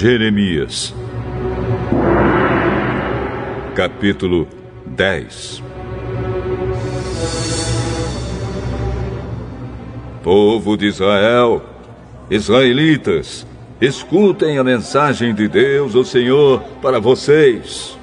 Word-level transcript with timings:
Jeremias, 0.00 0.94
capítulo 3.74 4.46
10 4.86 5.60
Povo 10.22 10.76
de 10.76 10.86
Israel, 10.86 11.64
israelitas, 12.30 13.44
escutem 13.80 14.56
a 14.56 14.62
mensagem 14.62 15.34
de 15.34 15.48
Deus, 15.48 15.96
o 15.96 16.04
Senhor, 16.04 16.60
para 16.80 17.00
vocês. 17.00 17.98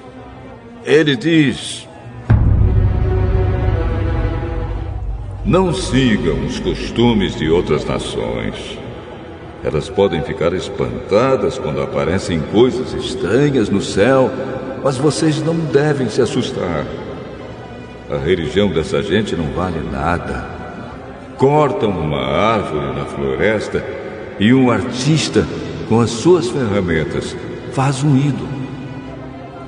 Ele 0.84 1.16
diz: 1.16 1.88
Não 5.46 5.74
sigam 5.74 6.46
os 6.46 6.60
costumes 6.60 7.38
de 7.38 7.50
outras 7.50 7.86
nações. 7.86 8.85
Elas 9.66 9.90
podem 9.90 10.22
ficar 10.22 10.54
espantadas 10.54 11.58
quando 11.58 11.82
aparecem 11.82 12.40
coisas 12.40 12.94
estranhas 12.94 13.68
no 13.68 13.82
céu, 13.82 14.32
mas 14.84 14.96
vocês 14.96 15.42
não 15.42 15.56
devem 15.56 16.08
se 16.08 16.22
assustar. 16.22 16.86
A 18.08 18.16
religião 18.16 18.70
dessa 18.70 19.02
gente 19.02 19.36
não 19.36 19.46
vale 19.54 19.80
nada. 19.92 20.48
Cortam 21.40 21.90
uma 21.90 22.22
árvore 22.22 22.94
na 22.94 23.06
floresta 23.06 23.84
e 24.40 24.54
um 24.54 24.70
artista, 24.70 25.44
com 25.90 26.00
as 26.00 26.12
suas 26.12 26.48
ferramentas, 26.48 27.36
faz 27.72 28.04
um 28.04 28.16
ídolo. 28.16 28.48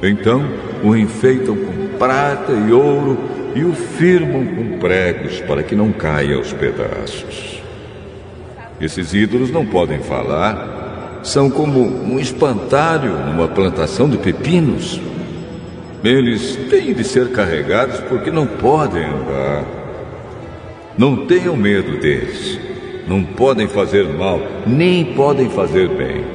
Então 0.04 0.48
o 0.84 0.96
enfeitam 0.96 1.56
com 1.56 1.98
prata 1.98 2.52
e 2.52 2.72
ouro 2.72 3.18
e 3.56 3.64
o 3.64 3.74
firmam 3.74 4.46
com 4.46 4.78
pregos 4.78 5.42
para 5.42 5.64
que 5.64 5.76
não 5.76 5.92
caia 5.92 6.36
aos 6.36 6.54
pedaços. 6.54 7.57
Esses 8.80 9.14
ídolos 9.14 9.52
não 9.52 9.66
podem 9.66 10.00
falar. 10.00 11.22
São 11.24 11.50
como 11.50 11.80
um 11.82 12.20
espantalho 12.20 13.12
numa 13.26 13.48
plantação 13.48 14.08
de 14.08 14.18
pepinos. 14.18 15.02
Eles 16.04 16.56
têm 16.70 16.94
de 16.94 17.04
ser 17.04 17.32
carregados 17.32 18.00
porque 18.02 18.30
não 18.30 18.46
podem 18.46 19.04
andar. 19.04 19.66
Não 20.98 21.26
tenham 21.26 21.56
medo 21.56 22.00
deles. 22.00 22.60
Não 23.08 23.24
podem 23.24 23.68
fazer 23.68 24.08
mal, 24.08 24.40
nem 24.66 25.14
podem 25.14 25.50
fazer 25.50 25.88
bem. 25.90 26.26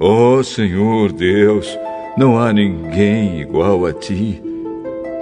Oh, 0.00 0.42
Senhor 0.42 1.12
Deus, 1.12 1.78
não 2.16 2.38
há 2.38 2.52
ninguém 2.52 3.40
igual 3.40 3.84
a 3.86 3.92
ti. 3.92 4.40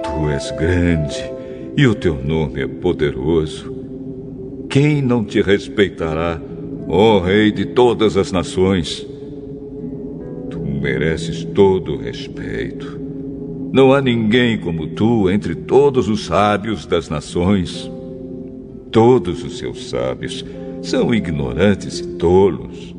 Tu 0.02 0.28
és 0.30 0.50
grande 0.52 1.32
e 1.76 1.86
o 1.86 1.94
teu 1.94 2.14
nome 2.22 2.60
é 2.60 2.66
poderoso. 2.66 3.72
Quem 4.68 5.00
não 5.00 5.24
te 5.24 5.40
respeitará, 5.40 6.40
ó 6.88 7.20
Rei 7.20 7.50
de 7.50 7.66
todas 7.66 8.16
as 8.16 8.30
nações? 8.30 9.06
Tu 10.50 10.58
mereces 10.58 11.44
todo 11.44 11.94
o 11.94 11.98
respeito. 11.98 13.00
Não 13.72 13.92
há 13.92 14.02
ninguém 14.02 14.58
como 14.58 14.88
tu 14.88 15.30
entre 15.30 15.54
todos 15.54 16.08
os 16.08 16.26
sábios 16.26 16.84
das 16.84 17.08
nações. 17.08 17.90
Todos 18.90 19.42
os 19.42 19.56
seus 19.56 19.88
sábios 19.88 20.44
são 20.82 21.14
ignorantes 21.14 22.00
e 22.00 22.06
tolos. 22.18 22.94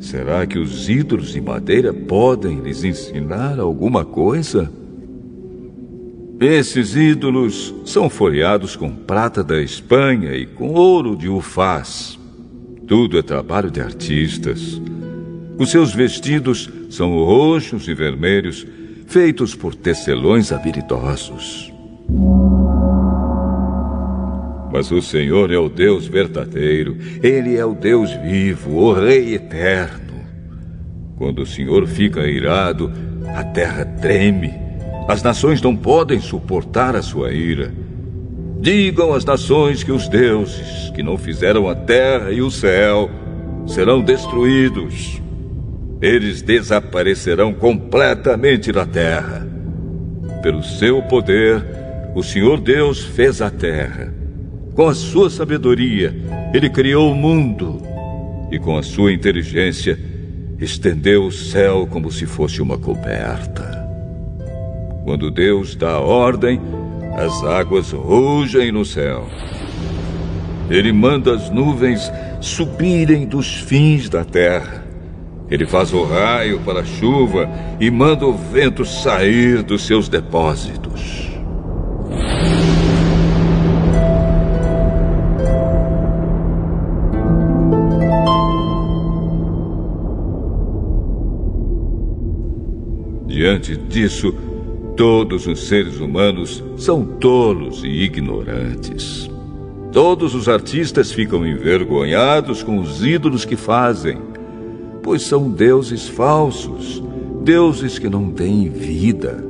Será 0.00 0.46
que 0.46 0.58
os 0.58 0.88
ídolos 0.88 1.32
de 1.32 1.40
madeira 1.40 1.92
podem 1.92 2.60
lhes 2.60 2.84
ensinar 2.84 3.58
alguma 3.58 4.04
coisa? 4.04 4.70
Esses 6.40 6.94
ídolos 6.94 7.74
são 7.84 8.08
folheados 8.08 8.76
com 8.76 8.90
prata 8.90 9.42
da 9.42 9.60
Espanha 9.60 10.34
e 10.34 10.46
com 10.46 10.72
ouro 10.72 11.16
de 11.16 11.28
Ufaz. 11.28 12.16
Tudo 12.86 13.18
é 13.18 13.22
trabalho 13.22 13.70
de 13.70 13.80
artistas. 13.80 14.80
Os 15.58 15.70
seus 15.70 15.92
vestidos 15.92 16.70
são 16.88 17.10
roxos 17.24 17.88
e 17.88 17.94
vermelhos, 17.94 18.64
feitos 19.06 19.56
por 19.56 19.74
tecelões 19.74 20.52
habilidosos. 20.52 21.72
Mas 24.78 24.92
o 24.92 25.02
Senhor 25.02 25.50
é 25.50 25.58
o 25.58 25.68
Deus 25.68 26.06
verdadeiro, 26.06 26.96
Ele 27.20 27.56
é 27.56 27.64
o 27.64 27.74
Deus 27.74 28.12
vivo, 28.22 28.76
o 28.76 28.92
Rei 28.92 29.34
eterno. 29.34 30.22
Quando 31.16 31.42
o 31.42 31.46
Senhor 31.46 31.84
fica 31.88 32.24
irado, 32.28 32.92
a 33.34 33.42
terra 33.42 33.84
treme. 34.00 34.54
As 35.08 35.20
nações 35.20 35.60
não 35.60 35.74
podem 35.74 36.20
suportar 36.20 36.94
a 36.94 37.02
sua 37.02 37.32
ira. 37.32 37.74
Digam 38.60 39.12
às 39.12 39.24
nações 39.24 39.82
que 39.82 39.90
os 39.90 40.06
deuses, 40.08 40.92
que 40.94 41.02
não 41.02 41.18
fizeram 41.18 41.68
a 41.68 41.74
terra 41.74 42.30
e 42.30 42.40
o 42.40 42.48
céu, 42.48 43.10
serão 43.66 44.00
destruídos. 44.00 45.20
Eles 46.00 46.40
desaparecerão 46.40 47.52
completamente 47.52 48.70
da 48.70 48.86
terra. 48.86 49.44
Pelo 50.40 50.62
seu 50.62 51.02
poder, 51.02 51.64
o 52.14 52.22
Senhor 52.22 52.60
Deus 52.60 53.02
fez 53.02 53.42
a 53.42 53.50
terra 53.50 54.16
com 54.78 54.86
a 54.86 54.94
sua 54.94 55.28
sabedoria, 55.28 56.14
ele 56.54 56.70
criou 56.70 57.10
o 57.10 57.14
mundo. 57.16 57.82
E 58.48 58.60
com 58.60 58.78
a 58.78 58.82
sua 58.84 59.12
inteligência, 59.12 59.98
estendeu 60.56 61.26
o 61.26 61.32
céu 61.32 61.84
como 61.90 62.12
se 62.12 62.26
fosse 62.26 62.62
uma 62.62 62.78
coberta. 62.78 63.84
Quando 65.02 65.32
Deus 65.32 65.74
dá 65.74 65.98
ordem, 65.98 66.60
as 67.16 67.42
águas 67.42 67.90
rugem 67.90 68.70
no 68.70 68.84
céu. 68.84 69.26
Ele 70.70 70.92
manda 70.92 71.34
as 71.34 71.50
nuvens 71.50 72.12
subirem 72.40 73.26
dos 73.26 73.52
fins 73.52 74.08
da 74.08 74.24
terra. 74.24 74.86
Ele 75.50 75.66
faz 75.66 75.92
o 75.92 76.04
raio 76.04 76.60
para 76.60 76.82
a 76.82 76.84
chuva 76.84 77.50
e 77.80 77.90
manda 77.90 78.24
o 78.24 78.32
vento 78.32 78.84
sair 78.84 79.60
dos 79.64 79.84
seus 79.84 80.08
depósitos. 80.08 81.27
Diante 93.38 93.76
disso, 93.76 94.34
todos 94.96 95.46
os 95.46 95.68
seres 95.68 96.00
humanos 96.00 96.60
são 96.76 97.04
tolos 97.04 97.84
e 97.84 98.02
ignorantes. 98.02 99.30
Todos 99.92 100.34
os 100.34 100.48
artistas 100.48 101.12
ficam 101.12 101.46
envergonhados 101.46 102.64
com 102.64 102.80
os 102.80 103.04
ídolos 103.04 103.44
que 103.44 103.54
fazem, 103.54 104.18
pois 105.04 105.22
são 105.22 105.48
deuses 105.48 106.08
falsos, 106.08 107.00
deuses 107.44 107.96
que 107.96 108.08
não 108.08 108.32
têm 108.32 108.68
vida, 108.68 109.46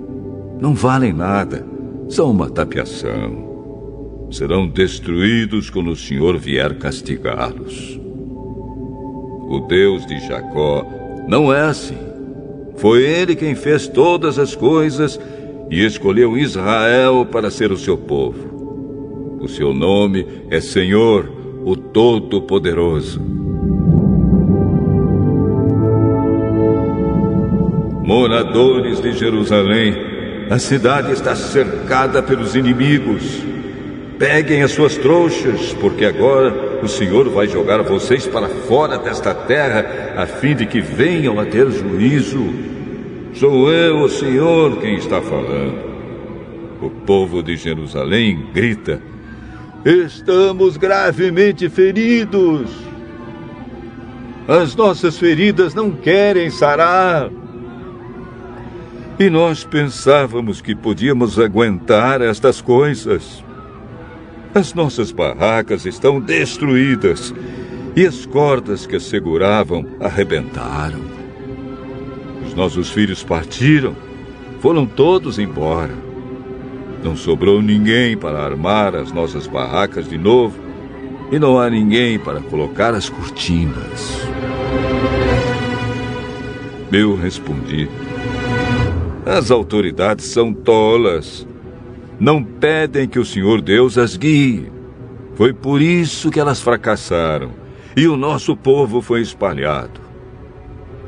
não 0.61 0.75
valem 0.75 1.15
nada, 1.15 1.67
são 2.11 2.31
uma 2.31 2.51
tapiação. 2.51 4.29
Serão 4.31 4.69
destruídos 4.69 5.71
quando 5.71 5.93
o 5.93 5.97
Senhor 5.97 6.37
vier 6.37 6.77
castigá-los. 6.77 7.99
O 9.49 9.61
Deus 9.67 10.05
de 10.05 10.21
Jacó 10.29 10.87
não 11.27 11.51
é 11.51 11.63
assim. 11.63 12.08
Foi 12.79 13.03
ele 13.03 13.35
quem 13.35 13.55
fez 13.57 13.89
todas 13.89 14.39
as 14.39 14.55
coisas 14.55 15.19
e 15.69 15.85
escolheu 15.85 16.39
Israel 16.39 17.27
para 17.27 17.51
ser 17.51 17.73
o 17.73 17.77
seu 17.77 17.99
povo. 17.99 19.39
O 19.41 19.49
seu 19.49 19.75
nome 19.75 20.27
é 20.49 20.61
Senhor, 20.61 21.29
o 21.65 21.77
Todo-Poderoso. 21.77 23.21
Moradores 28.05 29.01
de 29.01 29.13
Jerusalém, 29.13 29.95
a 30.49 30.59
cidade 30.59 31.13
está 31.13 31.35
cercada 31.35 32.23
pelos 32.23 32.55
inimigos. 32.55 33.43
Peguem 34.19 34.63
as 34.63 34.71
suas 34.71 34.97
trouxas, 34.97 35.75
porque 35.75 36.05
agora 36.05 36.81
o 36.83 36.89
Senhor 36.89 37.29
vai 37.29 37.49
jogar 37.49 37.83
vocês 37.83 38.27
para 38.27 38.49
fora 38.49 38.99
desta 38.99 39.35
terra, 39.49 40.13
a 40.17 40.27
fim 40.27 40.55
de 40.55 40.67
que 40.67 40.81
venham 40.81 41.41
a 41.41 41.47
ter 41.47 41.69
juízo. 41.71 42.45
Sou 43.35 43.73
eu, 43.73 44.03
o 44.03 44.09
Senhor, 44.09 44.79
quem 44.79 44.97
está 44.97 45.21
falando. 45.21 45.89
O 46.81 46.91
povo 46.91 47.43
de 47.43 47.57
Jerusalém 47.57 48.47
grita: 48.53 49.03
Estamos 49.85 50.77
gravemente 50.77 51.69
feridos. 51.69 52.71
As 54.47 54.77
nossas 54.77 55.19
feridas 55.19 55.75
não 55.75 55.91
querem 55.91 56.51
sarar. 56.51 57.31
E 59.19 59.29
nós 59.29 59.65
pensávamos 59.65 60.61
que 60.61 60.77
podíamos 60.77 61.39
aguentar 61.41 62.21
estas 62.23 62.61
coisas. 62.61 63.45
As 64.55 64.73
nossas 64.73 65.11
barracas 65.11 65.85
estão 65.85 66.21
destruídas 66.21 67.35
e 67.99 68.07
as 68.07 68.25
cordas 68.25 68.87
que 68.87 68.95
as 68.95 69.03
seguravam 69.03 69.85
arrebentaram. 69.99 71.01
Os 72.47 72.55
nossos 72.55 72.91
filhos 72.91 73.25
partiram, 73.25 73.97
foram 74.61 74.87
todos 74.87 75.37
embora. 75.37 75.95
Não 77.03 77.17
sobrou 77.17 77.61
ninguém 77.61 78.17
para 78.17 78.39
armar 78.39 78.95
as 78.95 79.11
nossas 79.11 79.49
barracas 79.49 80.09
de 80.09 80.17
novo 80.17 80.57
e 81.33 81.41
não 81.41 81.59
há 81.59 81.69
ninguém 81.69 82.21
para 82.21 82.41
colocar 82.41 82.95
as 82.95 83.09
cortinas. 83.09 84.23
Eu 86.93 87.17
respondi: 87.17 87.89
As 89.27 89.51
autoridades 89.51 90.27
são 90.27 90.55
tolas. 90.55 91.45
Não 92.21 92.45
pedem 92.45 93.09
que 93.09 93.19
o 93.19 93.25
Senhor 93.25 93.61
Deus 93.61 93.99
as 93.99 94.17
guie. 94.17 94.71
Foi 95.35 95.53
por 95.53 95.83
isso 95.83 96.31
que 96.31 96.39
elas 96.39 96.61
fracassaram 96.61 97.67
e 97.97 98.07
o 98.07 98.17
nosso 98.17 98.57
povo 98.57 99.01
foi 99.01 99.21
espalhado. 99.21 100.01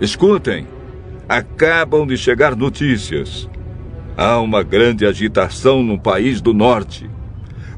Escutem, 0.00 0.66
acabam 1.28 2.06
de 2.06 2.16
chegar 2.16 2.56
notícias. 2.56 3.48
Há 4.16 4.40
uma 4.40 4.62
grande 4.62 5.06
agitação 5.06 5.82
no 5.82 5.98
país 5.98 6.40
do 6.40 6.52
norte. 6.52 7.08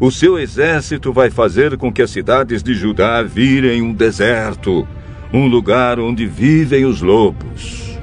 O 0.00 0.10
seu 0.10 0.38
exército 0.38 1.12
vai 1.12 1.31
fazer 1.31 1.76
com 1.76 1.93
que 1.93 2.02
as 2.02 2.10
cidades 2.10 2.62
de 2.62 2.75
Judá 2.75 3.22
virem 3.22 3.82
um 3.82 3.93
deserto, 3.93 4.87
um 5.32 5.46
lugar 5.46 6.00
onde 6.00 6.26
vivem 6.26 6.84
os 6.84 7.00
lobos. 7.02 7.98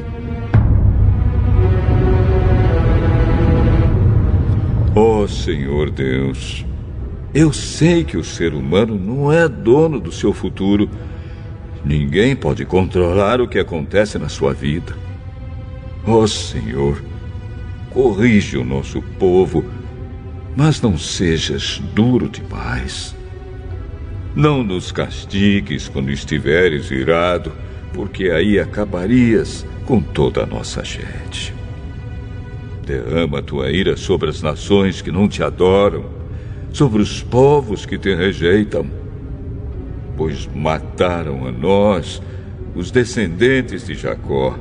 Oh, 4.95 5.27
Senhor 5.27 5.89
Deus, 5.89 6.65
eu 7.33 7.53
sei 7.53 8.03
que 8.03 8.17
o 8.17 8.23
ser 8.23 8.53
humano 8.53 8.95
não 8.97 9.31
é 9.31 9.47
dono 9.47 9.99
do 9.99 10.11
seu 10.11 10.33
futuro. 10.33 10.89
Ninguém 11.85 12.35
pode 12.35 12.65
controlar 12.65 13.39
o 13.39 13.47
que 13.47 13.59
acontece 13.59 14.17
na 14.17 14.29
sua 14.29 14.53
vida. 14.53 14.95
Ó 16.05 16.23
oh, 16.23 16.27
Senhor, 16.27 17.01
corrige 17.91 18.57
o 18.57 18.65
nosso 18.65 19.01
povo, 19.19 19.63
mas 20.55 20.81
não 20.81 20.97
sejas 20.97 21.79
duro 21.93 22.27
demais. 22.27 23.15
Não 24.35 24.63
nos 24.63 24.91
castigues 24.91 25.87
quando 25.87 26.09
estiveres 26.09 26.89
irado, 26.89 27.51
porque 27.93 28.29
aí 28.31 28.59
acabarias 28.59 29.65
com 29.85 30.01
toda 30.01 30.43
a 30.43 30.45
nossa 30.45 30.83
gente. 30.83 31.53
Derrama 32.85 33.41
tua 33.41 33.71
ira 33.71 33.95
sobre 33.95 34.29
as 34.29 34.41
nações 34.41 35.01
que 35.01 35.11
não 35.11 35.27
te 35.27 35.43
adoram, 35.43 36.18
sobre 36.71 37.01
os 37.01 37.21
povos 37.21 37.85
que 37.85 37.97
te 37.97 38.13
rejeitam, 38.13 38.89
pois 40.15 40.47
mataram 40.53 41.47
a 41.47 41.51
nós, 41.51 42.21
os 42.75 42.91
descendentes 42.91 43.87
de 43.87 43.95
Jacó 43.95 44.57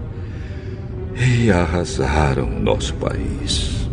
e 1.16 1.50
arrasaram 1.50 2.48
nosso 2.48 2.94
país. 2.94 3.87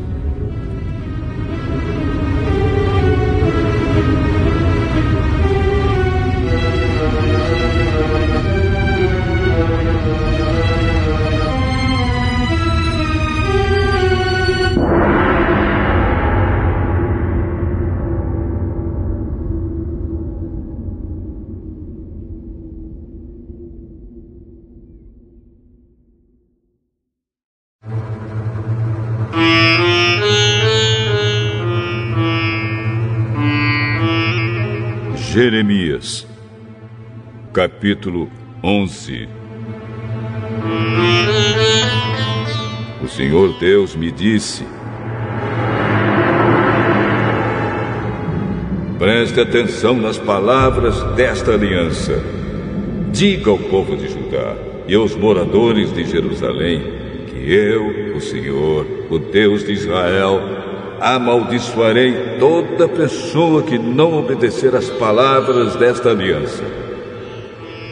Capítulo 37.55 38.29
11 38.61 39.29
O 43.01 43.07
Senhor 43.07 43.57
Deus 43.57 43.95
me 43.95 44.11
disse: 44.11 44.65
Preste 48.99 49.39
atenção 49.39 49.95
nas 49.95 50.17
palavras 50.17 51.01
desta 51.15 51.53
aliança. 51.53 52.21
Diga 53.13 53.51
ao 53.51 53.57
povo 53.57 53.95
de 53.95 54.09
Judá 54.09 54.57
e 54.85 54.93
aos 54.93 55.15
moradores 55.15 55.93
de 55.93 56.03
Jerusalém 56.03 56.81
que 57.27 57.53
eu, 57.53 58.17
o 58.17 58.19
Senhor, 58.19 58.85
o 59.09 59.17
Deus 59.17 59.63
de 59.63 59.71
Israel, 59.71 60.41
amaldiçoarei 60.99 62.37
toda 62.37 62.89
pessoa 62.89 63.63
que 63.63 63.77
não 63.79 64.19
obedecer 64.19 64.75
às 64.75 64.89
palavras 64.89 65.77
desta 65.77 66.09
aliança. 66.09 66.84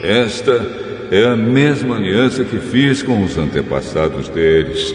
Esta 0.04 0.62
é 1.10 1.24
a 1.24 1.34
mesma 1.34 1.96
aliança 1.96 2.44
que 2.44 2.58
fiz 2.58 3.02
com 3.02 3.24
os 3.24 3.38
antepassados 3.38 4.28
deles, 4.28 4.94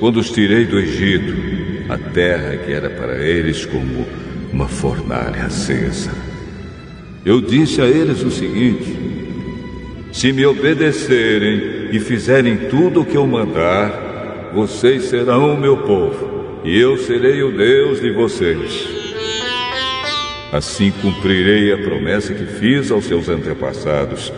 quando 0.00 0.18
os 0.18 0.28
tirei 0.28 0.64
do 0.64 0.76
Egito, 0.76 1.32
a 1.88 1.96
terra 1.96 2.56
que 2.56 2.72
era 2.72 2.90
para 2.90 3.16
eles 3.24 3.64
como 3.64 4.04
uma 4.52 4.66
fornalha 4.66 5.44
acesa. 5.44 6.10
Eu 7.24 7.40
disse 7.40 7.80
a 7.80 7.86
eles 7.86 8.24
o 8.24 8.30
seguinte: 8.32 8.96
Se 10.10 10.32
me 10.32 10.44
obedecerem 10.44 11.88
e 11.92 12.00
fizerem 12.00 12.56
tudo 12.68 13.02
o 13.02 13.04
que 13.04 13.16
eu 13.16 13.26
mandar, 13.28 14.50
vocês 14.52 15.04
serão 15.04 15.54
o 15.54 15.60
meu 15.60 15.76
povo 15.76 16.60
e 16.64 16.76
eu 16.76 16.98
serei 16.98 17.40
o 17.44 17.56
Deus 17.56 18.00
de 18.00 18.10
vocês. 18.10 18.99
Assim 20.52 20.90
cumprirei 20.90 21.72
a 21.72 21.78
promessa 21.78 22.34
que 22.34 22.44
fiz 22.44 22.90
aos 22.90 23.04
seus 23.04 23.28
antepassados, 23.28 24.32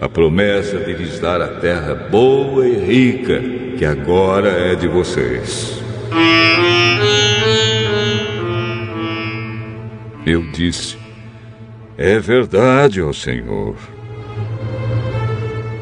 a 0.00 0.08
promessa 0.08 0.78
de 0.78 0.92
lhes 0.92 1.18
dar 1.18 1.40
a 1.40 1.48
terra 1.48 1.92
boa 1.94 2.66
e 2.66 2.76
rica, 2.78 3.40
que 3.76 3.84
agora 3.84 4.48
é 4.48 4.76
de 4.76 4.86
vocês. 4.86 5.82
Eu 10.24 10.42
disse: 10.52 10.96
É 11.98 12.20
verdade, 12.20 13.02
ó 13.02 13.12
Senhor. 13.12 13.74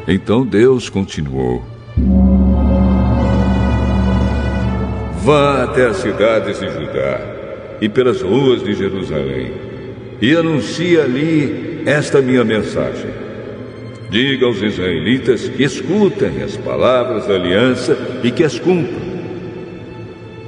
Então 0.07 0.47
Deus 0.47 0.89
continuou. 0.89 1.63
Vá 5.23 5.65
até 5.65 5.89
as 5.89 5.99
cidades 5.99 6.59
de 6.59 6.71
Judá 6.71 7.38
e 7.81 7.89
pelas 7.89 8.23
ruas 8.23 8.63
de 8.63 8.75
Jerusalém 8.75 9.53
e 10.21 10.35
anuncie 10.35 11.01
ali 11.01 11.83
esta 11.87 12.21
minha 12.21 12.45
mensagem. 12.45 13.11
Diga 14.11 14.47
aos 14.47 14.61
israelitas 14.63 15.49
que 15.49 15.63
escutem 15.63 16.43
as 16.43 16.57
palavras 16.57 17.27
da 17.27 17.35
aliança 17.35 17.97
e 18.25 18.31
que 18.31 18.43
as 18.43 18.59
cumpram. 18.59 19.09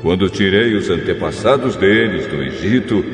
Quando 0.02 0.30
tirei 0.30 0.74
os 0.74 0.88
antepassados 0.88 1.76
deles 1.76 2.26
do 2.26 2.42
Egito, 2.42 3.04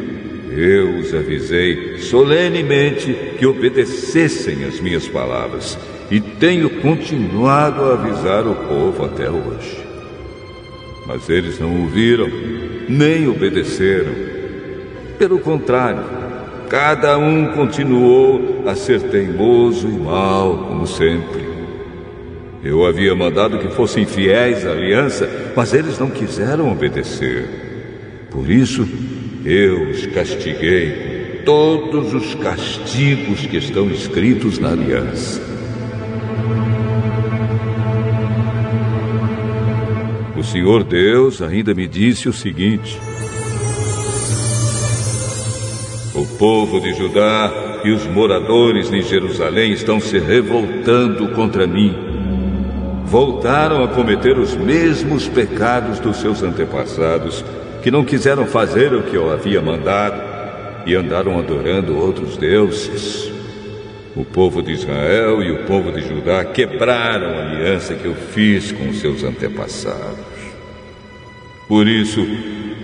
eu 0.53 0.99
os 0.99 1.13
avisei 1.13 1.99
solenemente 1.99 3.13
que 3.39 3.45
obedecessem 3.45 4.65
as 4.65 4.81
minhas 4.81 5.07
palavras 5.09 5.77
e 6.11 6.21
tenho 6.21 6.71
continuado 6.81 7.83
a 7.83 7.95
avisar 7.95 8.47
o 8.47 8.55
povo 8.55 9.05
até 9.05 9.29
hoje. 9.29 9.85
Mas 11.07 11.29
eles 11.29 11.59
não 11.59 11.83
ouviram, 11.83 12.31
nem 12.89 13.29
obedeceram. 13.29 14.13
Pelo 15.19 15.39
contrário, 15.39 16.03
cada 16.69 17.17
um 17.19 17.53
continuou 17.53 18.65
a 18.67 18.75
ser 18.75 19.01
teimoso 19.03 19.89
e 19.89 19.93
mau, 19.93 20.59
como 20.69 20.87
sempre. 20.87 21.47
Eu 22.63 22.85
havia 22.85 23.15
mandado 23.15 23.59
que 23.59 23.69
fossem 23.69 24.05
fiéis 24.05 24.67
à 24.67 24.73
aliança, 24.73 25.53
mas 25.55 25.73
eles 25.73 25.99
não 25.99 26.11
quiseram 26.11 26.71
obedecer. 26.71 27.45
Por 28.31 28.51
isso, 28.51 28.87
eu 29.45 29.91
os 29.91 30.07
castiguei 30.07 31.17
com 31.39 31.45
todos 31.45 32.13
os 32.13 32.35
castigos 32.35 33.47
que 33.47 33.57
estão 33.57 33.89
escritos 33.89 34.59
na 34.59 34.73
aliança. 34.73 35.56
Senhor 40.57 40.85
Deus 40.85 41.43
ainda 41.43 41.75
me 41.75 41.87
disse 41.87 42.31
o 42.31 42.33
seguinte: 42.33 42.99
O 46.15 46.25
povo 46.39 46.81
de 46.81 46.95
Judá 46.95 47.83
e 47.85 47.91
os 47.91 48.07
moradores 48.07 48.89
de 48.89 49.03
Jerusalém 49.03 49.73
estão 49.73 50.01
se 50.01 50.19
revoltando 50.19 51.29
contra 51.35 51.67
mim. 51.67 51.95
Voltaram 53.05 53.85
a 53.85 53.89
cometer 53.89 54.39
os 54.39 54.57
mesmos 54.57 55.29
pecados 55.29 56.01
dos 56.01 56.17
seus 56.17 56.43
antepassados, 56.43 57.45
que 57.83 57.91
não 57.91 58.03
quiseram 58.03 58.47
fazer 58.47 58.95
o 58.95 59.03
que 59.03 59.15
eu 59.15 59.31
havia 59.31 59.61
mandado 59.61 60.23
e 60.87 60.95
andaram 60.95 61.39
adorando 61.39 61.99
outros 61.99 62.39
deuses. 62.39 63.31
O 64.17 64.25
povo 64.25 64.63
de 64.63 64.73
Israel 64.73 65.43
e 65.43 65.53
o 65.53 65.67
povo 65.67 65.93
de 65.93 66.01
Judá 66.01 66.43
quebraram 66.47 67.29
a 67.29 67.43
aliança 67.43 67.95
que 67.95 68.07
eu 68.07 68.15
fiz 68.15 68.73
com 68.73 68.89
os 68.89 69.01
seus 69.01 69.23
antepassados. 69.23 70.36
Por 71.69 71.89
isso, 71.89 72.21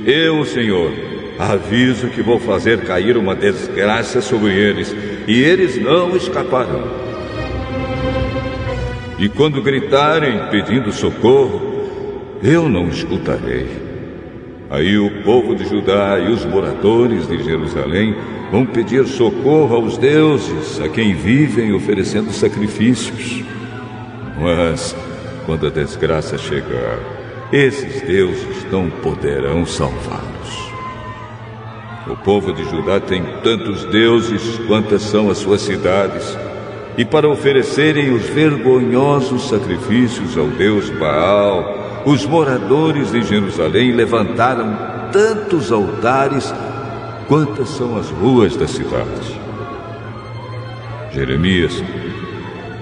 Eu, 0.04 0.44
Senhor, 0.44 0.92
aviso 1.38 2.08
que 2.08 2.22
vou 2.22 2.40
fazer 2.40 2.80
cair 2.80 3.16
uma 3.16 3.36
desgraça 3.36 4.20
sobre 4.20 4.52
eles, 4.52 4.94
e 5.28 5.40
eles 5.40 5.80
não 5.80 6.16
escaparão. 6.16 7.02
E 9.18 9.28
quando 9.28 9.62
gritarem 9.62 10.48
pedindo 10.50 10.90
socorro, 10.90 11.62
eu 12.42 12.68
não 12.68 12.88
escutarei. 12.88 13.68
Aí 14.68 14.98
o 14.98 15.22
povo 15.22 15.54
de 15.54 15.68
Judá 15.68 16.18
e 16.18 16.32
os 16.32 16.44
moradores 16.44 17.28
de 17.28 17.40
Jerusalém 17.44 18.16
vão 18.50 18.66
pedir 18.66 19.06
socorro 19.06 19.76
aos 19.76 19.96
deuses 19.96 20.80
a 20.80 20.88
quem 20.88 21.14
vivem 21.14 21.72
oferecendo 21.72 22.32
sacrifícios. 22.32 23.44
Mas, 24.40 24.96
quando 25.46 25.68
a 25.68 25.70
desgraça 25.70 26.36
chegar, 26.36 27.22
esses 27.52 28.00
deuses 28.00 28.64
não 28.73 28.88
poderão 28.88 29.66
salvá-los. 29.66 30.73
O 32.06 32.16
povo 32.16 32.52
de 32.52 32.64
Judá 32.64 32.99
tem 32.99 33.23
tantos 33.44 33.85
deuses 33.85 34.59
quantas 34.66 35.02
são 35.02 35.30
as 35.30 35.38
suas 35.38 35.61
cidades, 35.61 36.37
e 36.97 37.04
para 37.04 37.28
oferecerem 37.28 38.12
os 38.12 38.23
vergonhosos 38.23 39.49
sacrifícios 39.49 40.37
ao 40.37 40.47
deus 40.47 40.88
Baal, 40.90 42.02
os 42.06 42.25
moradores 42.26 43.12
de 43.12 43.23
Jerusalém 43.23 43.92
levantaram 43.92 44.76
tantos 45.12 45.71
altares 45.71 46.52
quantas 47.28 47.68
são 47.68 47.99
as 47.99 48.09
ruas 48.11 48.56
da 48.56 48.66
cidade. 48.66 49.40
Jeremias, 51.12 51.82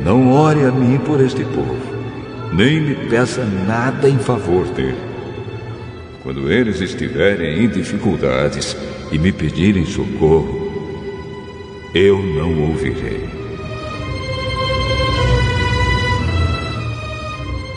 não 0.00 0.32
ore 0.32 0.64
a 0.64 0.70
mim 0.70 0.98
por 0.98 1.20
este 1.20 1.44
povo, 1.44 1.99
nem 2.52 2.80
me 2.80 2.94
peça 3.08 3.44
nada 3.44 4.08
em 4.08 4.18
favor 4.18 4.66
dele. 4.66 4.98
Quando 6.22 6.50
eles 6.52 6.80
estiverem 6.80 7.64
em 7.64 7.68
dificuldades 7.68 8.76
e 9.10 9.18
me 9.18 9.32
pedirem 9.32 9.86
socorro, 9.86 10.70
eu 11.94 12.18
não 12.18 12.68
ouvirei. 12.68 13.28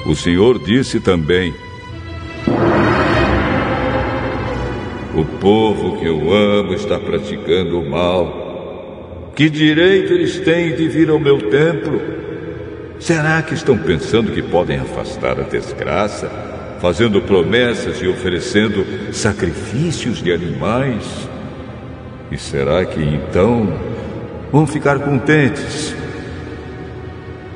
O 0.05 0.15
Senhor 0.15 0.59
disse 0.59 0.99
também: 0.99 1.53
O 5.15 5.23
povo 5.39 5.97
que 5.97 6.05
eu 6.05 6.33
amo 6.33 6.73
está 6.73 6.99
praticando 6.99 7.79
o 7.79 7.89
mal 7.89 9.31
que 9.35 9.49
direito 9.49 10.13
eles 10.13 10.39
têm 10.39 10.75
de 10.75 10.87
vir 10.87 11.09
ao 11.09 11.19
meu 11.19 11.49
templo? 11.49 12.22
Será 13.03 13.41
que 13.41 13.53
estão 13.53 13.77
pensando 13.77 14.31
que 14.31 14.41
podem 14.41 14.79
afastar 14.79 15.37
a 15.37 15.43
desgraça, 15.43 16.31
fazendo 16.79 17.21
promessas 17.21 18.01
e 18.01 18.07
oferecendo 18.07 18.85
sacrifícios 19.11 20.23
de 20.23 20.31
animais? 20.31 21.03
E 22.31 22.37
será 22.37 22.85
que 22.85 23.01
então 23.01 23.77
vão 24.49 24.65
ficar 24.65 24.99
contentes? 24.99 25.93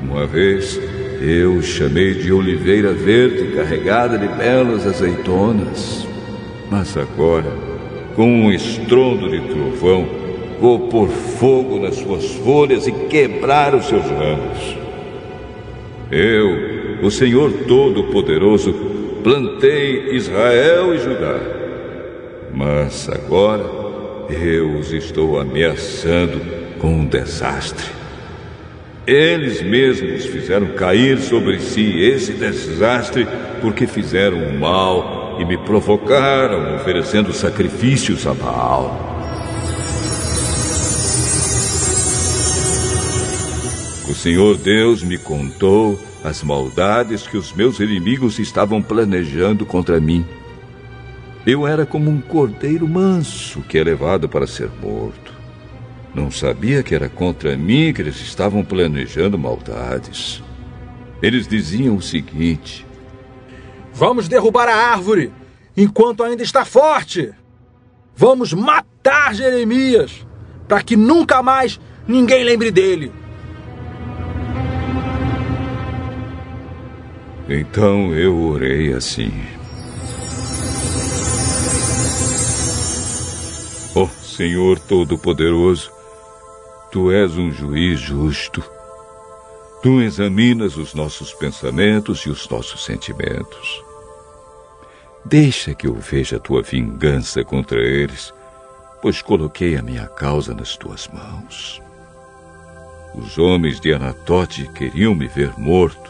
Uma 0.02 0.28
vez 0.28 0.78
eu 1.22 1.62
chamei 1.62 2.16
de 2.16 2.30
oliveira 2.34 2.92
verde 2.92 3.56
carregada 3.56 4.18
de 4.18 4.28
belas 4.28 4.86
azeitonas, 4.86 6.06
mas 6.70 6.98
agora, 6.98 7.50
com 8.18 8.30
um 8.30 8.52
estrondo 8.52 9.30
de 9.30 9.40
trovão, 9.48 10.28
Vou 10.60 10.88
pôr 10.90 11.08
fogo 11.08 11.80
nas 11.80 11.98
suas 11.98 12.26
folhas 12.38 12.88
e 12.88 12.92
quebrar 12.92 13.76
os 13.76 13.86
seus 13.86 14.04
ramos. 14.06 14.87
Eu, 16.12 17.00
o 17.02 17.12
Senhor 17.12 17.52
Todo-Poderoso, 17.68 18.74
plantei 19.24 20.16
Israel 20.16 20.94
e 20.94 21.00
Judá. 21.00 21.40
Mas 22.54 23.10
agora 23.10 23.64
eu 24.30 24.78
os 24.78 24.92
estou 24.92 25.40
ameaçando 25.40 26.42
com 26.80 26.88
um 26.88 27.06
desastre. 27.06 27.86
Eles 29.06 29.62
mesmos 29.62 30.26
fizeram 30.26 30.68
cair 30.68 31.18
sobre 31.20 31.60
si 31.60 32.02
esse 32.02 32.34
desastre 32.34 33.26
porque 33.62 33.88
fizeram 33.88 34.38
o 34.38 34.60
mal 34.60 35.38
e 35.40 35.46
me 35.46 35.58
provocaram 35.58 36.76
oferecendo 36.76 37.32
sacrifícios 37.32 38.28
a 38.28 38.34
Baal. 38.34 39.07
O 44.10 44.16
Senhor 44.16 44.58
Deus 44.58 45.04
me 45.04 45.18
contou 45.18 46.00
as 46.24 46.42
maldades 46.42 47.28
que 47.28 47.36
os 47.36 47.52
meus 47.52 47.82
inimigos 47.82 48.40
estavam 48.40 48.82
planejando 48.82 49.66
contra 49.66 50.00
mim. 50.00 50.26
Eu 51.46 51.68
era 51.68 51.86
como 51.86 52.10
um 52.10 52.22
cordeiro 52.22 52.88
manso 52.88 53.62
que 53.62 53.78
é 53.78 53.84
levado 53.84 54.30
para 54.30 54.48
ser 54.48 54.70
morto. 54.82 55.34
Não 56.16 56.32
sabia 56.32 56.82
que 56.84 56.96
era 56.96 57.10
contra 57.10 57.58
mim 57.58 57.92
que 57.94 58.02
eles 58.02 58.16
estavam 58.22 58.64
planejando 58.64 59.38
maldades. 59.38 60.42
Eles 61.22 61.46
diziam 61.46 61.98
o 61.98 62.02
seguinte: 62.02 62.88
Vamos 63.94 64.30
derrubar 64.30 64.70
a 64.70 64.92
árvore 64.94 65.34
enquanto 65.76 66.24
ainda 66.24 66.44
está 66.44 66.64
forte. 66.64 67.34
Vamos 68.16 68.54
matar 68.54 69.36
Jeremias 69.36 70.26
para 70.66 70.82
que 70.82 70.96
nunca 70.96 71.44
mais 71.44 71.78
ninguém 72.08 72.46
lembre 72.46 72.72
dele. 72.72 73.12
Então 77.50 78.14
eu 78.14 78.38
orei 78.38 78.94
assim. 78.94 79.32
Oh, 83.96 84.08
Senhor 84.08 84.78
Todo-Poderoso, 84.80 85.92
Tu 86.92 87.12
és 87.12 87.38
um 87.38 87.52
juiz 87.52 88.00
justo. 88.00 88.64
Tu 89.84 90.02
examinas 90.02 90.78
os 90.78 90.94
nossos 90.94 91.34
pensamentos 91.34 92.22
e 92.22 92.30
os 92.30 92.48
nossos 92.50 92.84
sentimentos. 92.84 93.84
Deixa 95.24 95.76
que 95.76 95.88
eu 95.88 95.94
veja 95.96 96.38
a 96.38 96.40
tua 96.40 96.62
vingança 96.62 97.44
contra 97.44 97.80
eles, 97.82 98.34
pois 99.02 99.22
coloquei 99.22 99.78
a 99.78 99.82
minha 99.82 100.08
causa 100.08 100.54
nas 100.54 100.78
tuas 100.78 101.08
mãos. 101.10 101.82
Os 103.14 103.38
homens 103.38 103.80
de 103.80 103.94
Anatote 103.94 104.68
queriam 104.74 105.14
me 105.14 105.28
ver 105.28 105.54
morto, 105.58 106.10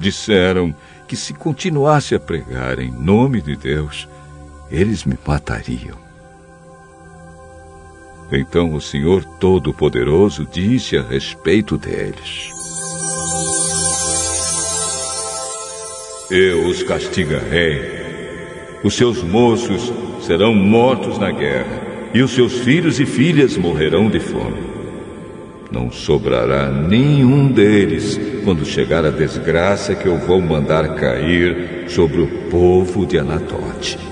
Disseram 0.00 0.74
que 1.06 1.14
se 1.14 1.34
continuasse 1.34 2.14
a 2.14 2.18
pregar 2.18 2.78
em 2.78 2.90
nome 2.90 3.42
de 3.42 3.54
Deus, 3.54 4.08
eles 4.70 5.04
me 5.04 5.18
matariam. 5.26 5.98
Então 8.32 8.72
o 8.72 8.80
Senhor 8.80 9.22
Todo-Poderoso 9.38 10.48
disse 10.50 10.96
a 10.96 11.02
respeito 11.02 11.76
deles: 11.76 12.48
Eu 16.30 16.66
os 16.66 16.82
castigarei. 16.82 18.00
Os 18.82 18.94
seus 18.94 19.22
moços 19.22 19.92
serão 20.22 20.54
mortos 20.54 21.18
na 21.18 21.30
guerra, 21.30 21.82
e 22.14 22.22
os 22.22 22.30
seus 22.30 22.60
filhos 22.60 22.98
e 22.98 23.04
filhas 23.04 23.54
morrerão 23.58 24.08
de 24.08 24.18
fome. 24.18 24.62
Não 25.70 25.92
sobrará 25.92 26.70
nenhum 26.70 27.52
deles 27.52 28.18
quando 28.44 28.64
chegar 28.64 29.04
a 29.04 29.10
desgraça 29.10 29.94
que 29.94 30.06
eu 30.06 30.18
vou 30.18 30.40
mandar 30.40 30.94
cair 30.94 31.84
sobre 31.88 32.20
o 32.20 32.26
povo 32.50 33.06
de 33.06 33.18
Anatote. 33.18 34.09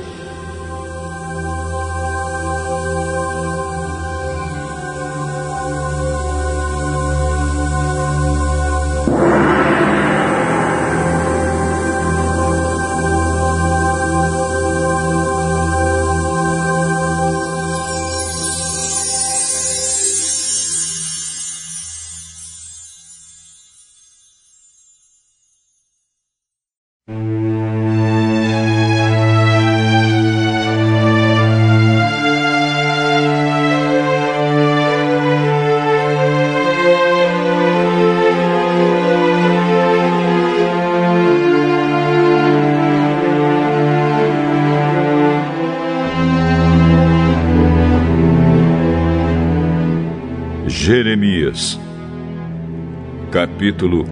Capítulo 53.68 54.06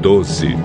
12. 0.00 0.56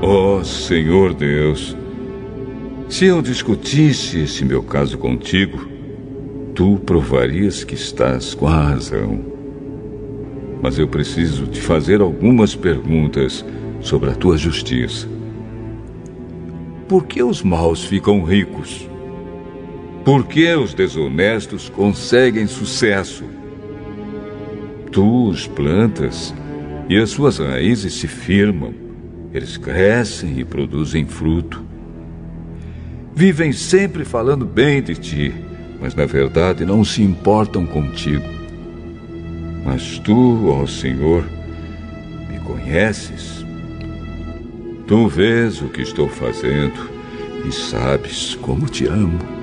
oh, 0.00 0.42
Senhor 0.42 1.12
Deus, 1.12 1.76
se 2.88 3.04
eu 3.04 3.20
discutisse 3.20 4.20
esse 4.20 4.46
meu 4.46 4.62
caso 4.62 4.96
contigo, 4.96 5.68
tu 6.54 6.78
provarias 6.78 7.64
que 7.64 7.74
estás 7.74 8.32
com 8.32 8.46
a 8.46 8.68
razão. 8.70 9.20
Mas 10.62 10.78
eu 10.78 10.88
preciso 10.88 11.46
te 11.46 11.60
fazer 11.60 12.00
algumas 12.00 12.56
perguntas 12.56 13.44
sobre 13.82 14.08
a 14.08 14.14
tua 14.14 14.38
justiça. 14.38 15.06
Por 16.88 17.04
que 17.04 17.22
os 17.22 17.42
maus 17.42 17.84
ficam 17.84 18.22
ricos? 18.22 18.90
Por 20.04 20.26
que 20.26 20.52
os 20.54 20.74
desonestos 20.74 21.68
conseguem 21.68 22.48
sucesso? 22.48 23.24
Tu 24.90 25.28
os 25.28 25.46
plantas 25.46 26.34
e 26.88 26.96
as 26.96 27.10
suas 27.10 27.38
raízes 27.38 27.94
se 27.94 28.08
firmam. 28.08 28.74
Eles 29.32 29.56
crescem 29.56 30.40
e 30.40 30.44
produzem 30.44 31.06
fruto. 31.06 31.64
Vivem 33.14 33.52
sempre 33.52 34.04
falando 34.04 34.44
bem 34.44 34.82
de 34.82 34.96
ti, 34.96 35.32
mas 35.80 35.94
na 35.94 36.04
verdade 36.04 36.64
não 36.64 36.84
se 36.84 37.00
importam 37.00 37.64
contigo. 37.64 38.24
Mas 39.64 40.00
tu, 40.00 40.48
ó 40.48 40.66
Senhor, 40.66 41.24
me 42.28 42.40
conheces. 42.40 43.46
Tu 44.88 45.06
vês 45.06 45.62
o 45.62 45.68
que 45.68 45.82
estou 45.82 46.08
fazendo 46.08 46.90
e 47.46 47.52
sabes 47.52 48.34
como 48.34 48.66
te 48.66 48.86
amo. 48.86 49.41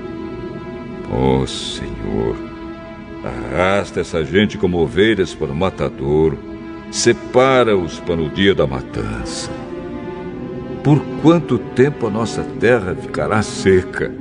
Ó 1.10 1.44
Senhor, 1.44 2.36
arrasta 3.24 4.00
essa 4.00 4.24
gente 4.24 4.56
como 4.56 4.78
ovelhas 4.78 5.34
para 5.34 5.50
o 5.50 5.56
matadouro, 5.56 6.38
separa-os 6.90 7.98
para 8.00 8.20
o 8.20 8.28
dia 8.28 8.54
da 8.54 8.66
matança. 8.66 9.50
Por 10.84 11.00
quanto 11.20 11.58
tempo 11.58 12.06
a 12.06 12.10
nossa 12.10 12.42
terra 12.58 12.94
ficará 12.94 13.42
seca? 13.42 14.14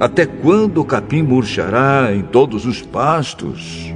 Até 0.00 0.26
quando 0.26 0.80
o 0.80 0.84
capim 0.84 1.22
murchará 1.22 2.12
em 2.12 2.22
todos 2.22 2.66
os 2.66 2.82
pastos? 2.82 3.94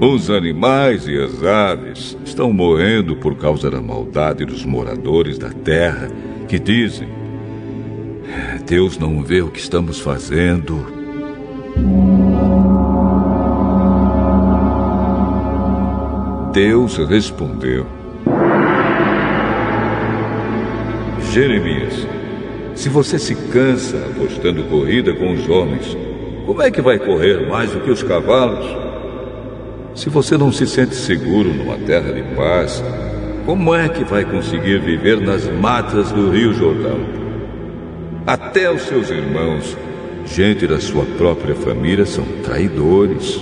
Os 0.00 0.28
animais 0.28 1.06
e 1.06 1.16
as 1.16 1.42
aves 1.42 2.18
estão 2.26 2.52
morrendo 2.52 3.16
por 3.16 3.36
causa 3.36 3.70
da 3.70 3.80
maldade 3.80 4.44
dos 4.44 4.64
moradores 4.64 5.38
da 5.38 5.50
terra, 5.50 6.10
que 6.46 6.58
dizem: 6.58 7.08
Deus 8.66 8.96
não 8.96 9.22
vê 9.22 9.42
o 9.42 9.50
que 9.50 9.60
estamos 9.60 10.00
fazendo. 10.00 10.86
Deus 16.50 16.96
respondeu: 16.96 17.86
Jeremias, 21.30 22.06
se 22.74 22.88
você 22.88 23.18
se 23.18 23.34
cansa 23.34 23.98
apostando 23.98 24.62
corrida 24.64 25.12
com 25.14 25.34
os 25.34 25.46
homens, 25.46 25.94
como 26.46 26.62
é 26.62 26.70
que 26.70 26.80
vai 26.80 26.98
correr 26.98 27.46
mais 27.46 27.70
do 27.70 27.80
que 27.80 27.90
os 27.90 28.02
cavalos? 28.02 28.64
Se 29.94 30.08
você 30.08 30.38
não 30.38 30.50
se 30.50 30.66
sente 30.66 30.94
seguro 30.94 31.52
numa 31.52 31.76
terra 31.76 32.12
de 32.12 32.22
paz, 32.34 32.82
como 33.44 33.74
é 33.74 33.90
que 33.90 34.04
vai 34.04 34.24
conseguir 34.24 34.80
viver 34.80 35.20
nas 35.20 35.46
matas 35.48 36.10
do 36.10 36.30
Rio 36.30 36.54
Jordão? 36.54 37.23
Até 38.26 38.70
os 38.70 38.82
seus 38.82 39.10
irmãos, 39.10 39.76
gente 40.24 40.66
da 40.66 40.80
sua 40.80 41.04
própria 41.04 41.54
família, 41.54 42.06
são 42.06 42.24
traidores. 42.42 43.38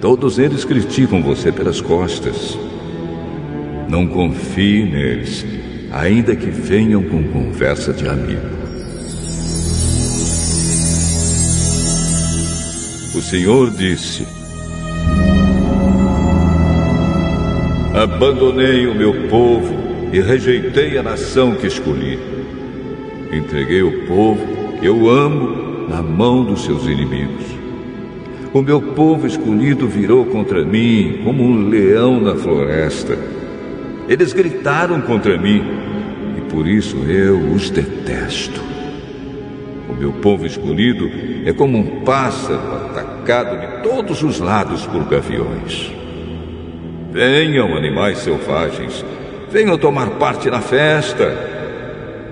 Todos 0.00 0.38
eles 0.38 0.64
criticam 0.64 1.20
você 1.20 1.50
pelas 1.50 1.80
costas. 1.80 2.56
Não 3.88 4.06
confie 4.06 4.84
neles 4.84 5.44
ainda 5.92 6.36
que 6.36 6.50
venham 6.50 7.02
com 7.02 7.24
conversa 7.24 7.92
de 7.92 8.06
amigo. 8.06 8.56
O 13.16 13.20
Senhor 13.20 13.70
disse: 13.70 14.26
Abandonei 17.94 18.86
o 18.86 18.94
meu 18.94 19.28
povo 19.28 19.74
e 20.12 20.20
rejeitei 20.20 20.98
a 20.98 21.02
nação 21.02 21.54
que 21.56 21.66
escolhi. 21.66 22.36
Entreguei 23.32 23.82
o 23.82 24.06
povo 24.06 24.46
que 24.78 24.86
eu 24.86 25.08
amo 25.08 25.88
na 25.88 26.02
mão 26.02 26.44
dos 26.44 26.64
seus 26.64 26.84
inimigos. 26.84 27.44
O 28.52 28.62
meu 28.62 28.80
povo 28.80 29.26
escolhido 29.26 29.86
virou 29.86 30.24
contra 30.26 30.64
mim 30.64 31.20
como 31.24 31.42
um 31.42 31.68
leão 31.68 32.20
na 32.20 32.36
floresta. 32.36 33.18
Eles 34.08 34.32
gritaram 34.32 35.00
contra 35.00 35.36
mim 35.36 35.62
e 36.38 36.40
por 36.52 36.66
isso 36.66 36.96
eu 37.08 37.38
os 37.52 37.68
detesto. 37.70 38.62
O 39.88 39.94
meu 39.94 40.12
povo 40.12 40.46
escolhido 40.46 41.10
é 41.44 41.52
como 41.52 41.78
um 41.78 42.00
pássaro 42.04 42.86
atacado 42.86 43.60
de 43.60 43.82
todos 43.82 44.22
os 44.22 44.40
lados 44.40 44.86
por 44.86 45.04
gaviões. 45.04 45.92
Venham, 47.12 47.76
animais 47.76 48.18
selvagens, 48.18 49.04
venham 49.50 49.76
tomar 49.76 50.10
parte 50.10 50.50
na 50.50 50.60
festa. 50.60 51.55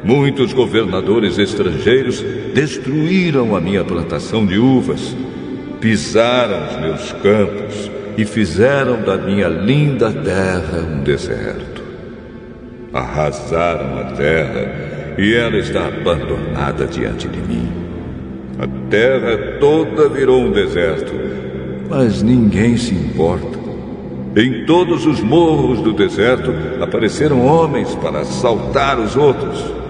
Muitos 0.04 0.52
governadores 0.52 1.38
estrangeiros 1.38 2.22
destruíram 2.52 3.56
a 3.56 3.60
minha 3.60 3.82
plantação 3.82 4.44
de 4.44 4.58
uvas, 4.58 5.16
pisaram 5.80 6.66
os 6.68 6.80
meus 6.80 7.12
campos 7.22 7.90
e 8.18 8.26
fizeram 8.26 9.00
da 9.00 9.16
minha 9.16 9.48
linda 9.48 10.12
terra 10.12 10.86
um 10.92 11.02
deserto. 11.02 11.82
Arrasaram 12.92 13.98
a 13.98 14.04
terra 14.12 15.14
e 15.16 15.34
ela 15.34 15.56
está 15.56 15.86
abandonada 15.86 16.86
diante 16.86 17.26
de 17.26 17.38
mim. 17.38 17.66
A 18.58 18.68
terra 18.90 19.56
toda 19.58 20.06
virou 20.10 20.42
um 20.42 20.52
deserto, 20.52 21.12
mas 21.88 22.22
ninguém 22.22 22.76
se 22.76 22.94
importa. 22.94 23.58
Em 24.36 24.66
todos 24.66 25.06
os 25.06 25.20
morros 25.22 25.80
do 25.80 25.94
deserto 25.94 26.52
apareceram 26.80 27.46
homens 27.46 27.94
para 27.94 28.20
assaltar 28.20 29.00
os 29.00 29.16
outros. 29.16 29.83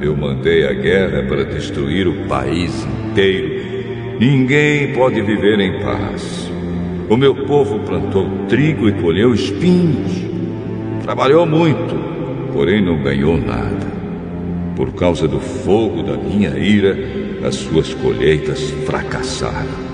Eu 0.00 0.16
mandei 0.16 0.66
a 0.66 0.72
guerra 0.72 1.22
para 1.24 1.44
destruir 1.44 2.08
o 2.08 2.26
país 2.26 2.86
inteiro. 3.10 4.18
Ninguém 4.18 4.94
pode 4.94 5.20
viver 5.20 5.60
em 5.60 5.78
paz. 5.82 6.50
O 7.08 7.18
meu 7.18 7.34
povo 7.34 7.80
plantou 7.80 8.26
trigo 8.48 8.88
e 8.88 8.92
colheu 8.92 9.34
espinhos. 9.34 10.24
Trabalhou 11.02 11.44
muito, 11.44 11.94
porém 12.52 12.82
não 12.82 13.02
ganhou 13.02 13.36
nada. 13.36 13.86
Por 14.74 14.94
causa 14.94 15.28
do 15.28 15.38
fogo 15.38 16.02
da 16.02 16.16
minha 16.16 16.58
ira, 16.58 16.96
as 17.44 17.56
suas 17.56 17.92
colheitas 17.92 18.70
fracassaram. 18.86 19.90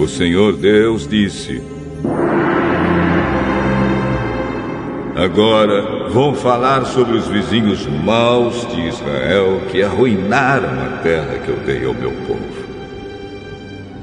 O 0.00 0.08
Senhor 0.08 0.56
Deus 0.56 1.06
disse: 1.06 1.60
Agora 5.18 6.08
vou 6.10 6.32
falar 6.32 6.84
sobre 6.84 7.16
os 7.16 7.26
vizinhos 7.26 7.84
maus 7.86 8.64
de 8.72 8.86
Israel 8.86 9.62
que 9.68 9.82
arruinaram 9.82 10.68
a 10.68 10.98
terra 11.02 11.40
que 11.44 11.48
eu 11.48 11.56
dei 11.56 11.84
ao 11.84 11.92
meu 11.92 12.12
povo. 12.24 12.68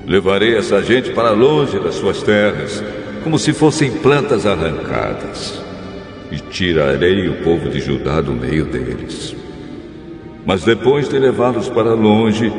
Levarei 0.06 0.58
essa 0.58 0.84
gente 0.84 1.14
para 1.14 1.32
longe 1.32 1.80
das 1.80 1.96
suas 1.96 2.22
terras, 2.22 2.84
como 3.24 3.40
se 3.40 3.54
fossem 3.54 3.92
plantas 3.92 4.46
arrancadas, 4.46 5.58
e 6.30 6.38
tirarei 6.38 7.30
o 7.30 7.36
povo 7.44 7.70
de 7.70 7.80
Judá 7.80 8.20
do 8.20 8.34
meio 8.34 8.66
deles. 8.66 9.34
Mas 10.46 10.66
depois 10.66 11.08
de 11.08 11.18
levá-los 11.18 11.70
para 11.70 11.94
longe, 11.94 12.52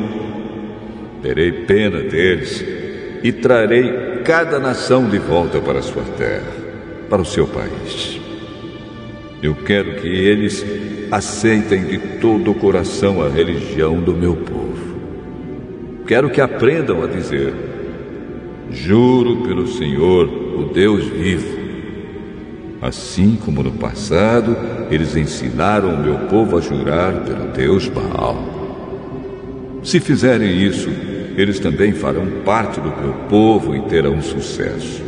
terei 1.21 1.51
pena 1.51 1.99
deles 1.99 2.65
e 3.21 3.31
trarei 3.31 4.21
cada 4.25 4.57
nação 4.57 5.07
de 5.07 5.19
volta 5.19 5.59
para 5.59 5.79
sua 5.83 6.03
terra, 6.17 6.51
para 7.07 7.21
o 7.21 7.25
seu 7.25 7.45
país. 7.45 8.16
Eu 9.41 9.53
quero 9.53 9.95
que 9.95 10.07
eles 10.07 10.65
aceitem 11.11 11.85
de 11.85 11.97
todo 12.19 12.51
o 12.51 12.55
coração 12.55 13.21
a 13.21 13.29
religião 13.29 14.01
do 14.01 14.13
meu 14.13 14.35
povo. 14.35 14.97
Quero 16.07 16.29
que 16.29 16.41
aprendam 16.41 17.03
a 17.03 17.07
dizer: 17.07 17.53
Juro 18.71 19.43
pelo 19.43 19.67
Senhor, 19.67 20.27
o 20.27 20.73
Deus 20.73 21.05
vivo. 21.05 21.57
Assim 22.81 23.37
como 23.43 23.61
no 23.61 23.71
passado, 23.73 24.57
eles 24.89 25.15
ensinaram 25.15 25.93
o 25.93 26.03
meu 26.03 26.15
povo 26.27 26.57
a 26.57 26.61
jurar 26.61 27.23
pelo 27.23 27.51
Deus 27.51 27.87
Baal. 27.87 28.55
Se 29.83 29.99
fizerem 29.99 30.63
isso, 30.63 30.89
eles 31.35 31.59
também 31.59 31.93
farão 31.93 32.25
parte 32.43 32.79
do 32.79 32.89
meu 32.89 33.13
povo 33.29 33.75
e 33.75 33.81
terão 33.81 34.19
sucesso 34.21 35.06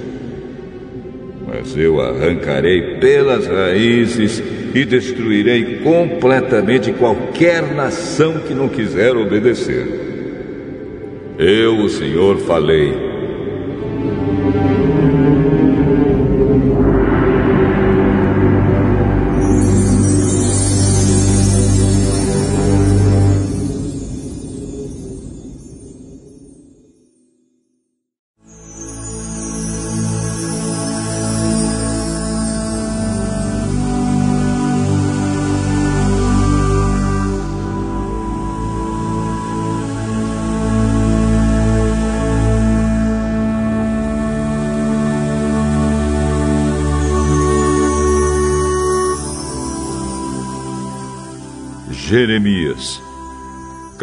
mas 1.50 1.76
eu 1.76 2.00
arrancarei 2.00 3.00
pelas 3.00 3.48
raízes 3.48 4.42
e 4.74 4.86
destruirei 4.86 5.80
completamente 5.80 6.94
qualquer 6.94 7.74
nação 7.74 8.40
que 8.40 8.54
não 8.54 8.70
quiser 8.70 9.16
obedecer. 9.16 9.88
Eu, 11.40 11.78
o 11.78 11.90
Senhor, 11.90 12.38
falei. 12.40 13.09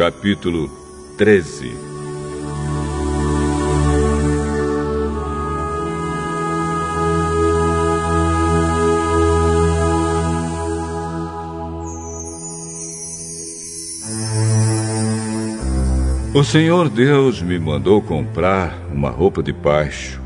Capítulo 0.07 0.69
13. 1.17 1.69
O 16.33 16.41
Senhor 16.41 16.87
Deus 16.87 17.41
me 17.41 17.59
mandou 17.59 18.01
comprar 18.01 18.79
uma 18.89 19.09
roupa 19.09 19.43
de 19.43 19.51
baixo, 19.51 20.21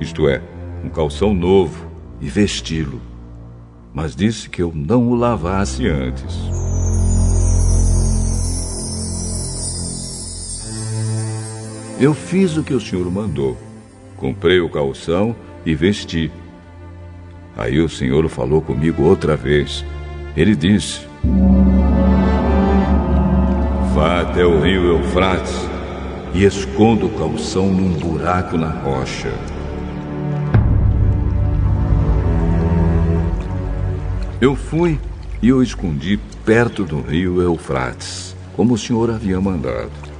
isto 0.00 0.28
é, 0.28 0.40
um 0.84 0.88
calção 0.88 1.34
novo, 1.34 1.90
e 2.20 2.28
vesti-lo. 2.28 3.00
Mas 3.92 4.14
disse 4.14 4.48
que 4.48 4.62
eu 4.62 4.70
não 4.72 5.08
o 5.08 5.16
lavasse 5.16 5.88
antes. 5.88 6.63
Eu 11.98 12.12
fiz 12.12 12.56
o 12.56 12.64
que 12.64 12.74
o 12.74 12.80
Senhor 12.80 13.08
mandou. 13.10 13.56
Comprei 14.16 14.60
o 14.60 14.68
calção 14.68 15.34
e 15.64 15.74
vesti. 15.74 16.30
Aí 17.56 17.80
o 17.80 17.88
Senhor 17.88 18.28
falou 18.28 18.60
comigo 18.60 19.04
outra 19.04 19.36
vez. 19.36 19.84
Ele 20.36 20.56
disse: 20.56 21.06
Vá 23.94 24.22
até 24.22 24.44
o 24.44 24.60
rio 24.60 24.98
Eufrates 24.98 25.54
e 26.34 26.44
esconda 26.44 27.06
o 27.06 27.10
calção 27.10 27.72
num 27.72 27.92
buraco 27.92 28.56
na 28.56 28.70
rocha. 28.70 29.32
Eu 34.40 34.56
fui 34.56 34.98
e 35.40 35.52
o 35.52 35.62
escondi 35.62 36.18
perto 36.44 36.84
do 36.84 37.00
rio 37.00 37.40
Eufrates, 37.40 38.34
como 38.56 38.74
o 38.74 38.78
senhor 38.78 39.10
havia 39.10 39.40
mandado. 39.40 40.13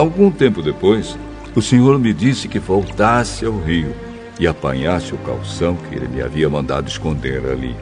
Algum 0.00 0.30
tempo 0.30 0.62
depois, 0.62 1.14
o 1.54 1.60
senhor 1.60 1.98
me 1.98 2.14
disse 2.14 2.48
que 2.48 2.58
voltasse 2.58 3.44
ao 3.44 3.58
rio 3.58 3.94
e 4.38 4.46
apanhasse 4.46 5.12
o 5.12 5.18
calção 5.18 5.76
que 5.76 5.94
ele 5.94 6.08
me 6.08 6.22
havia 6.22 6.48
mandado 6.48 6.88
esconder 6.88 7.44
ali. 7.44 7.76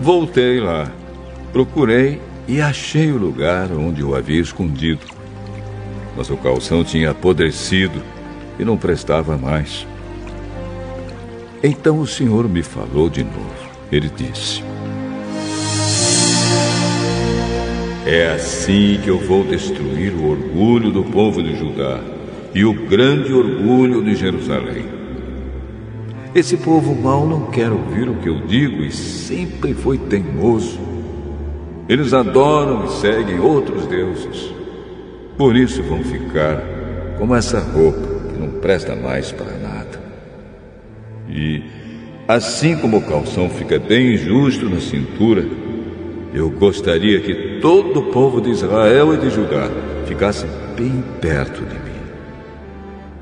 Voltei 0.00 0.58
lá, 0.58 0.90
procurei 1.52 2.20
e 2.48 2.60
achei 2.60 3.12
o 3.12 3.16
lugar 3.16 3.70
onde 3.70 4.02
o 4.02 4.16
havia 4.16 4.40
escondido. 4.40 5.06
Mas 6.16 6.30
o 6.30 6.36
calção 6.36 6.82
tinha 6.82 7.12
apodrecido 7.12 8.02
e 8.58 8.64
não 8.64 8.76
prestava 8.76 9.38
mais. 9.38 9.86
Então 11.62 12.00
o 12.00 12.06
Senhor 12.08 12.48
me 12.48 12.64
falou 12.64 13.08
de 13.08 13.22
novo. 13.22 13.70
Ele 13.92 14.10
disse: 14.10 14.64
É 18.06 18.28
assim 18.28 19.00
que 19.02 19.10
eu 19.10 19.18
vou 19.18 19.42
destruir 19.42 20.12
o 20.12 20.30
orgulho 20.30 20.92
do 20.92 21.02
povo 21.02 21.42
de 21.42 21.56
Judá 21.56 21.98
e 22.54 22.64
o 22.64 22.72
grande 22.72 23.32
orgulho 23.32 24.00
de 24.00 24.14
Jerusalém. 24.14 24.84
Esse 26.32 26.56
povo 26.56 26.94
mau 26.94 27.26
não 27.26 27.46
quer 27.46 27.72
ouvir 27.72 28.08
o 28.08 28.14
que 28.14 28.28
eu 28.28 28.46
digo 28.46 28.84
e 28.84 28.92
sempre 28.92 29.74
foi 29.74 29.98
teimoso. 29.98 30.78
Eles 31.88 32.12
adoram 32.12 32.84
e 32.84 32.92
seguem 32.92 33.40
outros 33.40 33.86
deuses. 33.86 34.54
Por 35.36 35.56
isso 35.56 35.82
vão 35.82 36.04
ficar 36.04 36.62
como 37.18 37.34
essa 37.34 37.58
roupa 37.58 38.06
que 38.32 38.38
não 38.38 38.60
presta 38.60 38.94
mais 38.94 39.32
para 39.32 39.58
nada. 39.58 40.00
E 41.28 41.60
assim 42.28 42.76
como 42.76 42.98
o 42.98 43.02
calção 43.02 43.50
fica 43.50 43.80
bem 43.80 44.16
justo 44.16 44.70
na 44.70 44.78
cintura, 44.78 45.44
eu 46.36 46.50
gostaria 46.50 47.18
que 47.18 47.60
todo 47.62 47.98
o 47.98 48.12
povo 48.12 48.42
de 48.42 48.50
Israel 48.50 49.14
e 49.14 49.16
de 49.16 49.30
Judá 49.30 49.70
ficasse 50.04 50.46
bem 50.76 51.02
perto 51.18 51.64
de 51.64 51.74
mim. 51.74 51.96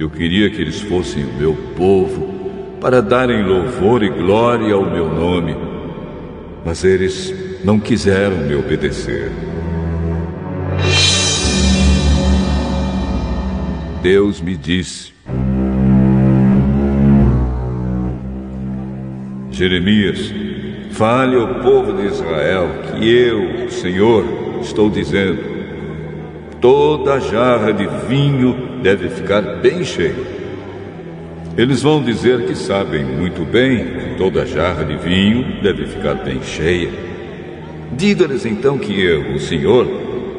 Eu 0.01 0.11
queria 0.11 0.51
que 0.51 0.61
eles 0.61 0.81
fossem 0.81 1.23
o 1.23 1.33
meu 1.35 1.55
povo 1.77 2.77
para 2.81 3.01
darem 3.01 3.45
louvor 3.45 4.03
e 4.03 4.09
glória 4.09 4.75
ao 4.75 4.91
meu 4.91 5.09
nome, 5.09 5.57
mas 6.65 6.83
eles 6.83 7.33
não 7.63 7.79
quiseram 7.79 8.37
me 8.39 8.57
obedecer. 8.57 9.31
Deus 14.03 14.41
me 14.41 14.57
disse: 14.57 15.13
Jeremias, 19.53 20.35
fale 20.95 21.37
ao 21.37 21.57
povo 21.57 21.93
de 21.93 22.07
Israel 22.07 22.69
que 22.91 23.09
eu, 23.09 23.71
Senhor, 23.71 24.25
estou 24.61 24.89
dizendo: 24.91 25.39
toda 26.61 27.21
jarra 27.21 27.73
de 27.73 27.87
vinho 28.09 28.81
deve 28.83 29.09
ficar 29.09 29.43
bem 29.61 29.85
cheia 29.85 30.35
eles 31.57 31.83
vão 31.83 32.03
dizer 32.03 32.47
que 32.47 32.57
sabem 32.57 33.05
muito 33.05 33.45
bem 33.45 33.85
que 33.85 34.19
toda 34.19 34.45
jarra 34.45 34.85
de 34.85 34.97
vinho 34.97 35.63
deve 35.63 35.87
ficar 35.87 36.15
bem 36.15 36.43
cheia. 36.43 36.91
Diga-lhes 37.93 38.45
então 38.45 38.77
que 38.77 39.01
eu, 39.01 39.35
o 39.35 39.39
Senhor, 39.39 39.87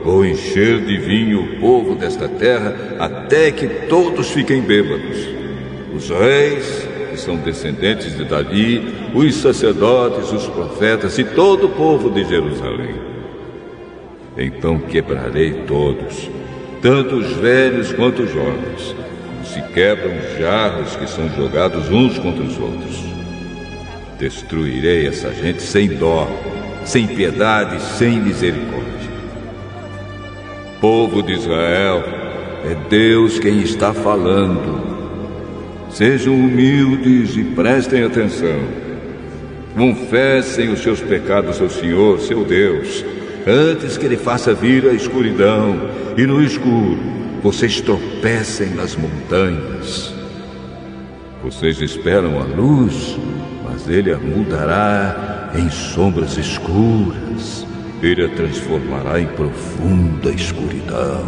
vou 0.04 0.26
encher 0.26 0.82
de 0.82 0.98
vinho 0.98 1.42
o 1.42 1.60
povo 1.62 1.96
desta 1.96 2.28
terra 2.28 2.76
até 3.00 3.50
que 3.50 3.66
todos 3.88 4.30
fiquem 4.32 4.62
bêbados. 4.62 5.30
Os 5.96 6.10
reis, 6.10 6.85
que 7.16 7.22
são 7.22 7.38
descendentes 7.38 8.16
de 8.16 8.26
Davi, 8.26 8.94
os 9.14 9.36
sacerdotes, 9.36 10.32
os 10.34 10.48
profetas 10.48 11.18
e 11.18 11.24
todo 11.24 11.68
o 11.68 11.70
povo 11.70 12.10
de 12.10 12.26
Jerusalém. 12.26 12.96
Então 14.38 14.78
quebrarei 14.80 15.64
todos, 15.66 16.30
tanto 16.82 17.16
os 17.16 17.32
velhos 17.38 17.94
quanto 17.94 18.24
os 18.24 18.32
jovens 18.32 18.94
se 19.46 19.62
quebram 19.74 20.12
jarros 20.38 20.98
que 20.98 21.08
são 21.10 21.30
jogados 21.30 21.90
uns 21.90 22.20
contra 22.20 22.44
os 22.44 22.60
outros. 22.60 23.06
Destruirei 24.20 25.08
essa 25.08 25.32
gente 25.34 25.62
sem 25.62 25.88
dó, 25.88 26.28
sem 26.84 27.08
piedade, 27.08 27.82
sem 27.82 28.20
misericórdia. 28.20 28.86
Povo 30.82 31.24
de 31.24 31.34
Israel, 31.34 32.04
é 32.66 32.76
Deus 32.90 33.40
quem 33.40 33.62
está 33.62 33.94
falando. 33.94 34.95
Sejam 35.96 36.36
humildes 36.36 37.38
e 37.38 37.44
prestem 37.46 38.04
atenção. 38.04 38.60
Confessem 39.78 40.68
os 40.68 40.82
seus 40.82 41.00
pecados 41.00 41.62
ao 41.62 41.70
Senhor, 41.70 42.20
seu 42.20 42.44
Deus, 42.44 43.06
antes 43.48 43.98
que 43.98 44.06
Ele 44.06 44.18
faça 44.18 44.54
vir 44.54 44.90
a 44.90 44.92
escuridão 44.92 45.90
e 46.18 46.28
no 46.28 46.44
escuro 46.44 47.00
vocês 47.42 47.80
tropecem 47.80 48.72
nas 48.72 48.98
montanhas. 48.98 50.14
Vocês 51.42 51.80
esperam 51.80 52.42
a 52.42 52.44
luz, 52.44 53.18
mas 53.64 53.88
ele 53.88 54.12
a 54.12 54.18
mudará 54.18 55.54
em 55.56 55.70
sombras 55.70 56.38
escuras. 56.38 57.66
Ele 58.04 58.26
a 58.26 58.30
transformará 58.36 59.22
em 59.22 59.28
profunda 59.28 60.30
escuridão. 60.30 61.26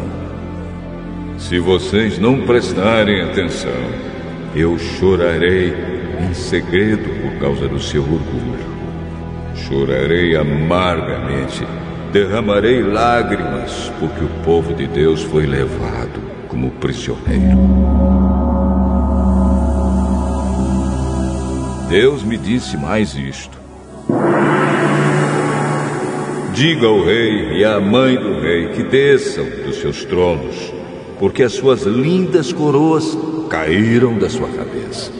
Se 1.38 1.58
vocês 1.58 2.20
não 2.20 2.46
prestarem 2.46 3.22
atenção, 3.22 4.07
eu 4.60 4.78
chorarei 4.80 5.72
em 6.20 6.34
segredo 6.34 7.10
por 7.22 7.40
causa 7.40 7.68
do 7.68 7.80
seu 7.80 8.02
orgulho. 8.02 8.78
Chorarei 9.56 10.36
amargamente 10.36 11.64
derramarei 12.12 12.82
lágrimas, 12.82 13.92
porque 14.00 14.24
o 14.24 14.30
povo 14.44 14.74
de 14.74 14.88
Deus 14.88 15.22
foi 15.22 15.46
levado 15.46 16.20
como 16.48 16.72
prisioneiro. 16.72 17.58
Deus 21.88 22.24
me 22.24 22.38
disse 22.38 22.76
mais 22.78 23.14
isto. 23.14 23.56
Diga 26.54 26.88
ao 26.88 27.04
rei 27.04 27.60
e 27.60 27.64
à 27.64 27.80
mãe 27.80 28.16
do 28.16 28.40
rei 28.42 28.70
que 28.70 28.82
desçam 28.82 29.46
dos 29.64 29.76
seus 29.76 30.04
tronos, 30.04 30.74
porque 31.20 31.44
as 31.44 31.54
suas 31.54 31.84
lindas 31.84 32.52
coroas 32.52 33.16
caíram 33.48 34.18
da 34.18 34.30
sua 34.30 34.48
cabeça. 34.50 35.12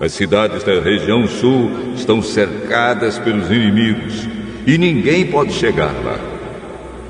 As 0.00 0.12
cidades 0.12 0.64
da 0.64 0.80
região 0.80 1.26
sul 1.26 1.70
estão 1.94 2.20
cercadas 2.20 3.18
pelos 3.18 3.50
inimigos 3.50 4.28
e 4.66 4.76
ninguém 4.76 5.26
pode 5.26 5.52
chegar 5.52 5.92
lá. 6.04 6.18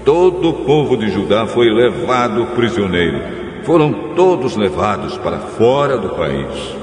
Todo 0.04 0.50
o 0.50 0.64
povo 0.64 0.96
de 0.96 1.10
Judá 1.10 1.46
foi 1.46 1.70
levado 1.70 2.46
prisioneiro. 2.54 3.20
Foram 3.62 4.14
todos 4.14 4.54
levados 4.54 5.16
para 5.16 5.38
fora 5.38 5.96
do 5.96 6.10
país. 6.10 6.76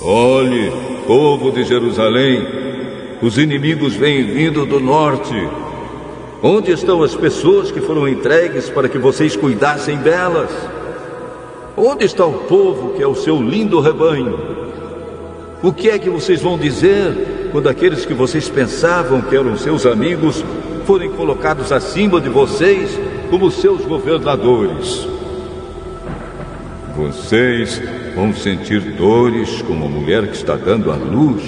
Olhe, 0.00 0.72
povo 1.06 1.52
de 1.52 1.64
Jerusalém, 1.64 2.46
os 3.20 3.36
inimigos 3.36 3.94
vêm 3.94 4.24
vindo 4.24 4.64
do 4.64 4.80
norte. 4.80 5.34
Onde 6.42 6.70
estão 6.70 7.02
as 7.02 7.16
pessoas 7.16 7.72
que 7.72 7.80
foram 7.80 8.08
entregues 8.08 8.70
para 8.70 8.88
que 8.88 8.96
vocês 8.96 9.34
cuidassem 9.34 9.96
delas? 9.98 10.50
Onde 11.76 12.04
está 12.04 12.24
o 12.24 12.44
povo 12.44 12.94
que 12.94 13.02
é 13.02 13.06
o 13.06 13.14
seu 13.14 13.42
lindo 13.42 13.80
rebanho? 13.80 14.38
O 15.60 15.72
que 15.72 15.90
é 15.90 15.98
que 15.98 16.08
vocês 16.08 16.40
vão 16.40 16.56
dizer 16.56 17.48
quando 17.50 17.68
aqueles 17.68 18.04
que 18.04 18.14
vocês 18.14 18.48
pensavam 18.48 19.20
que 19.20 19.34
eram 19.34 19.56
seus 19.56 19.84
amigos 19.84 20.44
forem 20.86 21.10
colocados 21.10 21.72
acima 21.72 22.20
de 22.20 22.28
vocês 22.28 22.96
como 23.30 23.50
seus 23.50 23.84
governadores? 23.84 25.08
Vocês 26.96 27.82
vão 28.14 28.32
sentir 28.32 28.80
dores 28.92 29.60
como 29.62 29.86
a 29.86 29.88
mulher 29.88 30.28
que 30.28 30.36
está 30.36 30.54
dando 30.54 30.92
à 30.92 30.96
luz. 30.96 31.42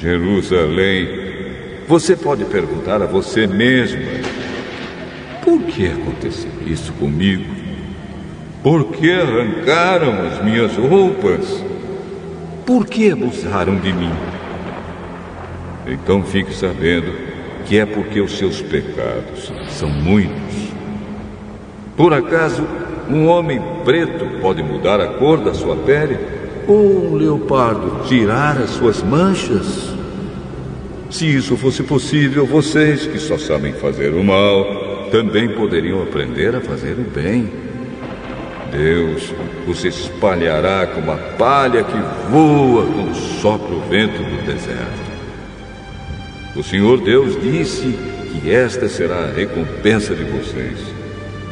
Jerusalém, 0.00 1.21
você 1.92 2.16
pode 2.16 2.46
perguntar 2.46 3.02
a 3.02 3.06
você 3.06 3.46
mesma: 3.46 4.00
por 5.44 5.60
que 5.64 5.88
aconteceu 5.88 6.50
isso 6.66 6.90
comigo? 6.94 7.44
Por 8.62 8.86
que 8.86 9.12
arrancaram 9.12 10.26
as 10.26 10.42
minhas 10.42 10.74
roupas? 10.74 11.62
Por 12.64 12.86
que 12.86 13.10
abusaram 13.10 13.76
de 13.76 13.92
mim? 13.92 14.12
Então 15.86 16.22
fique 16.22 16.54
sabendo 16.54 17.12
que 17.66 17.78
é 17.78 17.84
porque 17.84 18.22
os 18.22 18.38
seus 18.38 18.62
pecados 18.62 19.52
são 19.68 19.90
muitos. 19.90 20.72
Por 21.94 22.14
acaso 22.14 22.66
um 23.06 23.26
homem 23.26 23.60
preto 23.84 24.40
pode 24.40 24.62
mudar 24.62 24.98
a 24.98 25.08
cor 25.08 25.44
da 25.44 25.52
sua 25.52 25.76
pele? 25.76 26.18
Ou 26.66 27.10
um 27.10 27.16
leopardo 27.16 28.04
tirar 28.08 28.56
as 28.56 28.70
suas 28.70 29.02
manchas? 29.02 29.91
Se 31.12 31.26
isso 31.26 31.58
fosse 31.58 31.82
possível, 31.82 32.46
vocês 32.46 33.06
que 33.06 33.18
só 33.18 33.36
sabem 33.36 33.74
fazer 33.74 34.14
o 34.14 34.24
mal 34.24 35.10
também 35.10 35.46
poderiam 35.46 36.02
aprender 36.02 36.56
a 36.56 36.60
fazer 36.62 36.94
o 36.94 37.02
bem. 37.02 37.52
Deus 38.72 39.30
os 39.68 39.84
espalhará 39.84 40.86
como 40.86 41.12
a 41.12 41.18
palha 41.18 41.84
que 41.84 41.98
voa 42.30 42.86
quando 42.86 43.14
sopra 43.14 43.74
o 43.74 43.80
vento 43.90 44.22
do 44.22 44.46
deserto. 44.46 45.12
O 46.56 46.62
Senhor 46.62 46.98
Deus 47.02 47.38
disse 47.42 47.94
que 48.32 48.50
esta 48.50 48.88
será 48.88 49.26
a 49.26 49.32
recompensa 49.32 50.14
de 50.14 50.24
vocês. 50.24 50.78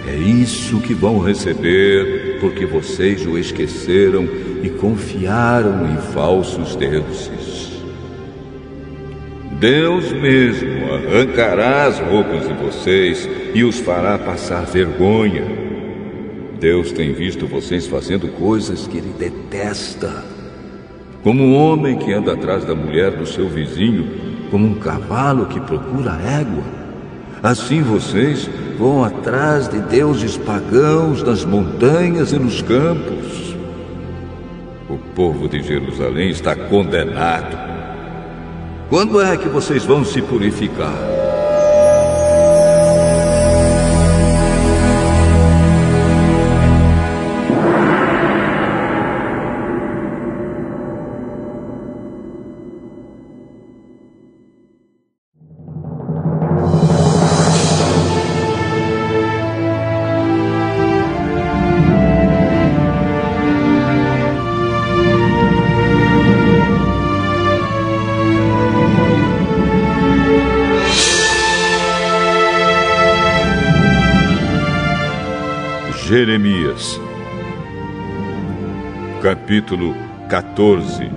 É 0.08 0.16
isso 0.16 0.80
que 0.80 0.94
vão 0.94 1.18
receber, 1.18 2.38
porque 2.40 2.64
vocês 2.64 3.26
o 3.26 3.36
esqueceram 3.36 4.26
e 4.62 4.70
confiaram 4.70 5.86
em 5.92 5.98
falsos 6.14 6.74
deuses. 6.76 7.39
Deus 9.60 10.10
mesmo 10.10 10.90
arrancará 10.90 11.84
as 11.84 11.98
roupas 11.98 12.48
de 12.48 12.54
vocês 12.54 13.28
e 13.52 13.62
os 13.62 13.78
fará 13.78 14.16
passar 14.16 14.64
vergonha. 14.64 15.44
Deus 16.58 16.92
tem 16.92 17.12
visto 17.12 17.46
vocês 17.46 17.86
fazendo 17.86 18.26
coisas 18.28 18.86
que 18.86 18.96
ele 18.96 19.14
detesta. 19.18 20.24
Como 21.22 21.44
um 21.44 21.54
homem 21.54 21.98
que 21.98 22.10
anda 22.10 22.32
atrás 22.32 22.64
da 22.64 22.74
mulher 22.74 23.10
do 23.10 23.26
seu 23.26 23.50
vizinho, 23.50 24.48
como 24.50 24.66
um 24.66 24.76
cavalo 24.76 25.44
que 25.44 25.60
procura 25.60 26.18
égua. 26.40 26.64
Assim 27.42 27.82
vocês 27.82 28.48
vão 28.78 29.04
atrás 29.04 29.68
de 29.68 29.78
deuses 29.82 30.38
pagãos 30.38 31.22
nas 31.22 31.44
montanhas 31.44 32.32
e 32.32 32.38
nos 32.38 32.62
campos. 32.62 33.54
O 34.88 34.96
povo 35.14 35.46
de 35.46 35.62
Jerusalém 35.62 36.30
está 36.30 36.56
condenado. 36.56 37.69
Quando 38.90 39.20
é 39.20 39.36
que 39.36 39.48
vocês 39.48 39.84
vão 39.84 40.04
se 40.04 40.20
purificar? 40.20 41.19
Capítulo 79.50 79.96
14. 80.28 81.10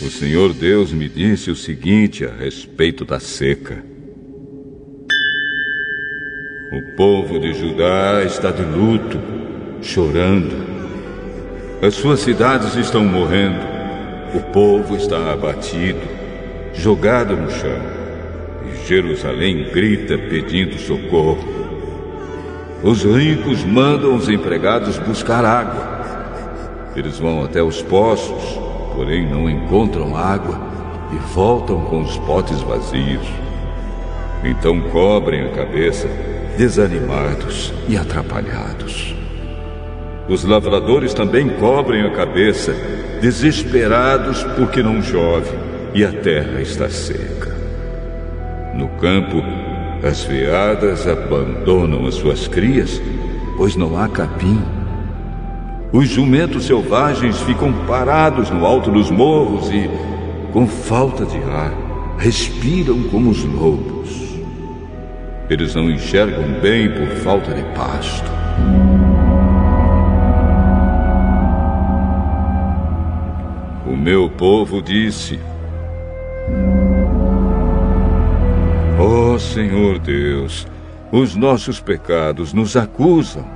O 0.00 0.10
Senhor 0.10 0.54
Deus 0.54 0.90
me 0.90 1.06
disse 1.06 1.50
o 1.50 1.54
seguinte 1.54 2.24
a 2.24 2.30
respeito 2.30 3.04
da 3.04 3.20
seca. 3.20 3.84
O 6.72 6.96
povo 6.96 7.38
de 7.38 7.52
Judá 7.52 8.22
está 8.24 8.50
de 8.50 8.62
luto, 8.62 9.20
chorando 9.82 10.64
as 11.82 11.92
suas 11.92 12.20
cidades 12.20 12.74
estão 12.74 13.04
morrendo. 13.04 13.73
O 14.34 14.40
povo 14.40 14.96
está 14.96 15.32
abatido, 15.32 16.00
jogado 16.74 17.36
no 17.36 17.48
chão. 17.52 17.78
E 18.66 18.84
Jerusalém 18.84 19.70
grita 19.72 20.18
pedindo 20.18 20.76
socorro. 20.76 21.38
Os 22.82 23.04
ricos 23.04 23.64
mandam 23.64 24.16
os 24.16 24.28
empregados 24.28 24.98
buscar 24.98 25.44
água. 25.44 25.94
Eles 26.96 27.18
vão 27.20 27.44
até 27.44 27.62
os 27.62 27.80
poços, 27.80 28.58
porém 28.96 29.24
não 29.24 29.48
encontram 29.48 30.16
água 30.16 30.60
e 31.12 31.16
voltam 31.32 31.82
com 31.82 32.02
os 32.02 32.18
potes 32.18 32.60
vazios. 32.62 33.26
Então 34.42 34.80
cobrem 34.90 35.44
a 35.46 35.50
cabeça, 35.50 36.08
desanimados 36.58 37.72
e 37.88 37.96
atrapalhados. 37.96 39.14
Os 40.28 40.42
lavradores 40.42 41.12
também 41.12 41.48
cobrem 41.48 42.02
a 42.02 42.10
cabeça, 42.10 42.74
desesperados 43.20 44.42
porque 44.56 44.82
não 44.82 45.02
chove 45.02 45.50
e 45.94 46.02
a 46.04 46.10
terra 46.10 46.62
está 46.62 46.88
seca. 46.88 47.54
No 48.74 48.88
campo, 49.00 49.42
as 50.02 50.24
veadas 50.24 51.06
abandonam 51.06 52.06
as 52.06 52.14
suas 52.14 52.48
crias, 52.48 53.00
pois 53.56 53.76
não 53.76 53.98
há 53.98 54.08
capim. 54.08 54.60
Os 55.92 56.08
jumentos 56.08 56.64
selvagens 56.64 57.40
ficam 57.42 57.72
parados 57.86 58.50
no 58.50 58.64
alto 58.66 58.90
dos 58.90 59.10
morros 59.10 59.70
e, 59.70 59.88
com 60.52 60.66
falta 60.66 61.24
de 61.26 61.36
ar, 61.44 61.72
respiram 62.18 63.02
como 63.04 63.30
os 63.30 63.44
lobos. 63.44 64.38
Eles 65.48 65.74
não 65.74 65.90
enxergam 65.90 66.60
bem 66.60 66.90
por 66.90 67.06
falta 67.18 67.52
de 67.52 67.62
pasto. 67.74 68.30
Meu 74.04 74.28
povo 74.28 74.82
disse: 74.82 75.40
Ó 78.98 79.32
oh, 79.32 79.38
Senhor 79.38 79.98
Deus, 79.98 80.66
os 81.10 81.34
nossos 81.34 81.80
pecados 81.80 82.52
nos 82.52 82.76
acusam, 82.76 83.46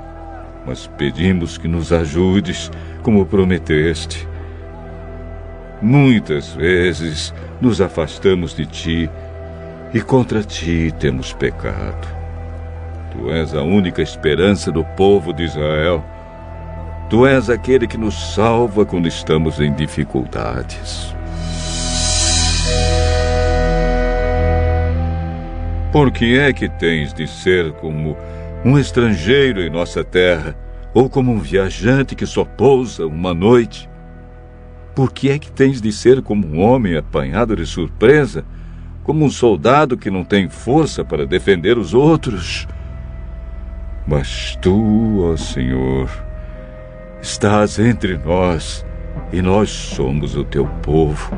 mas 0.66 0.86
pedimos 0.86 1.58
que 1.58 1.68
nos 1.68 1.92
ajudes, 1.92 2.70
como 3.02 3.26
prometeste. 3.26 4.26
Muitas 5.82 6.54
vezes 6.54 7.34
nos 7.60 7.82
afastamos 7.82 8.56
de 8.56 8.64
ti 8.64 9.10
e 9.92 10.00
contra 10.00 10.42
ti 10.42 10.90
temos 10.98 11.34
pecado. 11.34 12.08
Tu 13.12 13.30
és 13.30 13.54
a 13.54 13.62
única 13.62 14.00
esperança 14.00 14.72
do 14.72 14.82
povo 14.96 15.30
de 15.34 15.44
Israel 15.44 16.02
Tu 17.08 17.26
és 17.26 17.48
aquele 17.48 17.86
que 17.86 17.96
nos 17.96 18.34
salva 18.34 18.84
quando 18.84 19.08
estamos 19.08 19.58
em 19.60 19.72
dificuldades. 19.72 21.14
Por 25.90 26.10
que 26.10 26.38
é 26.38 26.52
que 26.52 26.68
tens 26.68 27.14
de 27.14 27.26
ser 27.26 27.72
como 27.72 28.14
um 28.62 28.78
estrangeiro 28.78 29.62
em 29.62 29.70
nossa 29.70 30.04
terra, 30.04 30.54
ou 30.92 31.08
como 31.08 31.32
um 31.32 31.38
viajante 31.38 32.14
que 32.14 32.26
só 32.26 32.44
pousa 32.44 33.06
uma 33.06 33.32
noite? 33.32 33.88
Por 34.94 35.10
que 35.10 35.30
é 35.30 35.38
que 35.38 35.50
tens 35.50 35.80
de 35.80 35.90
ser 35.90 36.20
como 36.20 36.46
um 36.46 36.60
homem 36.60 36.94
apanhado 36.94 37.56
de 37.56 37.64
surpresa, 37.64 38.44
como 39.02 39.24
um 39.24 39.30
soldado 39.30 39.96
que 39.96 40.10
não 40.10 40.24
tem 40.24 40.46
força 40.50 41.02
para 41.02 41.24
defender 41.24 41.78
os 41.78 41.94
outros? 41.94 42.68
Mas 44.06 44.58
tu, 44.60 45.22
ó 45.32 45.36
Senhor, 45.38 46.27
estás 47.20 47.78
entre 47.78 48.16
nós 48.16 48.84
e 49.32 49.42
nós 49.42 49.70
somos 49.70 50.36
o 50.36 50.44
teu 50.44 50.66
povo. 50.82 51.36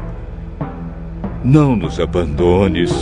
Não 1.43 1.75
nos 1.75 1.99
abandones. 1.99 2.93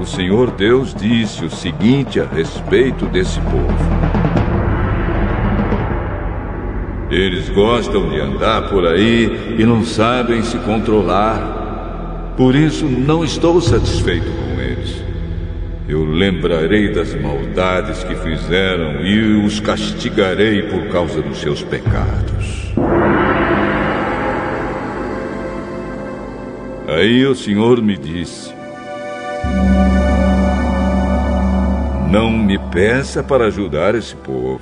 O 0.00 0.06
Senhor 0.06 0.50
Deus 0.52 0.94
disse 0.94 1.44
o 1.44 1.50
seguinte 1.50 2.20
a 2.20 2.24
respeito 2.24 3.06
desse 3.06 3.38
povo. 3.40 4.22
Eles 7.10 7.50
gostam 7.50 8.08
de 8.08 8.18
andar 8.18 8.70
por 8.70 8.86
aí 8.86 9.56
e 9.58 9.64
não 9.66 9.84
sabem 9.84 10.42
se 10.42 10.56
controlar. 10.58 12.32
Por 12.38 12.54
isso, 12.54 12.86
não 12.86 13.22
estou 13.22 13.60
satisfeito 13.60 14.24
com. 14.32 14.51
Eu 15.88 16.04
lembrarei 16.04 16.92
das 16.92 17.12
maldades 17.14 18.04
que 18.04 18.14
fizeram 18.14 19.04
e 19.04 19.44
os 19.44 19.58
castigarei 19.58 20.62
por 20.62 20.88
causa 20.88 21.20
dos 21.20 21.40
seus 21.40 21.62
pecados. 21.62 22.72
Aí 26.86 27.26
o 27.26 27.34
Senhor 27.34 27.82
me 27.82 27.96
disse: 27.96 28.54
Não 32.10 32.30
me 32.30 32.58
peça 32.70 33.22
para 33.22 33.46
ajudar 33.46 33.94
esse 33.94 34.14
povo. 34.14 34.60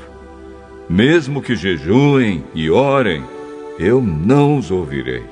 Mesmo 0.88 1.42
que 1.42 1.54
jejuem 1.54 2.42
e 2.54 2.70
orem, 2.70 3.22
eu 3.78 4.00
não 4.00 4.56
os 4.56 4.70
ouvirei. 4.70 5.22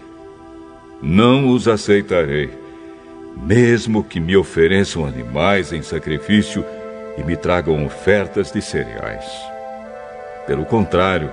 Não 1.03 1.48
os 1.48 1.66
aceitarei. 1.66 2.51
Mesmo 3.42 4.05
que 4.05 4.20
me 4.20 4.37
ofereçam 4.37 5.07
animais 5.07 5.72
em 5.72 5.83
sacrifício 5.83 6.64
e 7.16 7.22
me 7.22 7.37
tragam 7.37 7.85
ofertas 7.85 8.53
de 8.53 8.61
cereais. 8.61 9.24
Pelo 10.46 10.64
contrário, 10.64 11.31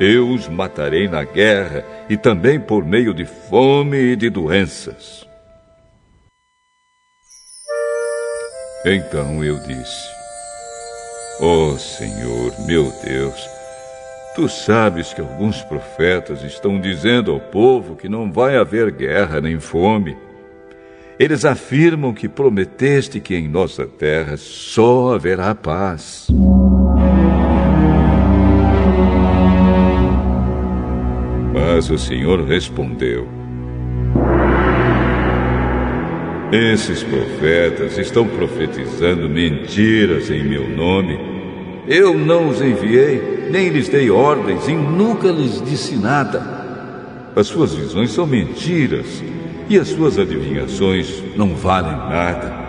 eu 0.00 0.28
os 0.28 0.48
matarei 0.48 1.08
na 1.08 1.24
guerra 1.24 1.84
e 2.08 2.16
também 2.16 2.58
por 2.58 2.84
meio 2.84 3.14
de 3.14 3.24
fome 3.24 3.98
e 3.98 4.16
de 4.16 4.28
doenças. 4.30 5.26
Então 8.84 9.44
eu 9.44 9.58
disse: 9.60 10.08
Ó 11.40 11.72
oh, 11.72 11.78
Senhor, 11.78 12.52
meu 12.66 12.92
Deus, 13.04 13.48
Tu 14.34 14.48
sabes 14.48 15.12
que 15.12 15.20
alguns 15.20 15.60
profetas 15.62 16.42
estão 16.42 16.80
dizendo 16.80 17.30
ao 17.30 17.38
povo 17.38 17.94
que 17.94 18.08
não 18.08 18.32
vai 18.32 18.56
haver 18.56 18.90
guerra 18.90 19.42
nem 19.42 19.60
fome. 19.60 20.16
Eles 21.22 21.44
afirmam 21.44 22.12
que 22.12 22.28
prometeste 22.28 23.20
que 23.20 23.36
em 23.36 23.46
nossa 23.46 23.86
terra 23.86 24.36
só 24.36 25.14
haverá 25.14 25.54
paz. 25.54 26.26
Mas 31.54 31.88
o 31.90 31.96
Senhor 31.96 32.44
respondeu: 32.44 33.28
Esses 36.50 37.04
profetas 37.04 37.98
estão 37.98 38.26
profetizando 38.26 39.28
mentiras 39.28 40.28
em 40.28 40.42
meu 40.42 40.68
nome. 40.68 41.20
Eu 41.86 42.18
não 42.18 42.48
os 42.48 42.60
enviei 42.60 43.46
nem 43.48 43.68
lhes 43.68 43.88
dei 43.88 44.10
ordens 44.10 44.66
e 44.66 44.74
nunca 44.74 45.28
lhes 45.28 45.62
disse 45.62 45.94
nada. 45.94 46.42
As 47.36 47.46
suas 47.46 47.72
visões 47.72 48.10
são 48.10 48.26
mentiras 48.26 49.22
e 49.68 49.78
as 49.78 49.88
suas 49.88 50.18
adivinhações 50.18 51.22
não 51.36 51.54
valem 51.54 51.92
nada. 51.92 52.62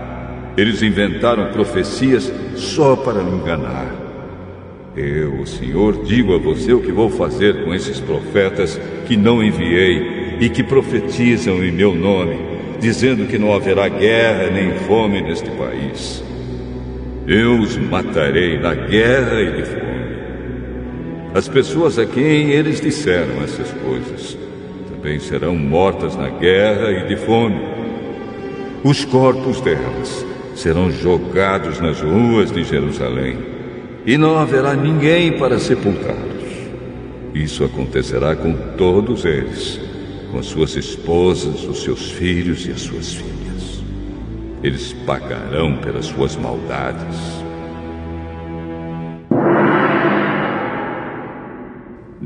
Eles 0.56 0.82
inventaram 0.82 1.52
profecias 1.52 2.32
só 2.56 2.96
para 2.96 3.24
me 3.24 3.38
enganar. 3.38 4.04
Eu, 4.96 5.42
o 5.42 5.48
Senhor, 5.48 6.04
digo 6.04 6.36
a 6.36 6.38
você 6.38 6.72
o 6.72 6.82
que 6.82 6.92
vou 6.92 7.10
fazer 7.10 7.64
com 7.64 7.74
esses 7.74 8.00
profetas 8.00 8.80
que 9.08 9.18
não 9.18 9.44
enviei 9.44 10.38
e 10.40 10.50
que 10.50 10.62
profetizam 10.62 11.64
em 11.64 11.72
meu 11.72 11.96
nome, 11.96 12.38
dizendo 12.80 13.28
que 13.28 13.40
não 13.40 13.54
haverá 13.54 13.88
guerra 13.90 14.52
nem 14.52 14.72
fome 14.82 15.22
neste 15.22 15.50
país. 15.52 16.24
Eu 17.26 17.60
os 17.60 17.76
matarei 17.78 18.60
na 18.60 18.76
guerra 18.76 19.42
e 19.42 19.52
de 19.56 19.64
fome. 19.64 19.84
As 21.34 21.48
pessoas 21.48 21.98
a 21.98 22.06
quem 22.06 22.52
eles 22.52 22.80
disseram 22.80 23.42
essas 23.44 23.72
coisas 23.72 24.43
também 25.04 25.20
serão 25.20 25.54
mortas 25.58 26.16
na 26.16 26.30
guerra 26.30 26.90
e 26.90 27.08
de 27.10 27.18
fome. 27.18 27.60
Os 28.86 29.04
corpos 29.04 29.60
delas 29.60 30.26
serão 30.56 30.90
jogados 30.90 31.82
nas 31.82 32.00
ruas 32.00 32.50
de 32.50 32.64
Jerusalém 32.64 33.38
e 34.06 34.18
não 34.18 34.38
haverá 34.38 34.74
ninguém 34.74 35.38
para 35.38 35.60
sepultá-los. 35.60 36.54
Isso 37.34 37.66
acontecerá 37.66 38.34
com 38.34 38.54
todos 38.78 39.26
eles, 39.26 39.78
com 40.32 40.40
as 40.40 40.46
suas 40.46 40.74
esposas, 40.78 41.66
os 41.66 41.84
seus 41.84 42.10
filhos 42.12 42.66
e 42.66 42.72
as 42.72 42.80
suas 42.80 43.14
filhas. 43.14 43.84
Eles 44.64 44.94
pagarão 45.06 45.76
pelas 45.78 46.06
suas 46.06 46.38
maldades. 46.38 47.43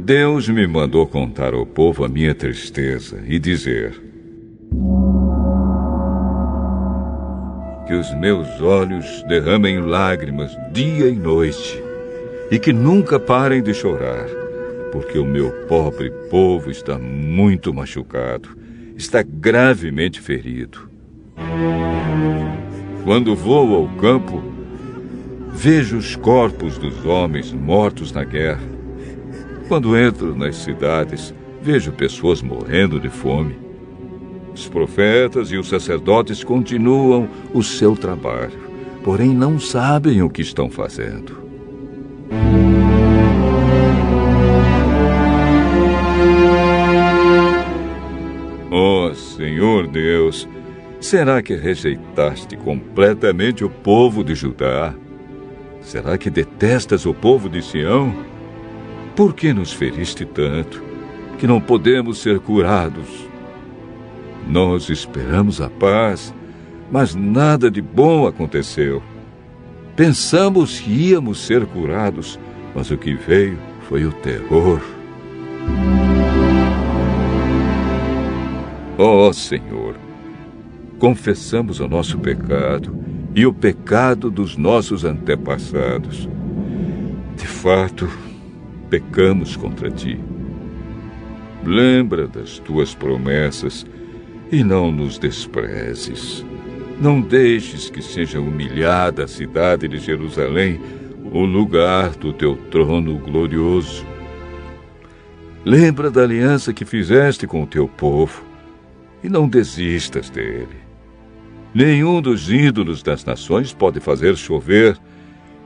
Deus 0.08 0.48
me 0.48 0.66
mandou 0.66 1.06
contar 1.06 1.54
ao 1.54 1.66
povo 1.66 2.06
a 2.06 2.08
minha 2.08 2.34
tristeza 2.34 3.22
e 3.28 3.38
dizer: 3.38 3.92
Que 7.86 7.94
os 7.94 8.18
meus 8.18 8.48
olhos 8.62 9.06
derramem 9.24 9.82
lágrimas 9.82 10.58
dia 10.72 11.10
e 11.10 11.14
noite 11.14 11.84
e 12.50 12.58
que 12.58 12.72
nunca 12.72 13.20
parem 13.20 13.62
de 13.62 13.74
chorar, 13.74 14.28
porque 14.94 15.20
o 15.20 15.26
meu 15.26 15.52
pobre 15.68 16.10
povo 16.30 16.72
está 16.72 16.98
muito 16.98 17.74
machucado, 17.74 18.58
está 18.96 19.22
gravemente 19.22 20.22
ferido. 20.22 20.90
Quando 23.04 23.36
vou 23.36 23.76
ao 23.76 23.90
campo, 23.98 24.42
vejo 25.52 25.98
os 25.98 26.16
corpos 26.16 26.78
dos 26.78 27.06
homens 27.06 27.52
mortos 27.52 28.14
na 28.14 28.24
guerra 28.24 28.77
quando 29.68 29.98
entro 29.98 30.34
nas 30.36 30.56
cidades, 30.56 31.34
vejo 31.62 31.92
pessoas 31.92 32.42
morrendo 32.42 33.00
de 33.00 33.10
fome. 33.10 33.58
Os 34.54 34.68
profetas 34.68 35.52
e 35.52 35.58
os 35.58 35.68
sacerdotes 35.68 36.44
continuam 36.44 37.28
o 37.54 37.62
seu 37.62 37.96
trabalho, 37.96 38.58
porém 39.04 39.30
não 39.30 39.60
sabem 39.60 40.22
o 40.22 40.30
que 40.30 40.42
estão 40.42 40.70
fazendo. 40.70 41.46
Oh, 48.72 49.14
Senhor 49.14 49.88
Deus, 49.88 50.48
será 51.00 51.42
que 51.42 51.56
rejeitaste 51.56 52.56
completamente 52.56 53.64
o 53.64 53.70
povo 53.70 54.24
de 54.24 54.34
Judá? 54.34 54.94
Será 55.82 56.18
que 56.18 56.30
detestas 56.30 57.06
o 57.06 57.14
povo 57.14 57.50
de 57.50 57.62
Sião? 57.62 58.37
Por 59.18 59.34
que 59.34 59.52
nos 59.52 59.74
feriste 59.74 60.26
tanto 60.26 60.80
que 61.40 61.48
não 61.48 61.60
podemos 61.60 62.20
ser 62.20 62.40
curados? 62.40 63.28
Nós 64.48 64.90
esperamos 64.90 65.60
a 65.60 65.72
paz, 65.72 66.32
mas 66.92 67.16
nada 67.16 67.72
de 67.72 67.82
bom 67.82 68.28
aconteceu. 68.28 69.02
Pensamos 69.96 70.80
que 70.80 70.92
íamos 70.92 71.40
ser 71.40 71.66
curados, 71.66 72.40
mas 72.76 72.92
o 72.92 72.98
que 72.98 73.16
veio 73.16 73.58
foi 73.90 74.06
o 74.06 74.12
terror. 74.12 74.80
Ó 79.00 79.30
oh, 79.30 79.34
Senhor, 79.34 79.96
confessamos 81.00 81.80
o 81.80 81.88
nosso 81.88 82.20
pecado 82.20 82.96
e 83.34 83.48
o 83.48 83.54
pecado 83.54 84.30
dos 84.30 84.56
nossos 84.56 85.04
antepassados. 85.04 86.30
De 87.36 87.48
fato, 87.48 88.08
pecamos 88.90 89.56
contra 89.56 89.90
ti. 89.90 90.20
Lembra 91.64 92.28
das 92.28 92.60
tuas 92.60 92.96
promessas 92.96 93.86
e 94.52 94.64
não 94.64 94.92
nos 94.92 95.18
desprezes. 95.18 96.46
Não 97.00 97.22
deixes 97.22 97.90
que 97.90 98.02
seja 98.02 98.40
humilhada 98.40 99.26
a 99.26 99.28
cidade 99.28 99.88
de 99.88 100.00
Jerusalém, 100.00 100.80
o 101.32 101.42
lugar 101.44 102.12
do 102.12 102.32
teu 102.34 102.56
trono 102.72 103.18
glorioso. 103.18 104.06
Lembra 105.66 106.10
da 106.10 106.24
aliança 106.24 106.74
que 106.74 106.86
fizeste 106.86 107.46
com 107.46 107.62
o 107.62 107.68
teu 107.68 107.88
povo 107.88 108.44
e 109.24 109.30
não 109.30 109.48
desistas 109.48 110.30
dele. 110.30 110.88
Nenhum 111.74 112.22
dos 112.22 112.50
ídolos 112.50 113.04
das 113.04 113.26
nações 113.26 113.74
pode 113.74 114.00
fazer 114.00 114.36
chover, 114.38 114.98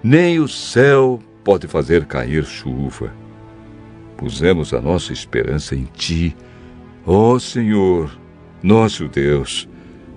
nem 0.04 0.40
o 0.40 0.48
céu 0.48 1.20
pode 1.44 1.68
fazer 1.68 2.06
cair 2.06 2.46
chuva. 2.46 3.14
Pusemos 4.18 4.74
a 4.74 4.82
nossa 4.82 5.12
esperança 5.12 5.76
em 5.76 5.88
Ti, 5.96 6.36
ó 7.06 7.40
Senhor, 7.40 8.16
nosso 8.62 9.08
Deus, 9.08 9.68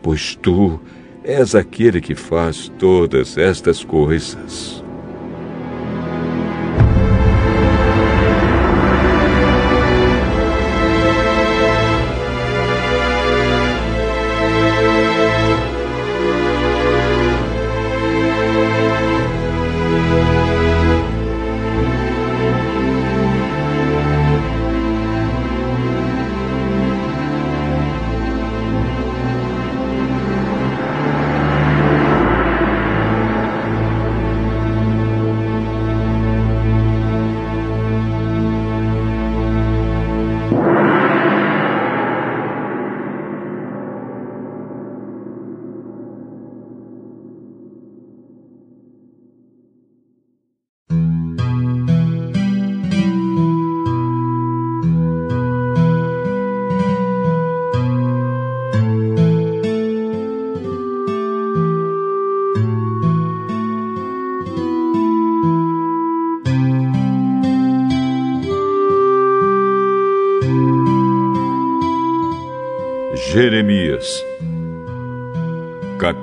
pois 0.02 0.36
Tu 0.36 0.78
és 1.24 1.54
aquele 1.54 2.02
que 2.02 2.14
faz 2.14 2.70
todas 2.78 3.38
estas 3.38 3.82
coisas. 3.82 4.83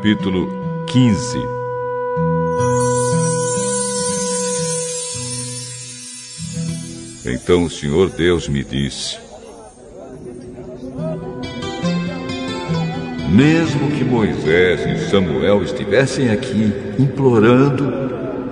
Capítulo 0.02 0.50
15. 0.88 1.38
Então 7.24 7.66
o 7.66 7.70
Senhor 7.70 8.10
Deus 8.10 8.48
me 8.50 8.64
disse: 8.64 9.20
Mesmo 13.30 13.92
que 13.92 14.04
Moisés 14.04 14.84
e 14.88 15.08
Samuel 15.08 15.62
estivessem 15.62 16.32
aqui 16.32 16.74
implorando, 16.98 17.94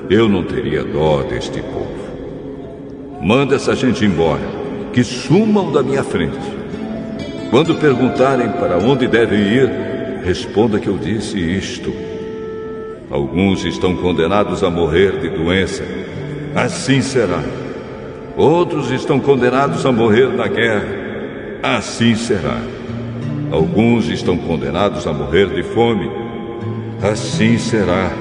eu 0.08 0.30
não 0.30 0.44
teria 0.44 0.84
dó 0.84 1.24
deste 1.24 1.64
povo. 1.64 1.90
Manda 3.24 3.56
essa 3.56 3.76
gente 3.76 4.06
embora, 4.06 4.44
que 4.94 5.04
sumam 5.04 5.72
da 5.72 5.82
minha 5.82 6.04
frente. 6.04 6.38
Quando 7.50 7.74
perguntarem 7.74 8.52
para 8.52 8.78
onde 8.78 9.08
devem 9.08 9.42
ir, 9.42 9.89
responda 10.24 10.80
que 10.80 10.88
eu 10.88 10.98
disse 10.98 11.40
isto. 11.40 11.94
Alguns 13.10 13.66
estão 13.66 13.96
condenados 13.96 14.64
a 14.64 14.70
morrer 14.70 15.20
de 15.20 15.30
doença. 15.30 15.84
Assim 16.56 17.02
será. 17.02 17.44
Outros 18.38 18.92
estão 18.92 19.20
condenados 19.20 19.86
a 19.86 19.92
morrer 19.92 20.28
na 20.30 20.48
guerra. 20.48 20.88
Assim 21.64 22.16
será. 22.16 22.62
Alguns 23.52 24.08
estão 24.08 24.38
condenados 24.38 25.08
a 25.08 25.14
morrer 25.14 25.48
de 25.48 25.64
fome. 25.64 26.10
Assim 27.02 27.58
será. 27.58 28.12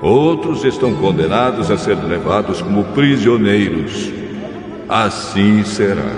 Outros 0.00 0.64
estão 0.64 0.94
condenados 0.94 1.70
a 1.70 1.76
ser 1.76 1.96
levados 1.96 2.62
como 2.62 2.84
prisioneiros. 2.84 4.12
Assim 4.88 5.64
será. 5.64 6.12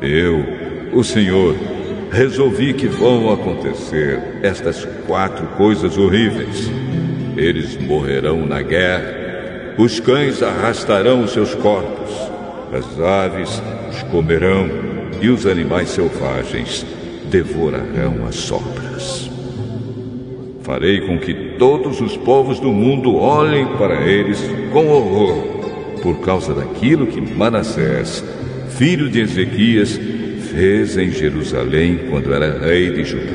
Eu, 0.00 0.44
o 0.92 1.02
Senhor, 1.02 1.56
resolvi 2.16 2.72
que 2.72 2.88
vão 2.88 3.30
acontecer 3.30 4.18
estas 4.42 4.86
quatro 5.06 5.46
coisas 5.48 5.98
horríveis. 5.98 6.70
Eles 7.36 7.76
morrerão 7.76 8.46
na 8.46 8.62
guerra, 8.62 9.74
os 9.76 10.00
cães 10.00 10.42
arrastarão 10.42 11.28
seus 11.28 11.54
corpos, 11.54 12.10
as 12.72 12.98
aves 12.98 13.62
os 13.90 14.02
comerão 14.04 14.66
e 15.20 15.28
os 15.28 15.44
animais 15.44 15.90
selvagens 15.90 16.86
devorarão 17.30 18.26
as 18.26 18.36
sobras. 18.36 19.30
Farei 20.62 21.02
com 21.02 21.18
que 21.18 21.34
todos 21.58 22.00
os 22.00 22.16
povos 22.16 22.58
do 22.58 22.72
mundo 22.72 23.14
olhem 23.14 23.66
para 23.76 24.06
eles 24.06 24.42
com 24.72 24.88
horror, 24.88 25.36
por 26.02 26.20
causa 26.20 26.54
daquilo 26.54 27.06
que 27.06 27.20
Manassés, 27.20 28.24
filho 28.70 29.10
de 29.10 29.20
Ezequias, 29.20 30.00
fez 30.56 30.96
em 30.96 31.10
Jerusalém 31.10 31.98
quando 32.08 32.32
era 32.32 32.58
rei 32.58 32.90
de 32.90 33.04
Judá. 33.04 33.34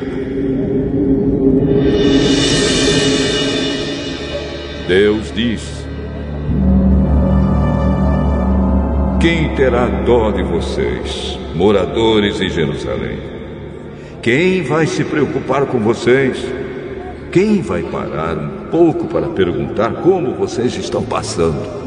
Deus 4.88 5.32
diz: 5.32 5.86
Quem 9.20 9.54
terá 9.54 9.86
dó 10.04 10.32
de 10.32 10.42
vocês, 10.42 11.38
moradores 11.54 12.40
em 12.40 12.48
Jerusalém? 12.48 13.18
Quem 14.20 14.62
vai 14.64 14.84
se 14.86 15.04
preocupar 15.04 15.66
com 15.66 15.78
vocês? 15.78 16.44
Quem 17.30 17.62
vai 17.62 17.84
parar 17.84 18.36
um 18.36 18.68
pouco 18.68 19.06
para 19.06 19.28
perguntar 19.28 19.92
como 20.02 20.34
vocês 20.34 20.76
estão 20.76 21.04
passando? 21.04 21.82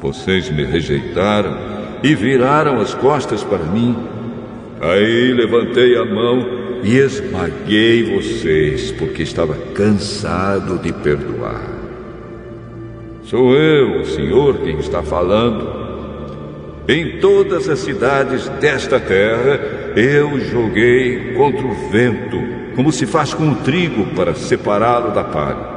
Vocês 0.00 0.50
me 0.50 0.64
rejeitaram 0.64 1.75
e 2.06 2.14
viraram 2.14 2.80
as 2.80 2.94
costas 2.94 3.42
para 3.42 3.64
mim. 3.64 3.96
Aí 4.80 5.32
levantei 5.32 5.96
a 5.96 6.04
mão 6.04 6.46
e 6.84 6.98
esmaguei 6.98 8.14
vocês, 8.14 8.92
porque 8.92 9.24
estava 9.24 9.54
cansado 9.74 10.78
de 10.78 10.92
perdoar. 10.92 11.68
Sou 13.24 13.56
eu, 13.56 14.02
o 14.02 14.06
Senhor, 14.06 14.58
quem 14.58 14.78
está 14.78 15.02
falando. 15.02 15.84
Em 16.86 17.18
todas 17.18 17.68
as 17.68 17.80
cidades 17.80 18.48
desta 18.60 19.00
terra, 19.00 19.58
eu 19.96 20.38
joguei 20.38 21.34
contra 21.34 21.66
o 21.66 21.90
vento, 21.90 22.40
como 22.76 22.92
se 22.92 23.04
faz 23.04 23.34
com 23.34 23.50
o 23.50 23.56
trigo 23.56 24.14
para 24.14 24.32
separá-lo 24.32 25.12
da 25.12 25.24
palha. 25.24 25.74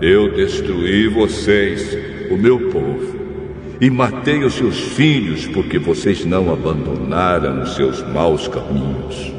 Eu 0.00 0.32
destruí 0.32 1.08
vocês, 1.08 1.94
o 2.30 2.38
meu 2.38 2.70
povo 2.70 3.25
e 3.80 3.90
matei 3.90 4.44
os 4.44 4.54
seus 4.54 4.78
filhos, 4.94 5.46
porque 5.46 5.78
vocês 5.78 6.24
não 6.24 6.52
abandonaram 6.52 7.62
os 7.62 7.74
seus 7.74 8.02
maus 8.12 8.48
caminhos. 8.48 9.32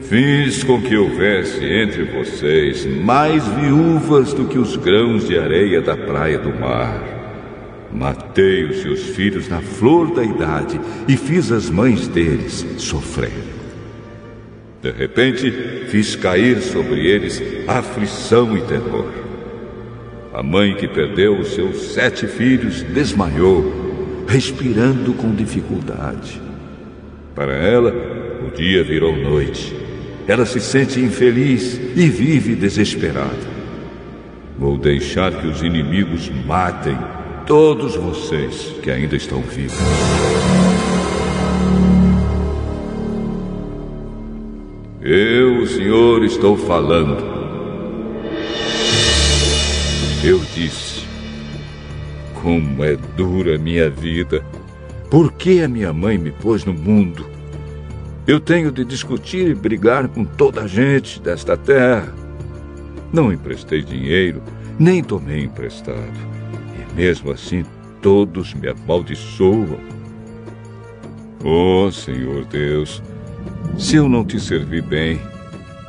Fiz 0.00 0.64
com 0.64 0.80
que 0.82 0.96
houvesse 0.96 1.64
entre 1.64 2.04
vocês 2.04 2.84
mais 2.84 3.46
viúvas 3.46 4.32
do 4.32 4.46
que 4.46 4.58
os 4.58 4.76
grãos 4.76 5.28
de 5.28 5.38
areia 5.38 5.80
da 5.80 5.96
praia 5.96 6.38
do 6.38 6.52
mar. 6.58 7.00
Matei 7.92 8.64
os 8.64 8.82
seus 8.82 9.02
filhos 9.10 9.48
na 9.48 9.60
flor 9.60 10.12
da 10.12 10.24
idade 10.24 10.80
e 11.06 11.16
fiz 11.16 11.52
as 11.52 11.70
mães 11.70 12.08
deles 12.08 12.66
sofrer. 12.78 13.30
De 14.82 14.90
repente, 14.90 15.50
fiz 15.88 16.16
cair 16.16 16.60
sobre 16.60 17.06
eles 17.06 17.42
aflição 17.68 18.56
e 18.56 18.62
terror. 18.62 19.29
A 20.40 20.42
mãe 20.42 20.74
que 20.74 20.88
perdeu 20.88 21.38
os 21.38 21.48
seus 21.48 21.92
sete 21.92 22.26
filhos 22.26 22.82
desmaiou, 22.82 24.24
respirando 24.26 25.12
com 25.12 25.34
dificuldade. 25.34 26.40
Para 27.34 27.52
ela, 27.52 27.92
o 28.48 28.56
dia 28.56 28.82
virou 28.82 29.14
noite. 29.14 29.76
Ela 30.26 30.46
se 30.46 30.58
sente 30.58 30.98
infeliz 30.98 31.78
e 31.94 32.08
vive 32.08 32.54
desesperada. 32.54 33.50
Vou 34.58 34.78
deixar 34.78 35.30
que 35.30 35.46
os 35.46 35.60
inimigos 35.60 36.30
matem 36.46 36.96
todos 37.46 37.94
vocês 37.94 38.74
que 38.82 38.90
ainda 38.90 39.16
estão 39.16 39.42
vivos. 39.42 39.76
Eu, 45.02 45.58
o 45.58 45.66
Senhor, 45.66 46.24
estou 46.24 46.56
falando. 46.56 47.39
Eu 50.22 50.38
disse: 50.54 51.06
Como 52.42 52.84
é 52.84 52.94
dura 53.16 53.56
minha 53.56 53.88
vida. 53.88 54.44
Por 55.10 55.32
que 55.32 55.62
a 55.62 55.68
minha 55.68 55.94
mãe 55.94 56.18
me 56.18 56.30
pôs 56.30 56.62
no 56.62 56.74
mundo? 56.74 57.26
Eu 58.26 58.38
tenho 58.38 58.70
de 58.70 58.84
discutir 58.84 59.48
e 59.48 59.54
brigar 59.54 60.08
com 60.08 60.24
toda 60.24 60.62
a 60.62 60.66
gente 60.66 61.20
desta 61.22 61.56
terra. 61.56 62.14
Não 63.10 63.32
emprestei 63.32 63.82
dinheiro, 63.82 64.42
nem 64.78 65.02
tomei 65.02 65.44
emprestado. 65.44 66.12
E 66.76 66.94
mesmo 66.94 67.30
assim, 67.30 67.64
todos 68.02 68.52
me 68.52 68.68
amaldiçoam. 68.68 69.80
Oh, 71.42 71.90
Senhor 71.90 72.44
Deus, 72.44 73.02
se 73.78 73.96
eu 73.96 74.06
não 74.06 74.22
te 74.22 74.38
servi 74.38 74.82
bem, 74.82 75.18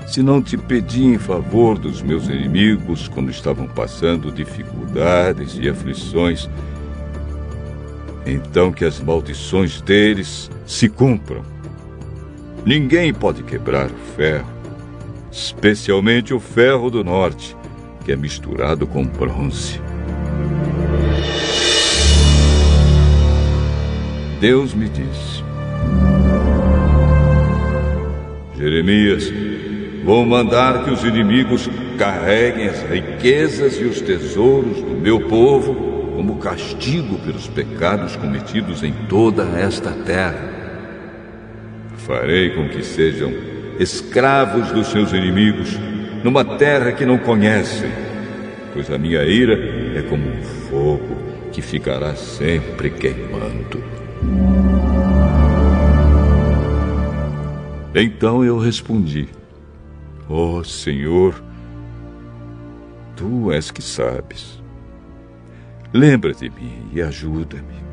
se 0.07 0.21
não 0.21 0.41
te 0.41 0.57
pedi 0.57 1.05
em 1.05 1.17
favor 1.17 1.77
dos 1.77 2.01
meus 2.01 2.27
inimigos 2.27 3.07
quando 3.07 3.31
estavam 3.31 3.67
passando 3.67 4.31
dificuldades 4.31 5.57
e 5.59 5.69
aflições, 5.69 6.49
então 8.25 8.71
que 8.71 8.85
as 8.85 8.99
maldições 8.99 9.81
deles 9.81 10.49
se 10.65 10.89
cumpram. 10.89 11.41
Ninguém 12.65 13.13
pode 13.13 13.43
quebrar 13.43 13.87
o 13.87 14.15
ferro, 14.15 14.47
especialmente 15.31 16.33
o 16.33 16.39
ferro 16.39 16.89
do 16.89 17.03
norte, 17.03 17.55
que 18.05 18.11
é 18.11 18.15
misturado 18.15 18.85
com 18.85 19.05
bronze. 19.05 19.79
Deus 24.39 24.73
me 24.73 24.89
disse: 24.89 25.43
Jeremias, 28.57 29.31
Vou 30.03 30.25
mandar 30.25 30.83
que 30.83 30.89
os 30.89 31.03
inimigos 31.03 31.69
carreguem 31.97 32.67
as 32.67 32.81
riquezas 32.81 33.79
e 33.79 33.83
os 33.83 34.01
tesouros 34.01 34.81
do 34.81 34.99
meu 34.99 35.27
povo 35.27 35.91
como 36.15 36.37
castigo 36.37 37.19
pelos 37.19 37.47
pecados 37.47 38.15
cometidos 38.15 38.83
em 38.83 38.93
toda 39.07 39.43
esta 39.57 39.91
terra. 39.91 40.49
Farei 41.97 42.49
com 42.51 42.67
que 42.67 42.83
sejam 42.83 43.31
escravos 43.79 44.71
dos 44.71 44.87
seus 44.87 45.13
inimigos 45.13 45.79
numa 46.23 46.43
terra 46.43 46.91
que 46.91 47.05
não 47.05 47.17
conhecem, 47.17 47.91
pois 48.73 48.89
a 48.91 48.97
minha 48.97 49.23
ira 49.23 49.53
é 49.95 50.01
como 50.01 50.27
um 50.27 50.43
fogo 50.69 51.15
que 51.51 51.61
ficará 51.61 52.15
sempre 52.15 52.89
queimando. 52.89 53.83
Então 57.93 58.43
eu 58.43 58.57
respondi: 58.57 59.27
Oh 60.33 60.63
Senhor, 60.63 61.43
tu 63.17 63.51
és 63.51 63.69
que 63.69 63.81
sabes. 63.81 64.63
Lembra 65.91 66.33
de 66.33 66.49
mim 66.49 66.89
e 66.93 67.01
ajuda-me. 67.01 67.83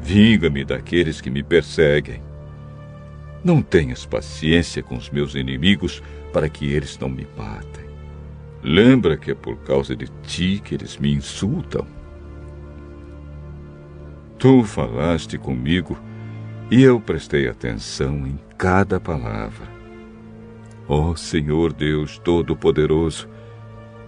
Vinga-me 0.00 0.64
daqueles 0.64 1.20
que 1.20 1.28
me 1.28 1.42
perseguem. 1.42 2.22
Não 3.44 3.60
tenhas 3.60 4.06
paciência 4.06 4.82
com 4.82 4.96
os 4.96 5.10
meus 5.10 5.34
inimigos 5.34 6.02
para 6.32 6.48
que 6.48 6.72
eles 6.72 6.98
não 6.98 7.10
me 7.10 7.28
matem. 7.36 7.84
Lembra 8.62 9.18
que 9.18 9.32
é 9.32 9.34
por 9.34 9.58
causa 9.58 9.94
de 9.94 10.08
ti 10.22 10.58
que 10.64 10.74
eles 10.74 10.96
me 10.96 11.12
insultam. 11.12 11.86
Tu 14.38 14.64
falaste 14.64 15.36
comigo 15.36 15.98
e 16.70 16.82
eu 16.82 16.98
prestei 16.98 17.46
atenção 17.46 18.26
em 18.26 18.38
cada 18.56 18.98
palavra. 18.98 19.75
Ó 20.88 21.10
oh, 21.10 21.16
Senhor 21.16 21.72
Deus 21.72 22.18
Todo-Poderoso, 22.18 23.28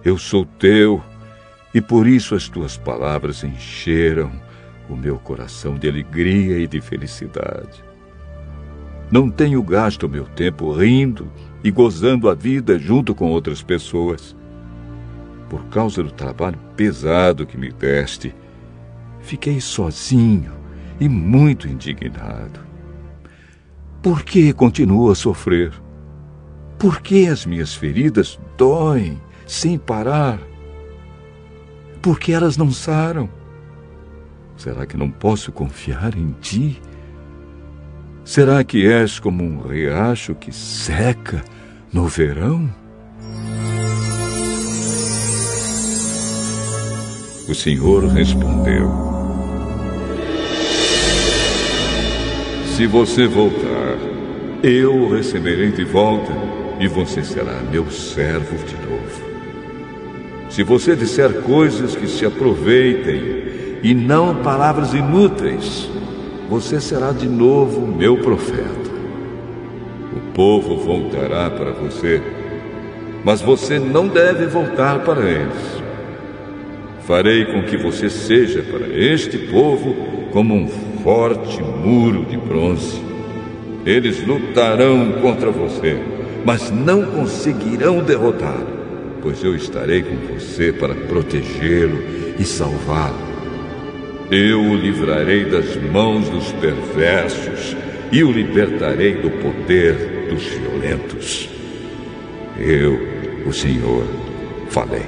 eu 0.03 0.17
sou 0.17 0.45
teu 0.45 1.03
e 1.73 1.81
por 1.81 2.07
isso 2.07 2.35
as 2.35 2.47
tuas 2.47 2.77
palavras 2.77 3.43
encheram 3.43 4.31
o 4.89 4.95
meu 4.95 5.19
coração 5.19 5.75
de 5.75 5.87
alegria 5.87 6.57
e 6.57 6.67
de 6.67 6.81
felicidade. 6.81 7.83
Não 9.11 9.29
tenho 9.29 9.61
gasto 9.61 10.07
meu 10.07 10.25
tempo 10.25 10.71
rindo 10.71 11.31
e 11.63 11.69
gozando 11.69 12.29
a 12.29 12.33
vida 12.33 12.79
junto 12.79 13.13
com 13.13 13.29
outras 13.29 13.61
pessoas. 13.61 14.35
Por 15.49 15.65
causa 15.65 16.03
do 16.03 16.11
trabalho 16.11 16.59
pesado 16.75 17.45
que 17.45 17.57
me 17.57 17.71
deste, 17.71 18.33
fiquei 19.19 19.59
sozinho 19.59 20.53
e 20.99 21.09
muito 21.09 21.67
indignado. 21.67 22.59
Por 24.01 24.23
que 24.23 24.53
continuo 24.53 25.11
a 25.11 25.15
sofrer? 25.15 25.73
Por 26.79 27.01
que 27.01 27.27
as 27.27 27.45
minhas 27.45 27.75
feridas 27.75 28.39
doem 28.57 29.21
sem 29.45 29.77
parar? 29.77 30.39
Por 32.01 32.17
que 32.17 32.31
elas 32.31 32.55
não 32.55 32.71
saram? 32.71 33.29
Será 34.55 34.85
que 34.85 34.95
não 34.95 35.11
posso 35.11 35.51
confiar 35.51 36.17
em 36.17 36.33
ti? 36.39 36.81
Será 38.23 38.63
que 38.63 38.87
és 38.87 39.19
como 39.19 39.43
um 39.43 39.59
riacho 39.59 40.33
que 40.35 40.53
seca 40.53 41.43
no 41.91 42.07
verão? 42.07 42.73
O 47.49 47.53
Senhor 47.53 48.05
respondeu: 48.05 48.89
Se 52.77 52.87
você 52.87 53.27
voltar, 53.27 53.97
eu 54.63 55.09
receberei 55.09 55.73
de 55.73 55.83
volta 55.83 56.58
e 56.79 56.87
você 56.87 57.23
será 57.23 57.59
meu 57.69 57.91
servo 57.91 58.57
de 58.65 58.75
novo. 58.75 59.29
Se 60.49 60.63
você 60.63 60.95
disser 60.95 61.41
coisas 61.41 61.95
que 61.95 62.07
se 62.07 62.25
aproveitem 62.25 63.79
e 63.83 63.93
não 63.93 64.37
palavras 64.37 64.93
inúteis, 64.93 65.89
você 66.49 66.79
será 66.81 67.11
de 67.11 67.27
novo 67.27 67.85
meu 67.85 68.17
profeta. 68.17 68.89
O 70.15 70.33
povo 70.33 70.77
voltará 70.77 71.49
para 71.49 71.71
você, 71.71 72.21
mas 73.23 73.41
você 73.41 73.77
não 73.77 74.07
deve 74.07 74.47
voltar 74.47 74.99
para 74.99 75.21
eles. 75.21 75.83
Farei 77.05 77.45
com 77.45 77.63
que 77.63 77.77
você 77.77 78.09
seja 78.09 78.63
para 78.63 78.87
este 78.87 79.37
povo 79.37 79.95
como 80.31 80.55
um 80.55 80.67
forte 81.03 81.61
muro 81.61 82.25
de 82.25 82.37
bronze. 82.37 83.01
Eles 83.85 84.25
lutarão 84.25 85.13
contra 85.21 85.51
você, 85.51 85.99
mas 86.45 86.71
não 86.71 87.05
conseguirão 87.05 88.03
derrotá-lo, 88.03 88.67
pois 89.21 89.43
eu 89.43 89.55
estarei 89.55 90.03
com 90.03 90.15
você 90.33 90.71
para 90.71 90.95
protegê-lo 90.95 92.01
e 92.37 92.43
salvá-lo. 92.43 93.29
Eu 94.31 94.61
o 94.61 94.75
livrarei 94.75 95.45
das 95.45 95.75
mãos 95.75 96.29
dos 96.29 96.51
perversos 96.53 97.75
e 98.11 98.23
o 98.23 98.31
libertarei 98.31 99.15
do 99.15 99.29
poder 99.29 100.27
dos 100.29 100.43
violentos. 100.43 101.49
Eu, 102.57 102.99
o 103.45 103.53
Senhor, 103.53 104.05
falei. 104.69 105.03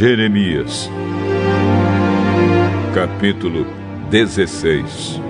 Jeremias, 0.00 0.88
capítulo 2.94 3.66
16. 4.08 5.20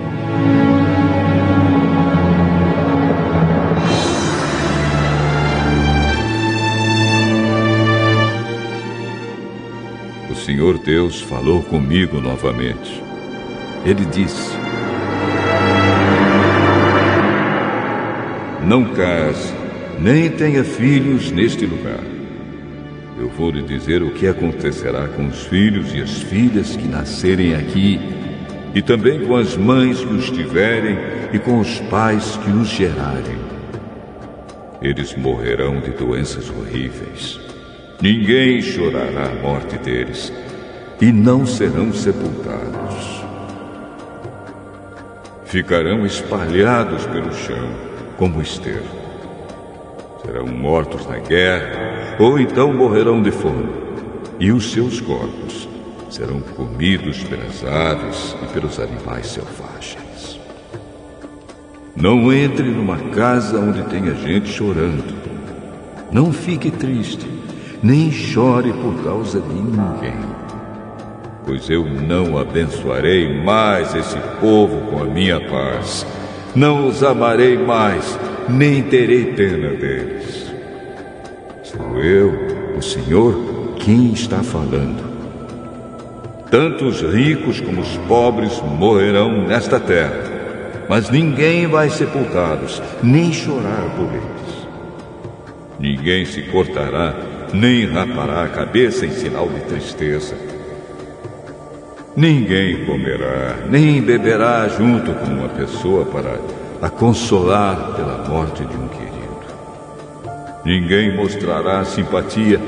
O 10.29 10.35
Senhor 10.35 10.77
Deus 10.77 11.19
falou 11.19 11.61
comigo 11.63 12.21
novamente. 12.21 13.03
Ele 13.85 14.05
disse: 14.05 14.55
Não 18.65 18.85
case, 18.93 19.53
nem 19.99 20.29
tenha 20.29 20.63
filhos 20.63 21.29
neste 21.29 21.65
lugar 21.65 22.20
eu 23.21 23.29
vou 23.29 23.51
lhe 23.51 23.61
dizer 23.61 24.01
o 24.01 24.09
que 24.09 24.27
acontecerá 24.27 25.07
com 25.07 25.27
os 25.27 25.45
filhos 25.45 25.93
e 25.93 26.01
as 26.01 26.23
filhas 26.23 26.75
que 26.75 26.87
nascerem 26.87 27.53
aqui, 27.53 27.99
e 28.73 28.81
também 28.81 29.23
com 29.27 29.35
as 29.35 29.55
mães 29.55 29.99
que 30.03 30.11
os 30.11 30.31
tiverem 30.31 30.97
e 31.31 31.37
com 31.37 31.59
os 31.59 31.79
pais 31.81 32.35
que 32.37 32.49
os 32.49 32.67
gerarem. 32.67 33.37
Eles 34.81 35.15
morrerão 35.15 35.79
de 35.79 35.91
doenças 35.91 36.49
horríveis. 36.49 37.39
Ninguém 38.01 38.59
chorará 38.59 39.29
a 39.29 39.35
morte 39.35 39.77
deles, 39.77 40.33
e 40.99 41.11
não 41.11 41.45
serão 41.45 41.93
sepultados. 41.93 43.21
Ficarão 45.45 46.07
espalhados 46.07 47.05
pelo 47.05 47.31
chão, 47.33 47.69
como 48.17 48.41
esterco 48.41 49.01
serão 50.25 50.47
mortos 50.47 51.05
na 51.07 51.17
guerra, 51.17 51.90
ou 52.21 52.39
então 52.39 52.71
morrerão 52.71 53.19
de 53.19 53.31
fome, 53.31 53.67
e 54.39 54.51
os 54.51 54.71
seus 54.71 55.01
corpos 55.01 55.67
serão 56.07 56.39
comidos 56.39 57.23
pelas 57.23 57.63
aves 57.65 58.35
e 58.43 58.53
pelos 58.53 58.79
animais 58.79 59.25
selvagens. 59.25 60.39
Não 61.95 62.31
entre 62.31 62.69
numa 62.69 62.97
casa 63.09 63.59
onde 63.59 63.81
tenha 63.85 64.13
gente 64.13 64.49
chorando. 64.49 65.03
Não 66.11 66.31
fique 66.31 66.69
triste, 66.69 67.27
nem 67.81 68.11
chore 68.11 68.71
por 68.71 69.03
causa 69.03 69.41
de 69.41 69.53
ninguém. 69.53 70.13
Pois 71.43 71.69
eu 71.71 71.85
não 71.85 72.37
abençoarei 72.37 73.41
mais 73.43 73.95
esse 73.95 74.19
povo 74.39 74.91
com 74.91 75.01
a 75.01 75.05
minha 75.05 75.39
paz. 75.49 76.05
Não 76.55 76.87
os 76.87 77.01
amarei 77.01 77.57
mais 77.57 78.15
nem 78.47 78.83
terei 78.83 79.33
pena 79.33 79.69
deles. 79.69 80.40
Eu, 82.01 82.33
o 82.75 82.81
Senhor, 82.81 83.75
quem 83.77 84.11
está 84.11 84.41
falando. 84.41 85.11
Tanto 86.49 86.85
os 86.85 86.99
ricos 87.01 87.61
como 87.61 87.79
os 87.79 87.95
pobres 88.07 88.59
morrerão 88.61 89.47
nesta 89.47 89.79
terra, 89.79 90.19
mas 90.89 91.11
ninguém 91.11 91.67
vai 91.67 91.91
sepultá-los, 91.91 92.81
nem 93.03 93.31
chorar 93.31 93.95
por 93.95 94.07
eles. 94.07 94.67
Ninguém 95.79 96.25
se 96.25 96.41
cortará, 96.41 97.13
nem 97.53 97.85
rapará 97.85 98.45
a 98.45 98.49
cabeça 98.49 99.05
em 99.05 99.11
sinal 99.11 99.47
de 99.47 99.59
tristeza. 99.61 100.35
Ninguém 102.17 102.83
comerá, 102.85 103.57
nem 103.69 104.01
beberá 104.01 104.67
junto 104.67 105.13
com 105.13 105.27
uma 105.27 105.49
pessoa 105.49 106.03
para 106.05 106.39
a 106.81 106.89
consolar 106.89 107.93
pela 107.95 108.27
morte 108.27 108.65
de 108.65 108.75
um 108.75 108.87
querido. 108.87 109.10
Ninguém 110.63 111.15
mostrará 111.15 111.83
simpatia, 111.83 112.59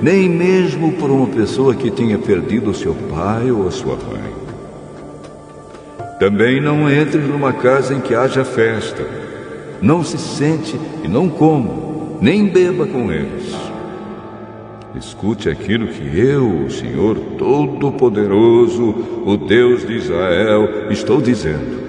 nem 0.00 0.28
mesmo 0.28 0.92
por 0.92 1.10
uma 1.10 1.26
pessoa 1.26 1.74
que 1.74 1.90
tenha 1.90 2.18
perdido 2.18 2.72
seu 2.72 2.94
pai 2.94 3.50
ou 3.50 3.70
sua 3.70 3.96
mãe. 3.96 4.34
Também 6.18 6.62
não 6.62 6.90
entre 6.90 7.20
numa 7.20 7.52
casa 7.52 7.92
em 7.94 8.00
que 8.00 8.14
haja 8.14 8.42
festa. 8.42 9.06
Não 9.82 10.02
se 10.02 10.16
sente 10.16 10.80
e 11.04 11.08
não 11.08 11.28
coma, 11.28 12.18
nem 12.22 12.46
beba 12.46 12.86
com 12.86 13.12
eles. 13.12 13.54
Escute 14.94 15.50
aquilo 15.50 15.88
que 15.88 16.18
eu, 16.18 16.64
o 16.64 16.70
Senhor 16.70 17.18
Todo-Poderoso, 17.36 19.22
o 19.26 19.36
Deus 19.36 19.86
de 19.86 19.92
Israel, 19.92 20.90
estou 20.90 21.20
dizendo. 21.20 21.85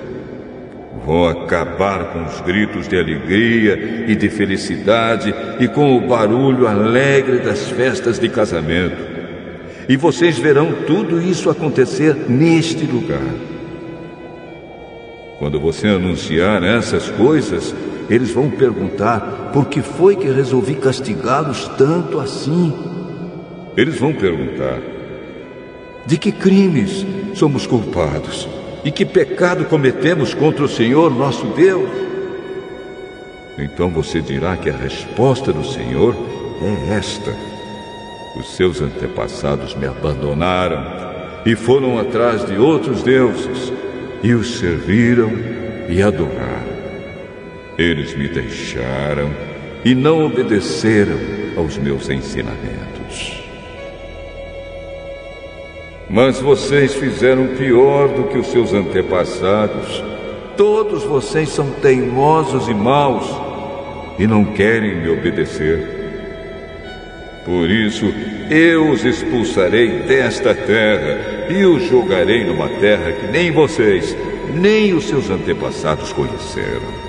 Vou 1.07 1.29
acabar 1.29 2.11
com 2.11 2.25
os 2.25 2.41
gritos 2.41 2.85
de 2.85 2.99
alegria 2.99 4.03
e 4.09 4.13
de 4.13 4.27
felicidade 4.27 5.33
e 5.57 5.65
com 5.65 5.95
o 5.95 6.05
barulho 6.05 6.67
alegre 6.67 7.39
das 7.39 7.69
festas 7.69 8.19
de 8.19 8.27
casamento. 8.27 9.15
e 9.87 9.95
vocês 9.95 10.37
verão 10.37 10.83
tudo 10.85 11.21
isso 11.21 11.49
acontecer 11.49 12.13
neste 12.27 12.85
lugar. 12.85 13.23
Quando 15.39 15.61
você 15.61 15.87
anunciar 15.87 16.61
essas 16.61 17.09
coisas, 17.11 17.73
eles 18.09 18.31
vão 18.31 18.49
perguntar 18.49 19.51
por 19.53 19.67
que 19.67 19.81
foi 19.81 20.13
que 20.17 20.27
resolvi 20.29 20.75
castigá-los 20.75 21.69
tanto 21.77 22.19
assim. 22.19 22.73
Eles 23.77 23.97
vão 23.97 24.11
perguntar: 24.11 24.81
de 26.05 26.17
que 26.17 26.33
crimes 26.33 27.05
somos 27.33 27.65
culpados? 27.65 28.56
E 28.87 28.91
que 28.91 29.03
pecado 29.03 29.65
cometemos 29.65 30.33
contra 30.33 30.63
o 30.63 30.69
Senhor 30.69 31.13
nosso 31.13 31.45
Deus? 31.47 31.89
Então 33.57 33.89
você 33.89 34.21
dirá 34.21 34.55
que 34.55 34.69
a 34.69 34.77
resposta 34.77 35.51
do 35.51 35.65
Senhor 35.65 36.15
é 36.61 36.93
esta: 36.93 37.35
Os 38.37 38.55
seus 38.55 38.79
antepassados 38.79 39.75
me 39.75 39.87
abandonaram 39.87 40.85
e 41.45 41.53
foram 41.53 41.99
atrás 41.99 42.45
de 42.45 42.57
outros 42.57 43.03
deuses 43.03 43.73
e 44.23 44.33
os 44.33 44.57
serviram 44.57 45.33
e 45.89 46.01
adoraram. 46.01 46.77
Eles 47.77 48.15
me 48.15 48.29
deixaram 48.29 49.29
e 49.83 49.93
não 49.93 50.25
obedeceram 50.25 51.19
aos 51.57 51.77
meus 51.77 52.09
ensinamentos. 52.09 52.56
Mas 56.09 56.39
vocês 56.39 56.93
fizeram 56.93 57.47
pior 57.55 58.07
do 58.07 58.23
que 58.23 58.37
os 58.37 58.47
seus 58.47 58.73
antepassados. 58.73 60.03
Todos 60.55 61.03
vocês 61.03 61.49
são 61.49 61.69
teimosos 61.81 62.67
e 62.67 62.73
maus 62.73 63.25
e 64.17 64.25
não 64.25 64.45
querem 64.45 65.01
me 65.01 65.09
obedecer. 65.09 65.95
Por 67.45 67.69
isso, 67.69 68.05
eu 68.49 68.89
os 68.89 69.05
expulsarei 69.05 69.99
desta 70.03 70.53
terra 70.53 71.47
e 71.49 71.63
os 71.65 71.83
jogarei 71.83 72.43
numa 72.43 72.67
terra 72.67 73.11
que 73.11 73.27
nem 73.27 73.51
vocês, 73.51 74.17
nem 74.53 74.93
os 74.93 75.05
seus 75.05 75.29
antepassados 75.29 76.11
conheceram. 76.11 77.07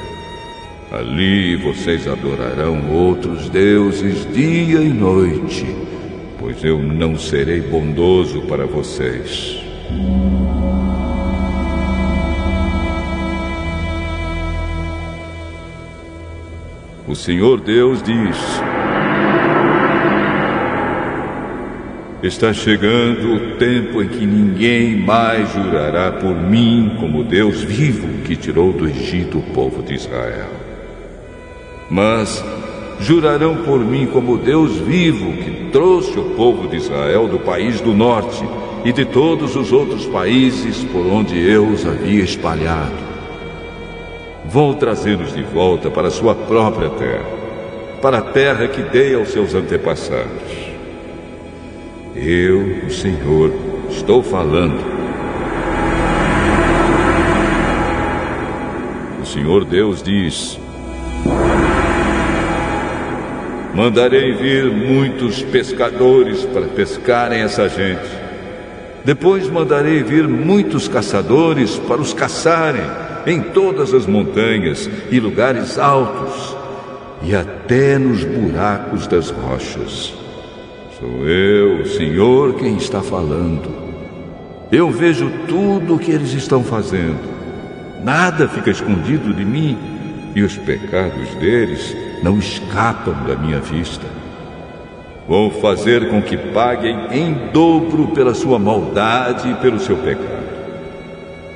Ali 0.91 1.57
vocês 1.57 2.07
adorarão 2.07 2.91
outros 2.91 3.49
deuses 3.49 4.27
dia 4.33 4.81
e 4.81 4.89
noite, 4.89 5.67
pois 6.49 6.65
eu 6.65 6.79
não 6.83 7.19
serei 7.19 7.61
bondoso 7.61 8.41
para 8.41 8.65
vocês. 8.65 9.63
O 17.07 17.15
Senhor 17.15 17.61
Deus 17.61 18.03
diz: 18.03 18.39
Está 22.23 22.55
chegando 22.55 23.35
o 23.35 23.57
tempo 23.59 24.03
em 24.03 24.09
que 24.09 24.25
ninguém 24.25 24.97
mais 24.97 25.53
jurará 25.53 26.13
por 26.13 26.35
mim 26.35 26.97
como 26.99 27.25
Deus 27.25 27.63
vivo 27.63 28.23
que 28.25 28.35
tirou 28.35 28.73
do 28.73 28.89
Egito 28.89 29.37
o 29.37 29.43
povo 29.53 29.83
de 29.83 29.93
Israel. 29.93 30.49
Mas 31.91 32.43
jurarão 33.01 33.57
por 33.65 33.79
mim 33.79 34.07
como 34.07 34.37
Deus 34.37 34.77
vivo 34.79 35.33
que 35.33 35.71
trouxe 35.71 36.19
o 36.19 36.31
povo 36.31 36.69
de 36.69 36.77
Israel 36.77 37.29
do 37.29 37.39
país 37.39 37.81
do 37.81 37.95
norte 37.95 38.45
e 38.85 38.93
de 38.93 39.05
todos 39.05 39.57
os 39.57 39.73
outros 39.73 40.07
países 40.07 40.85
por 40.85 41.07
onde 41.07 41.39
eu 41.39 41.67
os 41.67 41.87
havia 41.87 42.23
espalhado. 42.23 43.09
Vou 44.45 44.75
trazê-los 44.75 45.35
de 45.35 45.43
volta 45.43 45.91
para 45.91 46.11
sua 46.11 46.35
própria 46.35 46.89
terra, 46.91 47.27
para 48.01 48.19
a 48.19 48.23
terra 48.23 48.67
que 48.67 48.83
dei 48.83 49.15
aos 49.15 49.29
seus 49.29 49.55
antepassados. 49.55 50.69
Eu, 52.17 52.87
o 52.87 52.91
Senhor, 52.91 53.53
estou 53.91 54.23
falando. 54.23 54.83
O 59.21 59.27
Senhor 59.27 59.65
Deus 59.65 60.03
diz: 60.03 60.59
Mandarei 63.75 64.33
vir 64.33 64.71
muitos 64.71 65.43
pescadores 65.43 66.45
para 66.47 66.67
pescarem 66.69 67.41
essa 67.41 67.69
gente. 67.69 68.09
Depois 69.05 69.49
mandarei 69.49 70.03
vir 70.03 70.27
muitos 70.27 70.89
caçadores 70.89 71.77
para 71.77 72.01
os 72.01 72.13
caçarem 72.13 72.83
em 73.27 73.41
todas 73.41 73.95
as 73.95 74.07
montanhas 74.07 74.89
e 75.11 75.21
lugares 75.21 75.79
altos 75.79 76.57
e 77.23 77.35
até 77.35 77.99
nos 77.99 78.25
buracos 78.25 79.07
das 79.07 79.31
rochas. 79.31 80.15
Sou 80.99 81.27
eu, 81.29 81.87
Senhor, 81.87 82.55
quem 82.55 82.77
está 82.77 83.03
falando. 83.03 83.69
Eu 84.71 84.91
vejo 84.91 85.31
tudo 85.47 85.95
o 85.95 85.99
que 85.99 86.11
eles 86.11 86.33
estão 86.33 86.63
fazendo. 86.63 87.19
Nada 88.03 88.49
fica 88.49 88.71
escondido 88.71 89.33
de 89.33 89.45
mim 89.45 89.79
e 90.35 90.43
os 90.43 90.57
pecados 90.57 91.35
deles 91.37 91.97
não 92.23 92.39
escapam 92.39 93.15
da 93.27 93.37
minha 93.37 93.61
vista. 93.61 94.07
Vou 95.27 95.51
fazer 95.51 96.09
com 96.09 96.23
que 96.23 96.37
paguem 96.37 96.97
em 97.11 97.51
dobro 97.53 98.09
pela 98.09 98.35
sua 98.35 98.59
maldade 98.59 99.51
e 99.51 99.55
pelo 99.57 99.79
seu 99.79 99.97
pecado. 99.97 100.49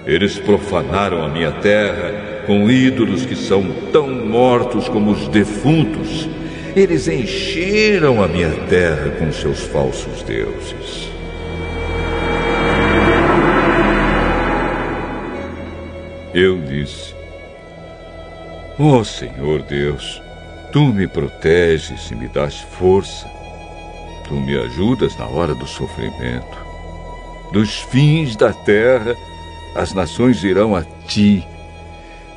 Eles 0.05 0.39
profanaram 0.39 1.25
a 1.25 1.29
minha 1.29 1.53
terra 1.53 2.45
com 2.47 2.69
ídolos 2.71 3.25
que 3.25 3.37
são 3.37 3.65
tão 3.93 4.09
mortos 4.09 4.89
como 4.89 5.13
os 5.13 5.29
defuntos 5.29 6.29
eles 6.75 7.07
encheram 7.07 8.23
a 8.23 8.29
minha 8.29 8.51
terra 8.67 9.11
com 9.19 9.31
seus 9.31 9.61
falsos 9.61 10.23
deuses. 10.23 11.11
Eu 16.33 16.59
disse: 16.63 17.15
Ó 18.79 19.01
oh, 19.01 19.05
Senhor 19.05 19.61
Deus, 19.63 20.22
tu 20.73 20.87
me 20.87 21.07
proteges 21.07 22.11
e 22.11 22.15
me 22.15 22.27
das 22.29 22.61
força. 22.61 23.31
Tu 24.27 24.35
me 24.35 24.57
ajudas 24.57 25.17
na 25.19 25.27
hora 25.27 25.55
do 25.55 25.67
sofrimento. 25.67 26.59
Dos 27.53 27.81
fins 27.83 28.35
da 28.35 28.53
terra, 28.53 29.15
as 29.77 29.93
nações 29.93 30.43
irão 30.43 30.75
a 30.75 30.83
ti 31.07 31.47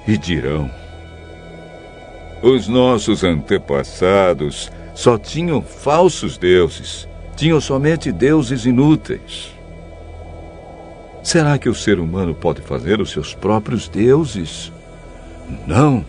e 0.06 0.18
dirão: 0.18 0.70
os 2.44 2.68
nossos 2.68 3.24
antepassados 3.24 4.72
só 4.94 5.18
tinham 5.18 5.62
falsos 5.62 6.38
deuses, 6.38 7.08
tinham 7.36 7.62
somente 7.62 8.12
deuses 8.12 8.66
inúteis. 8.66 9.54
Será 11.24 11.58
que 11.58 11.70
o 11.70 11.74
ser 11.74 12.00
humano 12.00 12.36
pode 12.36 12.62
fazer 12.62 13.02
os 13.02 13.10
seus 13.10 13.34
próprios 13.34 13.88
deuses? 13.88 14.72
Não, 15.66 16.06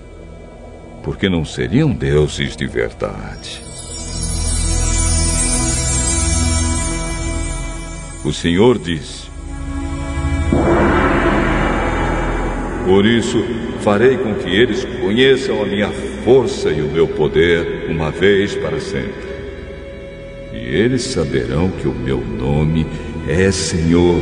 porque 1.06 1.28
não 1.28 1.44
seriam 1.44 1.92
deuses 1.92 2.56
de 2.56 2.66
verdade. 2.66 3.62
O 8.24 8.32
Senhor 8.32 8.76
disse: 8.76 9.30
Por 12.84 13.06
isso, 13.06 13.38
farei 13.82 14.16
com 14.16 14.34
que 14.34 14.50
eles 14.50 14.84
conheçam 15.00 15.62
a 15.62 15.66
minha 15.66 15.92
força 16.24 16.70
e 16.70 16.82
o 16.82 16.88
meu 16.88 17.06
poder 17.06 17.88
uma 17.88 18.10
vez 18.10 18.56
para 18.56 18.80
sempre. 18.80 19.26
E 20.52 20.56
eles 20.56 21.02
saberão 21.02 21.70
que 21.70 21.86
o 21.86 21.94
meu 21.94 22.18
nome 22.18 22.84
é 23.28 23.52
Senhor 23.52 24.20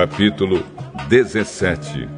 capítulo 0.00 0.64
17. 1.10 2.08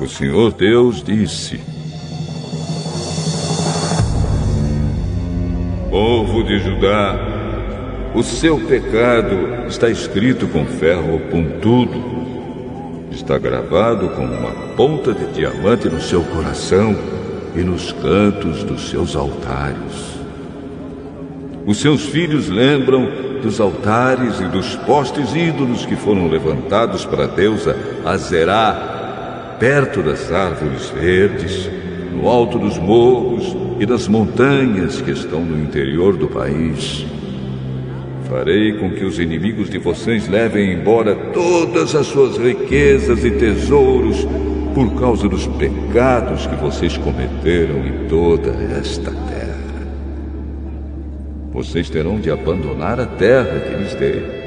O 0.00 0.06
Senhor 0.06 0.52
Deus 0.52 1.02
disse: 1.02 1.60
Povo 5.90 6.44
de 6.44 6.60
Judá, 6.60 7.18
o 8.14 8.22
seu 8.22 8.56
pecado 8.68 9.66
está 9.66 9.90
escrito 9.90 10.46
com 10.46 10.64
ferro 10.64 11.18
pontudo 11.28 12.20
está 13.10 13.36
gravado 13.36 14.10
com 14.10 14.24
uma 14.24 14.52
ponta 14.76 15.12
de 15.12 15.26
diamante 15.32 15.88
no 15.88 16.00
seu 16.00 16.22
coração 16.22 17.19
e 17.54 17.60
nos 17.60 17.92
cantos 17.92 18.62
dos 18.62 18.90
seus 18.90 19.16
altares. 19.16 20.20
Os 21.66 21.78
seus 21.78 22.06
filhos 22.06 22.48
lembram 22.48 23.08
dos 23.42 23.60
altares 23.60 24.40
e 24.40 24.44
dos 24.44 24.76
postes 24.76 25.34
ídolos 25.34 25.84
que 25.86 25.96
foram 25.96 26.28
levantados 26.28 27.04
para 27.04 27.24
a 27.24 27.26
deusa 27.26 27.76
Azerá, 28.04 29.56
perto 29.58 30.02
das 30.02 30.32
árvores 30.32 30.90
verdes, 30.90 31.70
no 32.12 32.28
alto 32.28 32.58
dos 32.58 32.78
morros 32.78 33.56
e 33.78 33.86
das 33.86 34.08
montanhas 34.08 35.00
que 35.00 35.10
estão 35.10 35.44
no 35.44 35.58
interior 35.58 36.16
do 36.16 36.28
país. 36.28 37.06
Farei 38.28 38.74
com 38.74 38.90
que 38.90 39.04
os 39.04 39.18
inimigos 39.18 39.68
de 39.68 39.78
vocês 39.78 40.28
levem 40.28 40.72
embora 40.72 41.14
todas 41.32 41.94
as 41.94 42.06
suas 42.06 42.36
riquezas 42.36 43.24
e 43.24 43.30
tesouros 43.32 44.26
por 44.74 44.98
causa 44.98 45.28
dos 45.28 45.46
pecados 45.46 46.46
que 46.46 46.54
vocês 46.56 46.96
cometeram 46.96 47.84
em 47.86 48.08
toda 48.08 48.50
esta 48.78 49.10
terra. 49.10 49.50
Vocês 51.52 51.90
terão 51.90 52.20
de 52.20 52.30
abandonar 52.30 53.00
a 53.00 53.06
terra 53.06 53.60
que 53.60 53.74
lhes 53.74 53.94
dei. 53.94 54.40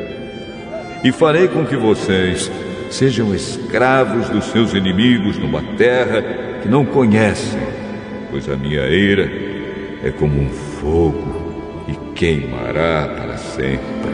E 1.04 1.12
farei 1.12 1.48
com 1.48 1.66
que 1.66 1.76
vocês 1.76 2.50
sejam 2.90 3.34
escravos 3.36 4.30
dos 4.30 4.46
seus 4.46 4.74
inimigos 4.74 5.38
numa 5.38 5.62
terra 5.76 6.22
que 6.62 6.70
não 6.70 6.86
conhecem, 6.86 7.60
pois 8.32 8.48
a 8.48 8.56
minha 8.56 8.88
ira 8.88 9.30
é 10.04 10.12
como 10.12 10.40
um 10.40 10.50
fogo 10.50 11.84
e 11.88 12.14
queimará 12.14 13.10
para 13.18 13.38
sempre. 13.38 14.14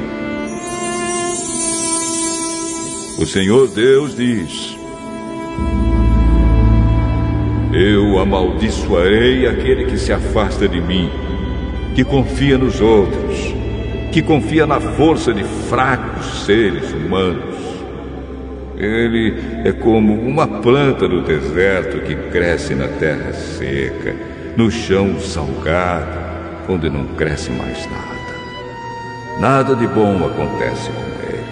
O 3.19 3.25
Senhor 3.25 3.67
Deus 3.67 4.15
diz: 4.15 4.78
Eu 7.79 8.19
amaldiçoarei 8.19 9.47
aquele 9.47 9.85
que 9.85 9.97
se 9.97 10.11
afasta 10.11 10.67
de 10.67 10.81
mim, 10.81 11.09
que 11.95 12.03
confia 12.03 12.57
nos 12.57 12.81
outros, 12.81 13.55
que 14.11 14.21
confia 14.21 14.67
na 14.67 14.81
força 14.81 15.33
de 15.33 15.45
fracos 15.45 16.43
seres 16.43 16.91
humanos. 16.91 17.55
Ele 18.75 19.33
é 19.63 19.71
como 19.71 20.13
uma 20.13 20.45
planta 20.45 21.07
do 21.07 21.21
deserto 21.21 22.01
que 22.01 22.15
cresce 22.29 22.75
na 22.75 22.89
terra 22.89 23.31
seca, 23.31 24.13
no 24.57 24.69
chão 24.69 25.17
salgado 25.17 26.19
onde 26.67 26.89
não 26.89 27.05
cresce 27.15 27.49
mais 27.49 27.89
nada. 27.89 29.39
Nada 29.39 29.73
de 29.73 29.87
bom 29.87 30.17
acontece 30.17 30.91
com 30.91 31.29
ele. 31.29 31.43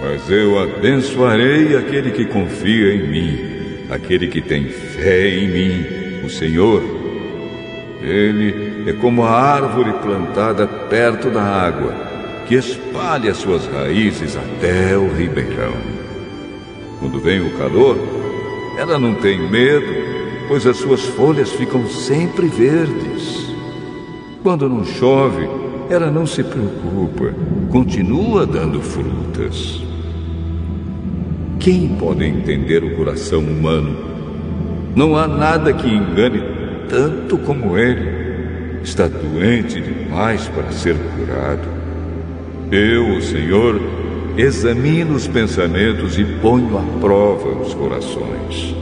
Mas 0.00 0.30
eu 0.30 0.58
abençoarei 0.58 1.76
aquele 1.76 2.12
que 2.12 2.24
confia 2.24 2.94
em 2.94 3.08
mim, 3.08 3.61
aquele 3.92 4.26
que 4.28 4.40
tem 4.40 4.64
fé 4.68 5.28
em 5.28 5.48
mim, 5.48 6.24
o 6.24 6.30
Senhor. 6.30 6.82
Ele 8.00 8.90
é 8.90 8.92
como 8.94 9.22
a 9.22 9.30
árvore 9.30 9.92
plantada 10.02 10.66
perto 10.66 11.30
da 11.30 11.42
água, 11.42 11.94
que 12.46 12.54
espalha 12.54 13.34
suas 13.34 13.66
raízes 13.66 14.36
até 14.36 14.96
o 14.96 15.12
ribeirão. 15.12 15.74
Quando 16.98 17.20
vem 17.20 17.40
o 17.40 17.56
calor, 17.58 17.96
ela 18.78 18.98
não 18.98 19.14
tem 19.14 19.38
medo, 19.50 19.92
pois 20.48 20.66
as 20.66 20.78
suas 20.78 21.02
folhas 21.02 21.52
ficam 21.52 21.86
sempre 21.86 22.46
verdes. 22.48 23.52
Quando 24.42 24.68
não 24.68 24.84
chove, 24.84 25.48
ela 25.88 26.10
não 26.10 26.26
se 26.26 26.42
preocupa, 26.42 27.34
continua 27.70 28.46
dando 28.46 28.80
frutas. 28.80 29.91
Quem 31.62 31.86
pode 31.90 32.24
entender 32.24 32.82
o 32.82 32.96
coração 32.96 33.38
humano? 33.38 33.96
Não 34.96 35.16
há 35.16 35.28
nada 35.28 35.72
que 35.72 35.86
engane 35.86 36.42
tanto 36.88 37.38
como 37.38 37.78
ele. 37.78 38.80
Está 38.82 39.06
doente 39.06 39.80
demais 39.80 40.48
para 40.48 40.72
ser 40.72 40.96
curado. 40.96 41.68
Eu, 42.68 43.16
o 43.16 43.22
Senhor, 43.22 43.80
examino 44.36 45.14
os 45.14 45.28
pensamentos 45.28 46.18
e 46.18 46.24
ponho 46.24 46.76
à 46.76 46.82
prova 46.98 47.50
os 47.60 47.72
corações. 47.74 48.74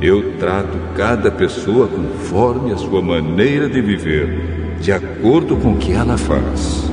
Eu 0.00 0.34
trato 0.38 0.78
cada 0.96 1.32
pessoa 1.32 1.88
conforme 1.88 2.70
a 2.70 2.76
sua 2.76 3.02
maneira 3.02 3.68
de 3.68 3.80
viver 3.80 4.76
de 4.80 4.92
acordo 4.92 5.56
com 5.56 5.72
o 5.72 5.76
que 5.76 5.90
ela 5.90 6.16
faz. 6.16 6.87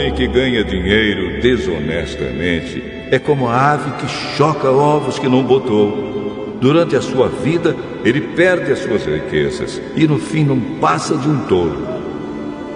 Homem 0.00 0.12
que 0.14 0.26
ganha 0.26 0.64
dinheiro 0.64 1.42
desonestamente 1.42 2.82
é 3.10 3.18
como 3.18 3.48
a 3.48 3.72
ave 3.72 3.90
que 3.98 4.08
choca 4.08 4.70
ovos 4.70 5.18
que 5.18 5.28
não 5.28 5.42
botou. 5.42 6.56
Durante 6.58 6.96
a 6.96 7.02
sua 7.02 7.28
vida, 7.28 7.76
ele 8.02 8.20
perde 8.20 8.72
as 8.72 8.78
suas 8.78 9.04
riquezas 9.04 9.80
e 9.94 10.06
no 10.06 10.18
fim 10.18 10.44
não 10.44 10.58
passa 10.80 11.16
de 11.16 11.28
um 11.28 11.40
tolo. 11.40 11.86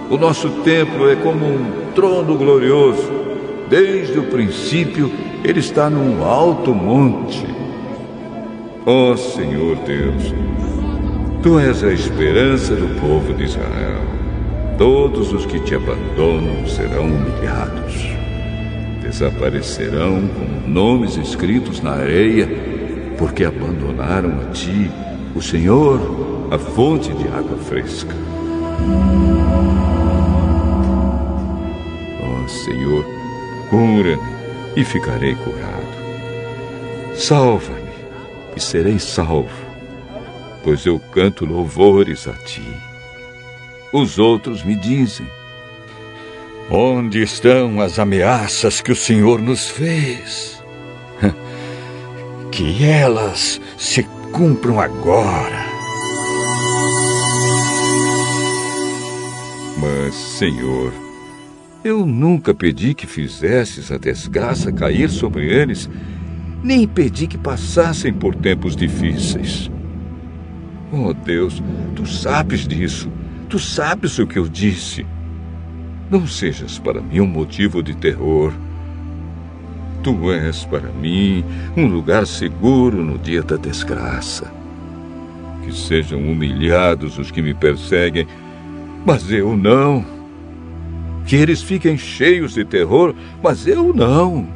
O 0.09 0.17
nosso 0.17 0.49
templo 0.63 1.09
é 1.09 1.15
como 1.15 1.45
um 1.45 1.91
trono 1.95 2.37
glorioso. 2.37 3.11
Desde 3.69 4.19
o 4.19 4.23
princípio, 4.23 5.11
ele 5.43 5.59
está 5.59 5.89
num 5.89 6.23
alto 6.23 6.75
monte. 6.75 7.43
Ó 8.85 9.13
oh, 9.13 9.17
Senhor 9.17 9.77
Deus, 9.77 10.31
Tu 11.41 11.59
és 11.59 11.83
a 11.83 11.91
esperança 11.91 12.75
do 12.75 12.87
povo 12.99 13.33
de 13.33 13.45
Israel. 13.45 14.14
Todos 14.77 15.31
os 15.31 15.45
que 15.45 15.57
te 15.61 15.73
abandonam 15.73 16.67
serão 16.67 17.05
humilhados. 17.05 17.93
Desaparecerão 19.01 20.27
como 20.27 20.67
nomes 20.67 21.15
escritos 21.15 21.79
na 21.79 21.91
areia, 21.91 22.45
porque 23.17 23.45
abandonaram 23.45 24.41
a 24.41 24.51
ti, 24.51 24.91
o 25.33 25.41
Senhor, 25.41 26.47
a 26.51 26.57
fonte 26.57 27.13
de 27.13 27.25
água 27.29 27.57
fresca. 27.57 28.13
Ó 32.21 32.43
oh, 32.43 32.47
Senhor, 32.49 33.05
cura 33.69 34.19
e 34.75 34.83
ficarei 34.83 35.35
curado. 35.35 37.15
Salva 37.15 37.73
e 38.57 38.59
serei 38.59 38.99
salvo, 38.99 39.65
pois 40.65 40.85
eu 40.85 40.99
canto 41.13 41.45
louvores 41.45 42.27
a 42.27 42.33
ti. 42.33 42.94
Os 43.95 44.19
outros 44.19 44.61
me 44.61 44.75
dizem: 44.75 45.25
Onde 46.69 47.23
estão 47.23 47.79
as 47.79 47.97
ameaças 47.97 48.81
que 48.81 48.91
o 48.91 48.95
Senhor 48.95 49.41
nos 49.41 49.69
fez? 49.69 50.61
Que 52.51 52.85
elas 52.85 53.59
se 53.77 54.03
cumpram 54.31 54.79
agora. 54.79 55.65
Mas, 59.77 60.15
Senhor, 60.15 60.93
eu 61.83 62.05
nunca 62.05 62.53
pedi 62.53 62.93
que 62.93 63.05
fizesses 63.05 63.91
a 63.91 63.97
desgraça 63.97 64.71
cair 64.71 65.09
sobre 65.09 65.47
eles 65.47 65.89
nem 66.63 66.83
impedi 66.83 67.27
que 67.27 67.37
passassem 67.37 68.13
por 68.13 68.35
tempos 68.35 68.73
difíceis. 68.73 69.69
Oh 70.93 71.13
Deus, 71.13 71.61
tu 71.93 72.05
sabes 72.05 72.65
disso. 72.65 73.11
Tu 73.49 73.59
sabes 73.59 74.17
o 74.17 74.25
que 74.25 74.39
eu 74.39 74.47
disse. 74.47 75.05
Não 76.09 76.25
sejas 76.27 76.79
para 76.79 77.01
mim 77.01 77.19
um 77.19 77.27
motivo 77.27 77.81
de 77.83 77.95
terror. 77.95 78.51
Tu 80.03 80.31
és 80.31 80.65
para 80.65 80.89
mim 80.91 81.43
um 81.75 81.87
lugar 81.87 82.27
seguro 82.27 83.03
no 83.03 83.17
dia 83.17 83.41
da 83.41 83.55
desgraça. 83.55 84.51
Que 85.63 85.75
sejam 85.75 86.19
humilhados 86.19 87.17
os 87.17 87.31
que 87.31 87.41
me 87.41 87.53
perseguem, 87.53 88.27
mas 89.05 89.31
eu 89.31 89.55
não. 89.55 90.05
Que 91.25 91.35
eles 91.35 91.61
fiquem 91.61 91.97
cheios 91.97 92.53
de 92.53 92.63
terror, 92.63 93.15
mas 93.41 93.67
eu 93.67 93.93
não. 93.93 94.47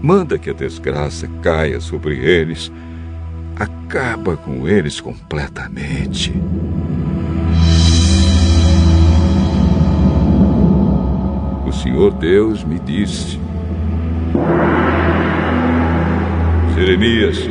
Manda 0.00 0.38
que 0.38 0.50
a 0.50 0.54
desgraça 0.54 1.28
caia 1.42 1.80
sobre 1.80 2.16
eles. 2.16 2.70
Acaba 3.56 4.36
com 4.36 4.68
eles 4.68 5.00
completamente. 5.00 6.32
Senhor 11.82 12.12
Deus 12.12 12.64
me 12.64 12.78
disse: 12.78 13.38
Jeremias, 16.74 17.48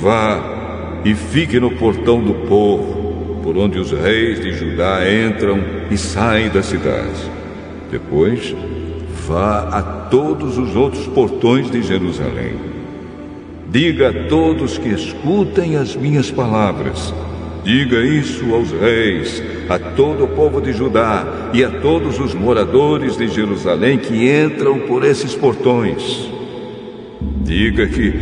vá 0.00 1.00
e 1.04 1.14
fique 1.14 1.60
no 1.60 1.70
portão 1.72 2.22
do 2.22 2.34
povo, 2.46 3.40
por 3.42 3.56
onde 3.56 3.78
os 3.78 3.92
reis 3.92 4.40
de 4.40 4.52
Judá 4.52 5.00
entram 5.08 5.62
e 5.90 5.96
saem 5.96 6.48
da 6.48 6.62
cidade. 6.62 7.30
Depois, 7.90 8.54
vá 9.26 9.68
a 9.68 9.82
todos 9.82 10.58
os 10.58 10.74
outros 10.74 11.06
portões 11.06 11.70
de 11.70 11.82
Jerusalém. 11.82 12.54
Diga 13.68 14.10
a 14.10 14.28
todos 14.28 14.78
que 14.78 14.88
escutem 14.88 15.76
as 15.76 15.94
minhas 15.94 16.30
palavras. 16.30 17.12
Diga 17.64 18.00
isso 18.00 18.54
aos 18.54 18.70
reis, 18.72 19.42
a 19.68 19.78
todo 19.78 20.24
o 20.24 20.28
povo 20.28 20.60
de 20.60 20.72
Judá 20.72 21.50
e 21.52 21.64
a 21.64 21.68
todos 21.68 22.18
os 22.20 22.34
moradores 22.34 23.16
de 23.16 23.28
Jerusalém 23.28 23.98
que 23.98 24.30
entram 24.30 24.80
por 24.80 25.04
esses 25.04 25.34
portões. 25.34 26.30
Diga 27.42 27.86
que, 27.86 28.12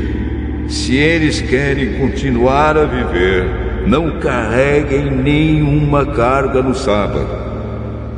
se 0.69 0.97
eles 0.97 1.41
querem 1.41 1.99
continuar 1.99 2.77
a 2.77 2.85
viver, 2.85 3.85
não 3.87 4.19
carreguem 4.19 5.11
nenhuma 5.11 6.07
carga 6.07 6.63
no 6.63 6.75
sábado. 6.75 7.45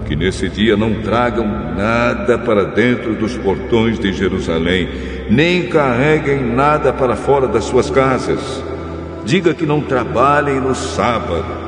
Que 0.07 0.15
nesse 0.15 0.49
dia 0.49 0.77
não 0.77 1.03
tragam 1.03 1.47
nada 1.77 2.39
para 2.39 2.65
dentro 2.65 3.15
dos 3.15 3.37
portões 3.37 3.99
de 3.99 4.13
Jerusalém, 4.13 4.89
nem 5.29 5.67
carreguem 5.67 6.55
nada 6.55 6.93
para 6.93 7.17
fora 7.17 7.49
das 7.49 7.65
suas 7.65 7.91
casas. 7.91 8.63
Diga 9.25 9.53
que 9.53 9.67
não 9.67 9.81
trabalhem 9.81 10.61
no 10.61 10.77
sábado 10.77 11.66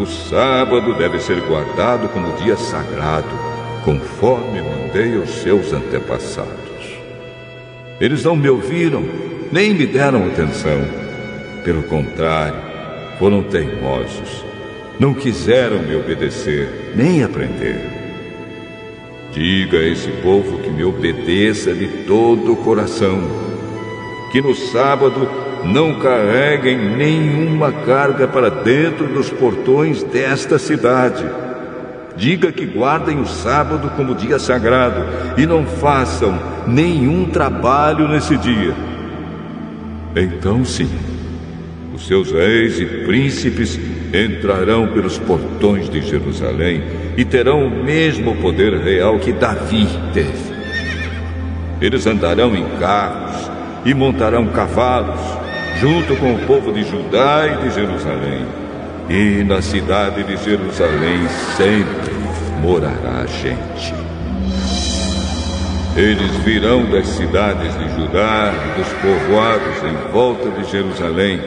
o 0.00 0.06
sábado 0.06 0.94
deve 0.94 1.18
ser 1.20 1.40
guardado 1.42 2.08
como 2.08 2.32
dia 2.38 2.56
sagrado, 2.56 3.28
conforme 3.84 4.62
mandei 4.62 5.14
aos 5.16 5.28
seus 5.28 5.74
antepassados. 5.74 6.50
Eles 8.00 8.24
não 8.24 8.34
me 8.34 8.48
ouviram, 8.48 9.04
nem 9.52 9.74
me 9.74 9.86
deram 9.86 10.26
atenção. 10.26 10.80
Pelo 11.62 11.82
contrário, 11.82 12.58
foram 13.18 13.42
teimosos. 13.42 14.42
Não 14.98 15.12
quiseram 15.12 15.82
me 15.82 15.94
obedecer, 15.94 16.92
nem 16.96 17.22
aprender. 17.22 17.78
Diga 19.32 19.78
a 19.78 19.86
esse 19.86 20.10
povo 20.22 20.60
que 20.60 20.70
me 20.70 20.82
obedeça 20.82 21.74
de 21.74 21.86
todo 22.06 22.54
o 22.54 22.56
coração, 22.56 23.20
que 24.32 24.40
no 24.40 24.54
sábado 24.54 25.28
não 25.64 25.94
carreguem 25.94 26.96
nenhuma 26.96 27.72
carga 27.72 28.26
para 28.26 28.50
dentro 28.50 29.06
dos 29.06 29.30
portões 29.30 30.02
desta 30.02 30.58
cidade. 30.58 31.24
Diga 32.16 32.52
que 32.52 32.66
guardem 32.66 33.20
o 33.20 33.26
sábado 33.26 33.90
como 33.96 34.14
dia 34.14 34.38
sagrado 34.38 35.04
e 35.36 35.46
não 35.46 35.64
façam 35.64 36.38
nenhum 36.66 37.26
trabalho 37.26 38.08
nesse 38.08 38.36
dia. 38.36 38.74
Então, 40.14 40.64
sim, 40.64 40.90
os 41.94 42.06
seus 42.06 42.32
reis 42.32 42.80
e 42.80 42.84
príncipes 42.84 43.78
entrarão 44.12 44.88
pelos 44.88 45.18
portões 45.18 45.88
de 45.88 46.02
Jerusalém 46.02 46.82
e 47.16 47.24
terão 47.24 47.66
o 47.66 47.84
mesmo 47.84 48.36
poder 48.36 48.74
real 48.80 49.18
que 49.18 49.32
Davi 49.32 49.86
teve. 50.12 50.50
Eles 51.80 52.06
andarão 52.06 52.54
em 52.54 52.64
carros 52.78 53.50
e 53.84 53.94
montarão 53.94 54.46
cavalos 54.48 55.39
junto 55.80 56.14
com 56.16 56.34
o 56.34 56.38
povo 56.40 56.72
de 56.72 56.84
Judá 56.84 57.46
e 57.46 57.64
de 57.64 57.74
Jerusalém. 57.74 58.44
E 59.08 59.42
na 59.42 59.62
cidade 59.62 60.22
de 60.22 60.36
Jerusalém 60.36 61.26
sempre 61.56 62.12
morará 62.60 63.24
gente. 63.26 63.94
Eles 65.96 66.30
virão 66.44 66.84
das 66.84 67.06
cidades 67.08 67.76
de 67.78 67.88
Judá, 67.96 68.52
dos 68.76 68.88
povoados 69.00 69.82
em 69.82 70.12
volta 70.12 70.50
de 70.50 70.70
Jerusalém, 70.70 71.40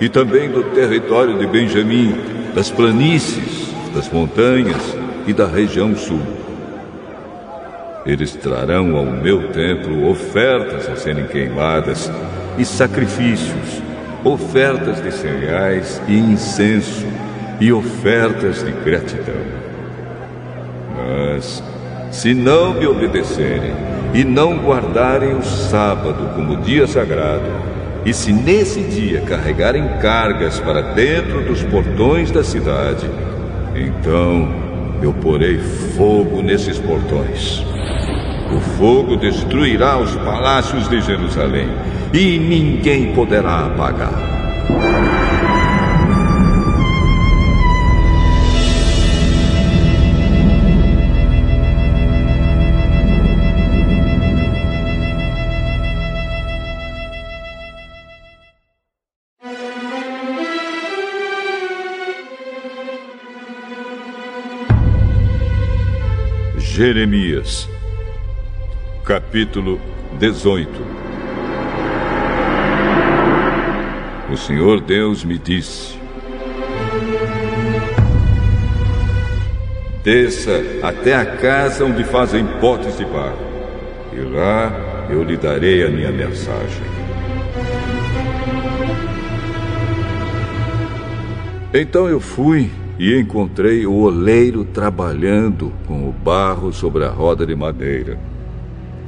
e 0.00 0.08
também 0.08 0.48
do 0.48 0.64
território 0.74 1.38
de 1.38 1.46
Benjamim, 1.46 2.16
das 2.54 2.70
planícies, 2.70 3.72
das 3.94 4.10
montanhas 4.10 4.96
e 5.26 5.32
da 5.32 5.46
região 5.46 5.94
sul. 5.94 6.22
Eles 8.04 8.34
trarão 8.34 8.96
ao 8.96 9.04
meu 9.04 9.48
templo 9.48 10.10
ofertas 10.10 10.88
a 10.88 10.96
serem 10.96 11.26
queimadas 11.26 12.10
e 12.58 12.64
sacrifícios, 12.64 13.82
ofertas 14.24 15.02
de 15.02 15.12
cereais 15.12 16.00
e 16.08 16.18
incenso 16.18 17.06
e 17.60 17.72
ofertas 17.72 18.64
de 18.64 18.72
gratidão. 18.72 19.42
Mas, 20.96 21.62
se 22.10 22.32
não 22.32 22.74
me 22.74 22.86
obedecerem 22.86 23.72
e 24.12 24.24
não 24.24 24.58
guardarem 24.58 25.34
o 25.34 25.42
sábado 25.42 26.30
como 26.34 26.56
dia 26.58 26.86
sagrado, 26.86 27.64
e 28.04 28.12
se 28.12 28.32
nesse 28.32 28.82
dia 28.82 29.22
carregarem 29.22 29.88
cargas 30.00 30.60
para 30.60 30.94
dentro 30.94 31.42
dos 31.42 31.62
portões 31.62 32.30
da 32.30 32.44
cidade, 32.44 33.08
então 33.74 34.48
eu 35.02 35.12
porei 35.12 35.58
fogo 35.96 36.42
nesses 36.42 36.78
portões. 36.78 37.64
O 38.54 38.60
fogo 38.78 39.16
destruirá 39.16 39.98
os 39.98 40.14
palácios 40.16 40.88
de 40.88 41.00
Jerusalém 41.00 41.68
e 42.14 42.38
ninguém 42.38 43.12
poderá 43.12 43.66
apagar. 43.66 44.12
Jeremias, 66.56 67.68
capítulo 69.04 69.80
18 70.18 71.03
O 74.34 74.36
Senhor 74.36 74.80
Deus 74.80 75.24
me 75.24 75.38
disse: 75.38 75.96
Desça 80.02 80.60
até 80.82 81.14
a 81.14 81.24
casa 81.24 81.84
onde 81.84 82.02
fazem 82.02 82.44
potes 82.60 82.98
de 82.98 83.04
barro, 83.04 83.38
e 84.12 84.16
lá 84.34 85.06
eu 85.08 85.22
lhe 85.22 85.36
darei 85.36 85.86
a 85.86 85.88
minha 85.88 86.10
mensagem. 86.10 86.82
Então 91.72 92.08
eu 92.08 92.18
fui 92.18 92.72
e 92.98 93.16
encontrei 93.16 93.86
o 93.86 93.94
oleiro 93.94 94.64
trabalhando 94.64 95.72
com 95.86 96.08
o 96.08 96.12
barro 96.12 96.72
sobre 96.72 97.04
a 97.04 97.08
roda 97.08 97.46
de 97.46 97.54
madeira. 97.54 98.18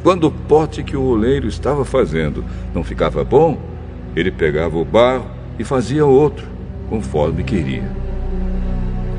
Quando 0.05 0.29
o 0.29 0.31
pote 0.31 0.85
que 0.85 0.97
o 0.97 1.03
oleiro 1.03 1.49
estava 1.49 1.85
fazendo 1.85 2.45
não 2.73 2.85
ficava 2.85 3.25
bom, 3.25 3.76
ele 4.17 4.31
pegava 4.31 4.79
o 4.79 4.85
barro 4.85 5.27
e 5.59 5.63
fazia 5.63 6.07
outro, 6.07 6.47
conforme 6.89 7.45
queria. 7.45 7.85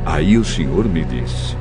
Aí 0.03 0.37
o 0.37 0.43
Senhor 0.43 0.85
me 0.85 1.03
disse: 1.03 1.55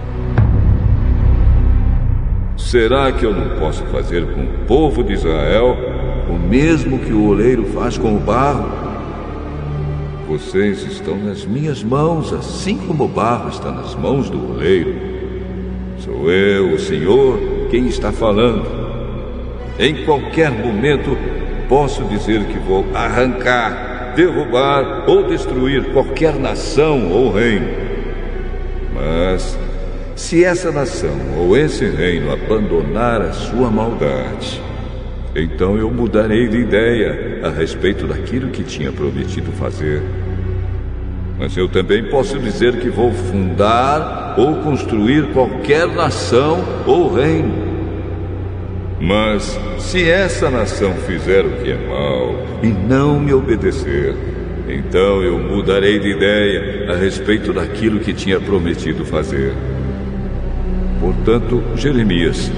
Será 2.57 3.13
que 3.13 3.27
eu 3.27 3.35
não 3.35 3.59
posso 3.59 3.85
fazer 3.87 4.27
com 4.33 4.41
o 4.41 4.67
povo 4.67 5.05
de 5.05 5.13
Israel 5.13 5.77
o 6.31 6.33
mesmo 6.33 6.99
que 6.99 7.13
o 7.13 7.27
oleiro 7.29 7.65
faz 7.67 7.99
com 7.99 8.17
o 8.17 8.21
barro? 8.21 8.87
Vocês 10.27 10.83
estão 10.83 11.17
nas 11.17 11.45
minhas 11.45 11.85
mãos, 11.85 12.33
assim 12.33 12.79
como 12.79 13.05
o 13.05 13.09
barro 13.09 13.51
está 13.51 13.71
nas 13.71 13.95
mãos 13.95 14.31
do 14.31 14.53
oleiro. 14.53 14.95
Sou 15.99 16.31
eu, 16.31 16.73
o 16.73 16.79
Senhor, 16.79 17.39
quem 17.71 17.87
está 17.87 18.11
falando. 18.11 18.65
Em 19.79 20.05
qualquer 20.05 20.51
momento 20.51 21.17
posso 21.69 22.05
dizer 22.05 22.45
que 22.47 22.59
vou 22.59 22.87
arrancar, 22.95 24.13
derrubar 24.15 25.05
ou 25.09 25.29
destruir 25.29 25.93
qualquer 25.93 26.35
nação 26.35 27.11
ou 27.11 27.33
reino. 27.33 27.69
Mas, 28.95 29.59
se 30.15 30.45
essa 30.45 30.73
nação 30.73 31.17
ou 31.37 31.57
esse 31.57 31.87
reino 31.87 32.33
abandonar 32.33 33.21
a 33.21 33.33
sua 33.33 33.71
maldade, 33.71 34.63
então 35.35 35.77
eu 35.77 35.91
mudarei 35.91 36.49
de 36.49 36.59
ideia 36.59 37.41
a 37.45 37.51
respeito 37.51 38.07
daquilo 38.07 38.49
que 38.49 38.63
tinha 38.63 38.91
prometido 38.91 39.53
fazer. 39.53 40.03
Mas 41.39 41.55
eu 41.55 41.69
também 41.69 42.03
posso 42.05 42.39
dizer 42.39 42.81
que 42.81 42.89
vou 42.89 43.13
fundar 43.13 44.35
ou 44.39 44.57
construir 44.63 45.33
qualquer 45.35 45.87
nação 45.87 46.65
ou 46.87 47.13
reino. 47.13 47.66
Mas 49.01 49.59
se 49.79 50.09
essa 50.09 50.51
nação 50.51 50.95
fizer 51.07 51.45
o 51.45 51.51
que 51.63 51.71
é 51.71 51.77
mal 51.77 52.35
e 52.63 52.69
não 52.69 53.21
me 53.21 53.33
obedecer, 53.33 54.15
então 54.69 55.23
eu 55.23 55.39
mudarei 55.39 55.99
de 55.99 56.09
ideia 56.09 56.93
a 56.93 56.97
respeito 56.97 57.53
daquilo 57.53 58.01
que 58.01 58.13
tinha 58.13 58.41
prometido 58.41 59.05
fazer. 59.05 59.53
Portanto, 61.01 61.63
Jeremias, 61.77 62.51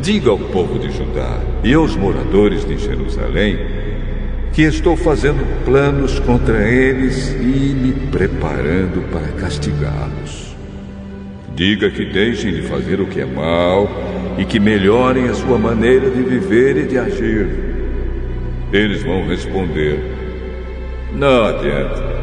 Diga 0.00 0.30
ao 0.30 0.38
povo 0.38 0.78
de 0.78 0.90
Judá 0.92 1.40
e 1.64 1.74
aos 1.74 1.96
moradores 1.96 2.64
de 2.64 2.78
Jerusalém 2.78 3.58
que 4.52 4.62
estou 4.62 4.96
fazendo 4.96 5.44
planos 5.64 6.20
contra 6.20 6.68
eles 6.68 7.30
e 7.32 7.74
me 7.74 7.92
preparando 7.92 9.02
para 9.10 9.28
castigá-los. 9.32 10.56
Diga 11.54 11.90
que 11.90 12.04
deixem 12.04 12.52
de 12.54 12.62
fazer 12.62 13.00
o 13.00 13.06
que 13.06 13.20
é 13.20 13.24
mal 13.24 13.88
e 14.38 14.44
que 14.44 14.60
melhorem 14.60 15.28
a 15.28 15.34
sua 15.34 15.58
maneira 15.58 16.08
de 16.08 16.22
viver 16.22 16.76
e 16.76 16.86
de 16.86 16.96
agir. 16.96 17.48
Eles 18.72 19.02
vão 19.02 19.26
responder: 19.26 20.00
Não 21.12 21.44
adianta. 21.44 22.18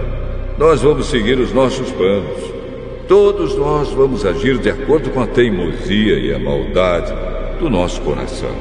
Nós 0.57 0.81
vamos 0.81 1.07
seguir 1.07 1.37
os 1.37 1.51
nossos 1.51 1.91
planos. 1.91 2.55
Todos 3.07 3.55
nós 3.55 3.91
vamos 3.91 4.25
agir 4.25 4.57
de 4.57 4.69
acordo 4.69 5.09
com 5.09 5.21
a 5.21 5.27
teimosia 5.27 6.17
e 6.17 6.33
a 6.33 6.39
maldade 6.39 7.13
do 7.59 7.69
nosso 7.69 8.01
coração. 8.01 8.55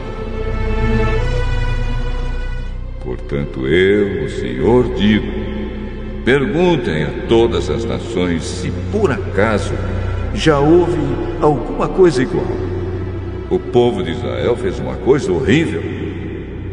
Portanto, 3.02 3.66
eu, 3.68 4.24
o 4.24 4.28
Senhor, 4.30 4.92
digo: 4.94 5.26
perguntem 6.24 7.04
a 7.04 7.10
todas 7.28 7.70
as 7.70 7.84
nações 7.84 8.42
se 8.42 8.72
por 8.90 9.12
acaso 9.12 9.74
já 10.34 10.58
houve 10.58 10.98
alguma 11.40 11.86
coisa 11.86 12.20
igual. 12.20 12.73
O 13.54 13.58
povo 13.60 14.02
de 14.02 14.10
Israel 14.10 14.56
fez 14.56 14.80
uma 14.80 14.96
coisa 14.96 15.30
horrível. 15.30 15.80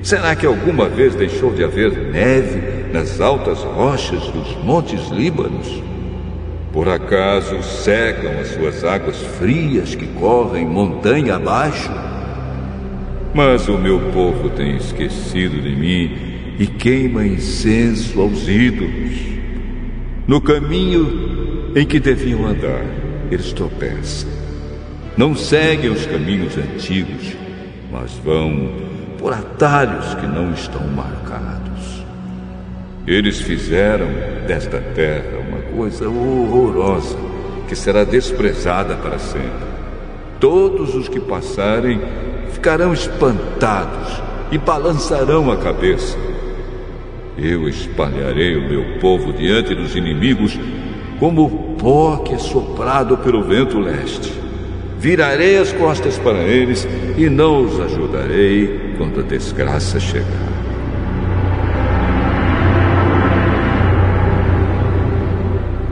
Será 0.02 0.36
que 0.36 0.48
alguma 0.48 0.90
vez 0.90 1.14
deixou 1.14 1.54
de 1.54 1.64
haver 1.64 1.92
neve 1.92 2.92
nas 2.92 3.22
altas 3.22 3.60
rochas 3.60 4.24
dos 4.30 4.56
montes 4.64 5.10
Líbanos? 5.10 5.84
Por 6.74 6.90
acaso 6.90 7.62
secam 7.62 8.32
as 8.40 8.48
suas 8.48 8.84
águas 8.84 9.18
frias 9.38 9.94
que 9.94 10.08
correm 10.08 10.66
montanha 10.66 11.36
abaixo? 11.36 11.92
Mas 13.32 13.68
o 13.68 13.78
meu 13.78 14.00
povo 14.12 14.50
tem 14.50 14.76
esquecido 14.76 15.62
de 15.62 15.76
mim 15.76 16.18
e 16.58 16.66
queima 16.66 17.24
incenso 17.24 18.20
aos 18.22 18.48
ídolos. 18.48 19.20
No 20.26 20.42
caminho 20.42 21.74
em 21.76 21.86
que 21.86 22.00
deviam 22.00 22.44
andar, 22.44 22.84
eles 23.30 23.54
tropeçam. 23.54 24.41
Não 25.18 25.36
seguem 25.36 25.90
os 25.90 26.06
caminhos 26.06 26.58
antigos, 26.58 27.36
mas 27.92 28.12
vão 28.24 28.72
por 29.18 29.34
atalhos 29.34 30.14
que 30.16 30.26
não 30.26 30.52
estão 30.54 30.82
marcados. 30.88 32.04
Eles 33.06 33.42
fizeram 33.42 34.08
desta 34.48 34.80
terra 34.80 35.40
uma 35.48 35.62
coisa 35.76 36.08
horrorosa 36.08 37.18
que 37.68 37.76
será 37.76 38.04
desprezada 38.04 38.96
para 38.96 39.20
sempre. 39.20 39.72
Todos 40.40 40.96
os 40.96 41.10
que 41.10 41.20
passarem 41.20 42.02
ficarão 42.52 42.94
espantados 42.94 44.22
e 44.52 44.58
balançarão 44.58 45.52
a 45.52 45.58
cabeça. 45.58 46.18
Eu 47.38 47.68
espalharei 47.68 48.56
o 48.56 48.70
meu 48.70 49.00
povo 49.00 49.34
diante 49.34 49.76
dos 49.76 49.96
inimigos 49.96 50.58
como 51.20 51.76
pó 51.78 52.18
que 52.18 52.34
é 52.34 52.38
soprado 52.38 53.18
pelo 53.18 53.44
vento 53.44 53.80
leste. 53.80 54.41
Virarei 55.02 55.58
as 55.58 55.74
costas 55.74 56.20
para 56.20 56.38
eles 56.44 56.88
e 57.18 57.28
não 57.28 57.66
os 57.66 57.80
ajudarei 57.80 58.94
quando 59.00 59.22
a 59.22 59.24
desgraça 59.24 60.00
chegar. 60.00 60.28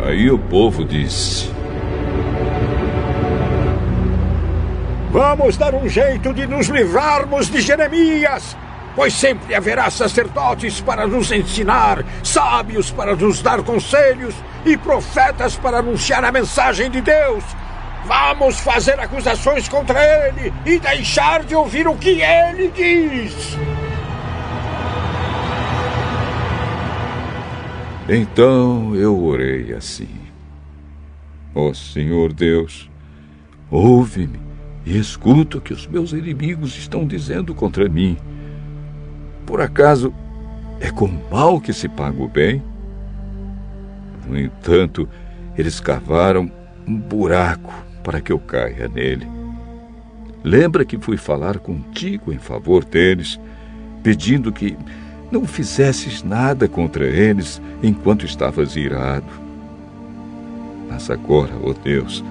Aí 0.06 0.30
o 0.30 0.38
povo 0.38 0.86
disse: 0.86 1.50
Vamos 5.10 5.58
dar 5.58 5.74
um 5.74 5.90
jeito 5.90 6.32
de 6.32 6.46
nos 6.46 6.68
livrarmos 6.68 7.50
de 7.50 7.62
Jeremias, 7.62 8.56
pois 8.96 9.12
sempre 9.16 9.56
haverá 9.56 9.90
sacerdotes 9.90 10.82
para 10.82 11.08
nos 11.08 11.32
ensinar, 11.32 12.06
sábios 12.24 12.92
para 12.92 13.16
nos 13.16 13.42
dar 13.42 13.64
conselhos 13.64 14.36
e 14.64 14.78
profetas 14.78 15.56
para 15.56 15.80
anunciar 15.80 16.24
a 16.24 16.32
mensagem 16.32 16.92
de 16.92 17.02
Deus. 17.02 17.44
Vamos 18.06 18.60
fazer 18.60 19.00
acusações 19.00 19.68
contra 19.68 20.00
ele 20.02 20.54
e 20.66 20.80
deixar 20.80 21.44
de 21.44 21.56
ouvir 21.56 21.88
o 21.88 21.96
que 21.96 22.22
ele 22.22 22.70
diz. 22.70 23.58
Então 28.08 28.96
eu 28.96 29.24
orei 29.24 29.74
assim: 29.74 30.10
Ó 31.54 31.70
oh, 31.70 31.74
Senhor 31.74 32.34
Deus, 32.34 32.90
ouve-me 33.70 34.40
e 34.86 34.98
escuta 34.98 35.60
o 35.60 35.62
que 35.62 35.74
os 35.74 35.86
meus 35.86 36.12
inimigos 36.14 36.76
estão 36.78 37.06
dizendo 37.06 37.54
contra 37.54 37.88
mim. 37.88 38.18
Por 39.46 39.62
acaso 39.62 40.14
é 40.80 40.90
com 40.90 41.08
mal 41.30 41.62
que 41.62 41.74
se 41.74 41.88
paga 41.88 42.22
o 42.22 42.28
bem? 42.28 42.64
No 44.28 44.40
entanto, 44.40 45.08
eles 45.56 45.80
cavaram 45.80 46.52
um 46.88 46.96
buraco 46.98 47.89
para 48.04 48.22
que 48.22 48.32
eu 48.32 48.40
caia 48.40 48.88
nele. 48.88 49.28
Lembra 50.44 50.86
que 50.86 50.98
fui 50.98 51.18
falar 51.18 51.60
contigo 51.60 52.32
em 52.32 52.38
favor 52.38 52.86
deles, 52.86 53.40
pedindo 54.02 54.52
que 54.52 54.78
não 55.32 55.46
fizesses 55.46 56.24
nada 56.24 56.68
contra 56.68 57.06
eles 57.06 57.62
enquanto 57.84 58.26
estavas 58.26 58.76
irado. 58.76 59.28
Mas 60.90 61.10
agora, 61.10 61.54
ó 61.62 61.70
oh 61.70 61.74
Deus, 61.74 62.24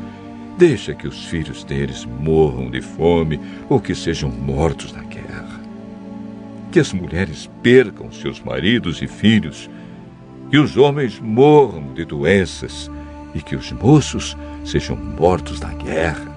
deixa 0.57 0.95
que 0.95 1.07
os 1.07 1.27
filhos 1.27 1.63
deles 1.63 2.05
morram 2.05 2.71
de 2.71 2.81
fome 2.81 3.41
ou 3.69 3.79
que 3.79 3.95
sejam 3.95 4.31
mortos 4.31 4.93
na 4.93 5.03
guerra. 5.03 5.61
Que 6.73 6.81
as 6.81 6.93
mulheres 6.93 7.49
percam 7.63 8.11
seus 8.11 8.41
maridos 8.41 9.01
e 9.01 9.07
filhos, 9.07 9.71
que 10.51 10.59
os 10.59 10.77
homens 10.77 11.21
morram 11.21 11.93
de 11.95 12.05
doenças 12.05 12.91
e 13.35 13.41
que 13.41 13.55
os 13.55 13.71
moços 13.71 14.37
sejam 14.69 14.97
mortos 14.97 15.61
na 15.61 15.73
guerra. 15.73 16.37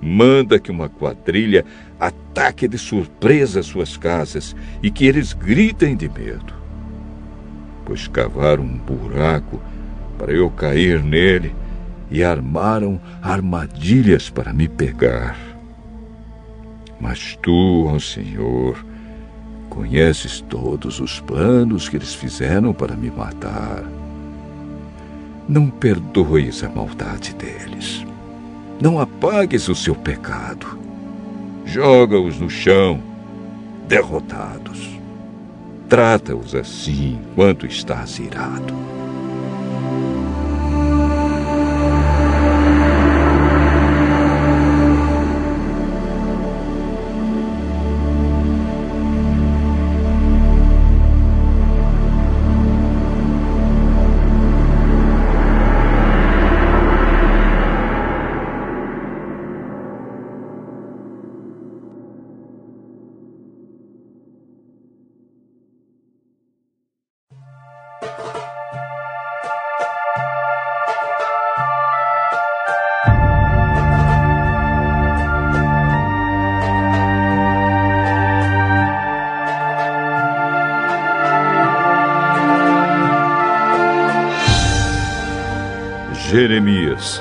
Manda 0.00 0.58
que 0.58 0.70
uma 0.70 0.88
quadrilha 0.88 1.64
ataque 1.98 2.68
de 2.68 2.78
surpresa 2.78 3.62
suas 3.62 3.96
casas 3.96 4.54
e 4.82 4.90
que 4.90 5.06
eles 5.06 5.32
gritem 5.32 5.96
de 5.96 6.08
medo. 6.08 6.54
Pois 7.84 8.06
cavaram 8.08 8.64
um 8.64 8.78
buraco 8.78 9.60
para 10.18 10.32
eu 10.32 10.50
cair 10.50 11.02
nele 11.02 11.54
e 12.10 12.22
armaram 12.24 13.00
armadilhas 13.22 14.28
para 14.30 14.52
me 14.52 14.68
pegar. 14.68 15.36
Mas 17.00 17.36
tu, 17.40 17.86
ó 17.86 17.98
Senhor, 17.98 18.84
conheces 19.68 20.40
todos 20.40 21.00
os 21.00 21.20
planos 21.20 21.88
que 21.88 21.96
eles 21.96 22.14
fizeram 22.14 22.72
para 22.72 22.96
me 22.96 23.10
matar. 23.10 23.84
Não 25.48 25.70
perdoes 25.70 26.62
a 26.62 26.68
maldade 26.68 27.34
deles. 27.34 28.04
Não 28.78 29.00
apagues 29.00 29.66
o 29.68 29.74
seu 29.74 29.94
pecado. 29.94 30.78
Joga-os 31.64 32.38
no 32.38 32.50
chão, 32.50 33.02
derrotados. 33.88 34.90
Trata-os 35.88 36.54
assim 36.54 37.18
enquanto 37.30 37.66
estás 37.66 38.18
irado. 38.18 38.74
Jeremias, 86.38 87.20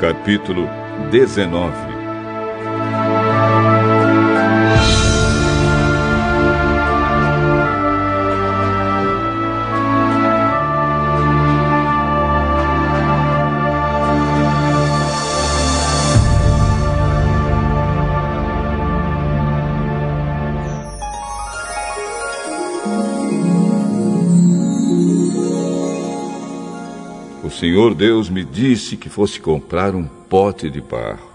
capítulo 0.00 0.68
19. 1.12 1.91
Senhor 27.72 27.94
Deus 27.94 28.28
me 28.28 28.44
disse 28.44 28.98
que 28.98 29.08
fosse 29.08 29.40
comprar 29.40 29.94
um 29.94 30.04
pote 30.04 30.68
de 30.68 30.78
barro. 30.78 31.30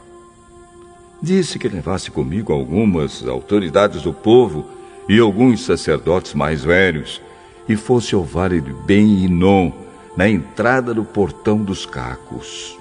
Disse 1.19 1.57
que 1.57 1.67
levasse 1.67 2.11
comigo 2.11 2.53
algumas 2.53 3.27
autoridades 3.27 4.03
do 4.03 4.13
povo 4.13 4.63
e 5.09 5.19
alguns 5.19 5.65
sacerdotes 5.65 6.35
mais 6.35 6.63
velhos 6.63 7.19
e 7.67 7.75
fosse 7.75 8.13
ao 8.13 8.23
vale 8.23 8.61
de 8.61 8.71
Ben-Inon, 8.71 9.71
na 10.15 10.29
entrada 10.29 10.93
do 10.93 11.03
portão 11.03 11.57
dos 11.57 11.88
cacos. 11.88 12.77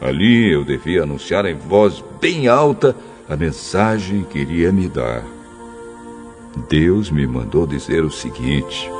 Ali 0.00 0.50
eu 0.50 0.64
devia 0.64 1.02
anunciar 1.02 1.44
em 1.44 1.54
voz 1.54 2.02
bem 2.18 2.48
alta 2.48 2.96
a 3.28 3.36
mensagem 3.36 4.24
que 4.24 4.38
iria 4.38 4.72
me 4.72 4.88
dar. 4.88 5.22
Deus 6.70 7.10
me 7.10 7.26
mandou 7.26 7.66
dizer 7.66 8.02
o 8.02 8.10
seguinte: 8.10 8.90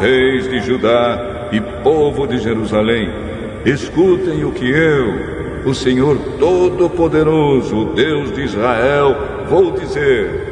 Reis 0.00 0.48
de 0.48 0.60
Judá 0.60 1.48
e 1.52 1.60
povo 1.82 2.26
de 2.26 2.38
Jerusalém, 2.38 3.10
escutem 3.66 4.44
o 4.44 4.52
que 4.52 4.70
eu, 4.70 5.66
o 5.66 5.74
Senhor 5.74 6.16
Todo-Poderoso, 6.38 7.76
o 7.76 7.84
Deus 7.94 8.34
de 8.34 8.42
Israel, 8.42 9.14
vou 9.48 9.72
dizer. 9.72 10.48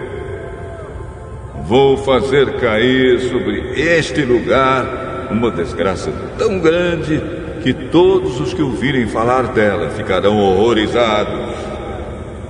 Vou 1.65 1.97
fazer 1.97 2.55
cair 2.57 3.21
sobre 3.21 3.73
este 3.75 4.23
lugar 4.23 5.29
uma 5.31 5.51
desgraça 5.51 6.13
tão 6.37 6.59
grande 6.59 7.21
que 7.63 7.73
todos 7.73 8.41
os 8.41 8.55
que 8.55 8.63
ouvirem 8.63 9.07
falar 9.07 9.53
dela 9.55 9.91
ficarão 9.91 10.39
horrorizados. 10.39 11.57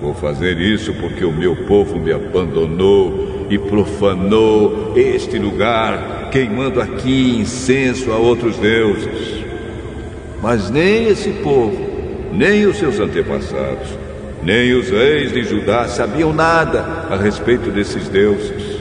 Vou 0.01 0.15
fazer 0.15 0.59
isso 0.61 0.93
porque 0.95 1.25
o 1.25 1.33
meu 1.33 1.57
povo 1.67 1.99
me 1.99 2.13
abandonou 2.13 3.47
e 3.51 3.59
profanou 3.59 4.93
este 4.97 5.39
lugar, 5.39 6.18
queimando 6.31 6.81
aqui 6.81 7.39
incenso 7.41 8.13
a 8.13 8.17
outros 8.17 8.57
deuses. 8.57 9.45
Mas 10.43 10.71
nem 10.71 11.09
esse 11.09 11.31
povo, 11.43 11.77
nem 12.33 12.67
os 12.67 12.77
seus 12.77 13.01
antepassados, 13.01 13.89
nem 14.43 14.73
os 14.75 14.89
reis 14.89 15.33
de 15.33 15.43
Judá 15.43 15.89
sabiam 15.89 16.33
nada 16.33 17.07
a 17.11 17.17
respeito 17.17 17.71
desses 17.71 18.09
deuses. 18.09 18.79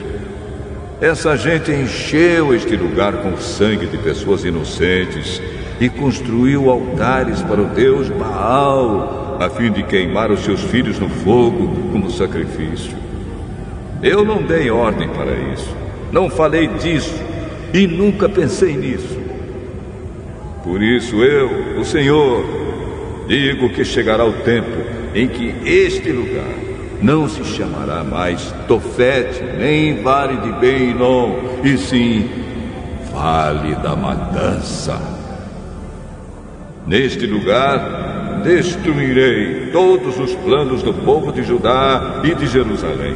Essa 1.01 1.35
gente 1.35 1.71
encheu 1.71 2.55
este 2.55 2.75
lugar 2.75 3.13
com 3.17 3.29
o 3.29 3.37
sangue 3.37 3.85
de 3.85 3.97
pessoas 3.97 4.43
inocentes 4.43 5.41
e 5.79 5.89
construiu 5.89 6.69
altares 6.69 7.41
para 7.43 7.61
o 7.61 7.65
deus 7.65 8.09
Baal, 8.09 9.37
a 9.39 9.49
fim 9.49 9.71
de 9.71 9.83
queimar 9.83 10.31
os 10.31 10.39
seus 10.41 10.61
filhos 10.61 10.99
no 10.99 11.09
fogo 11.09 11.91
como 11.91 12.09
sacrifício. 12.09 12.97
Eu 14.01 14.25
não 14.25 14.41
dei 14.41 14.69
ordem 14.71 15.07
para 15.09 15.31
isso, 15.53 15.75
não 16.11 16.29
falei 16.29 16.67
disso 16.67 17.23
e 17.73 17.87
nunca 17.87 18.29
pensei 18.29 18.75
nisso. 18.75 19.17
Por 20.63 20.81
isso 20.81 21.23
eu, 21.23 21.79
o 21.79 21.85
Senhor, 21.85 22.43
digo 23.27 23.69
que 23.69 23.85
chegará 23.85 24.25
o 24.25 24.33
tempo 24.33 24.77
em 25.13 25.27
que 25.27 25.55
este 25.65 26.11
lugar 26.11 26.55
não 27.01 27.27
se 27.29 27.43
chamará 27.45 28.03
mais 28.03 28.53
Tofete, 28.67 29.43
nem 29.57 30.01
Vale 30.01 30.37
de 30.37 30.51
Beinon, 30.59 31.39
e 31.63 31.77
sim 31.77 32.29
Vale 33.13 33.75
da 33.75 33.95
Matança. 33.95 34.99
Neste 36.85 37.25
lugar 37.25 38.41
destruirei 38.43 39.71
todos 39.71 40.19
os 40.19 40.33
planos 40.35 40.83
do 40.83 40.93
povo 40.93 41.31
de 41.31 41.43
Judá 41.43 42.21
e 42.23 42.33
de 42.33 42.47
Jerusalém. 42.47 43.15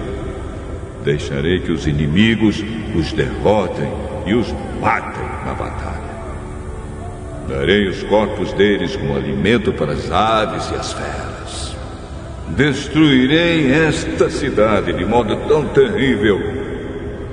Deixarei 1.04 1.60
que 1.60 1.72
os 1.72 1.88
inimigos 1.88 2.64
os 2.96 3.12
derrotem 3.14 4.11
e 4.26 4.34
os 4.34 4.54
matem 4.80 5.24
na 5.46 5.54
batalha. 5.54 6.12
Darei 7.48 7.88
os 7.88 8.04
corpos 8.04 8.54
deles 8.54 8.96
como 8.96 9.16
alimento 9.16 9.74
para 9.74 9.94
as 9.94 10.12
aves 10.12 10.70
e 10.72 10.76
as 10.76 10.94
feras. 10.94 11.76
Destruirei 12.50 13.72
esta 13.72 14.30
cidade 14.30 14.94
de 14.94 15.06
modo 15.06 15.36
tão 15.48 15.66
terrível 15.68 16.40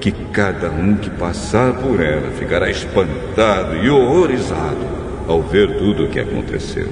que 0.00 0.12
cada 0.32 0.70
um 0.70 0.96
que 0.96 1.10
passar 1.10 1.74
por 1.74 2.00
ela 2.00 2.30
ficará 2.32 2.70
espantado 2.70 3.76
e 3.76 3.90
horrorizado 3.90 4.86
ao 5.26 5.42
ver 5.42 5.76
tudo 5.76 6.04
o 6.04 6.08
que 6.08 6.20
aconteceu. 6.20 6.88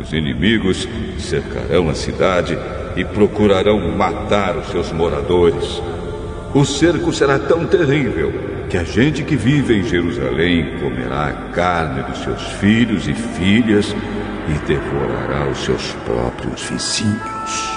Os 0.00 0.12
inimigos 0.12 0.86
cercarão 1.18 1.88
a 1.88 1.94
cidade 1.94 2.58
e 2.96 3.04
procurarão 3.04 3.96
matar 3.96 4.56
os 4.56 4.68
seus 4.68 4.92
moradores. 4.92 5.82
O 6.54 6.64
cerco 6.64 7.12
será 7.12 7.36
tão 7.36 7.66
terrível 7.66 8.32
que 8.70 8.76
a 8.76 8.84
gente 8.84 9.24
que 9.24 9.34
vive 9.34 9.74
em 9.74 9.82
Jerusalém 9.82 10.78
comerá 10.78 11.26
a 11.26 11.32
carne 11.50 12.04
dos 12.04 12.18
seus 12.22 12.42
filhos 12.60 13.08
e 13.08 13.12
filhas 13.12 13.92
e 14.48 14.66
devorará 14.66 15.50
os 15.50 15.58
seus 15.58 15.90
próprios 16.04 16.62
vizinhos. 16.62 17.74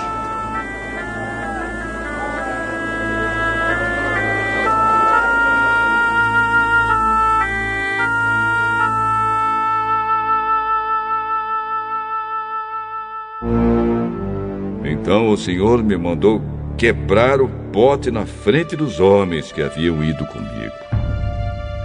Então 14.85 15.31
o 15.31 15.37
Senhor 15.37 15.83
me 15.83 15.97
mandou 15.97 16.56
quebrar 16.77 17.41
o 17.41 17.49
pote 17.73 18.11
na 18.11 18.25
frente 18.25 18.75
dos 18.75 18.99
homens 18.99 19.51
que 19.51 19.61
haviam 19.61 20.03
ido 20.03 20.25
comigo. 20.27 20.75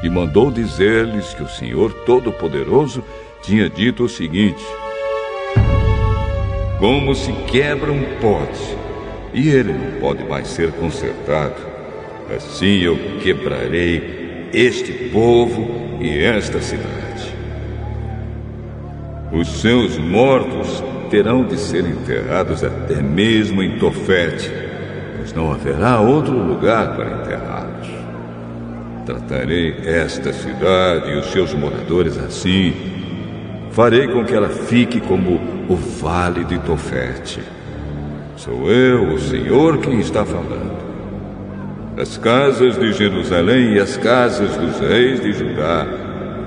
E 0.03 0.11
mandou 0.11 0.51
dizer-lhes 0.51 1.33
que 1.33 1.43
o 1.43 1.49
Senhor 1.49 1.93
Todo-Poderoso 2.05 3.03
tinha 3.41 3.71
dito 3.71 4.05
o 4.05 4.09
seguinte: 4.09 4.63
Como 6.79 7.15
se 7.15 7.33
quebra 7.47 7.91
um 7.91 8.05
pote 8.21 8.77
e 9.33 9.49
ele 9.49 9.73
não 9.73 10.01
pode 10.01 10.25
mais 10.25 10.49
ser 10.49 10.71
consertado, 10.73 11.57
assim 12.37 12.81
eu 12.81 12.99
quebrarei 13.23 14.51
este 14.53 14.93
povo 15.11 15.99
e 16.01 16.23
esta 16.23 16.61
cidade. 16.61 17.33
Os 19.33 19.49
seus 19.61 19.97
mortos 19.97 20.85
terão 21.09 21.45
de 21.45 21.57
ser 21.57 21.87
enterrados 21.87 22.63
até 22.63 23.01
mesmo 23.01 23.63
em 23.63 23.79
Tofete, 23.79 24.62
não 25.35 25.53
haverá 25.53 26.01
outro 26.01 26.37
lugar 26.37 26.97
para 26.97 27.11
enterrá-los. 27.11 27.89
Tratarei 29.07 29.77
esta 29.85 30.33
cidade 30.33 31.11
e 31.11 31.17
os 31.17 31.27
seus 31.27 31.53
moradores 31.55 32.17
assim. 32.19 32.73
Farei 33.71 34.07
com 34.09 34.25
que 34.25 34.35
ela 34.35 34.49
fique 34.49 35.01
como 35.01 35.41
o 35.69 35.75
vale 35.75 36.45
de 36.45 36.59
Tofete. 36.59 37.41
Sou 38.37 38.71
eu, 38.71 39.15
o 39.15 39.19
Senhor, 39.19 39.79
quem 39.79 40.01
está 40.01 40.25
falando. 40.25 40.83
As 41.97 42.17
casas 42.17 42.79
de 42.79 42.93
Jerusalém 42.93 43.75
e 43.75 43.81
as 43.81 43.97
casas 43.97 44.57
dos 44.57 44.81
reis 44.81 45.21
de 45.21 45.33
Judá 45.33 45.87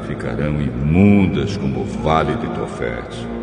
ficarão 0.07 0.61
imundas 0.61 1.57
como 1.57 1.81
o 1.81 1.85
vale 1.85 2.35
de 2.35 2.47
Tofete. 2.47 3.34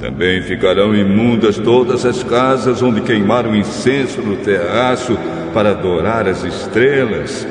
Também 0.00 0.40
ficarão 0.40 0.94
imundas 0.94 1.58
todas 1.58 2.06
as 2.06 2.22
casas 2.22 2.80
onde 2.80 3.02
queimaram 3.02 3.54
incenso 3.54 4.22
no 4.22 4.36
terraço 4.36 5.14
para 5.52 5.72
adorar 5.72 6.26
as 6.26 6.42
estrelas 6.42 7.46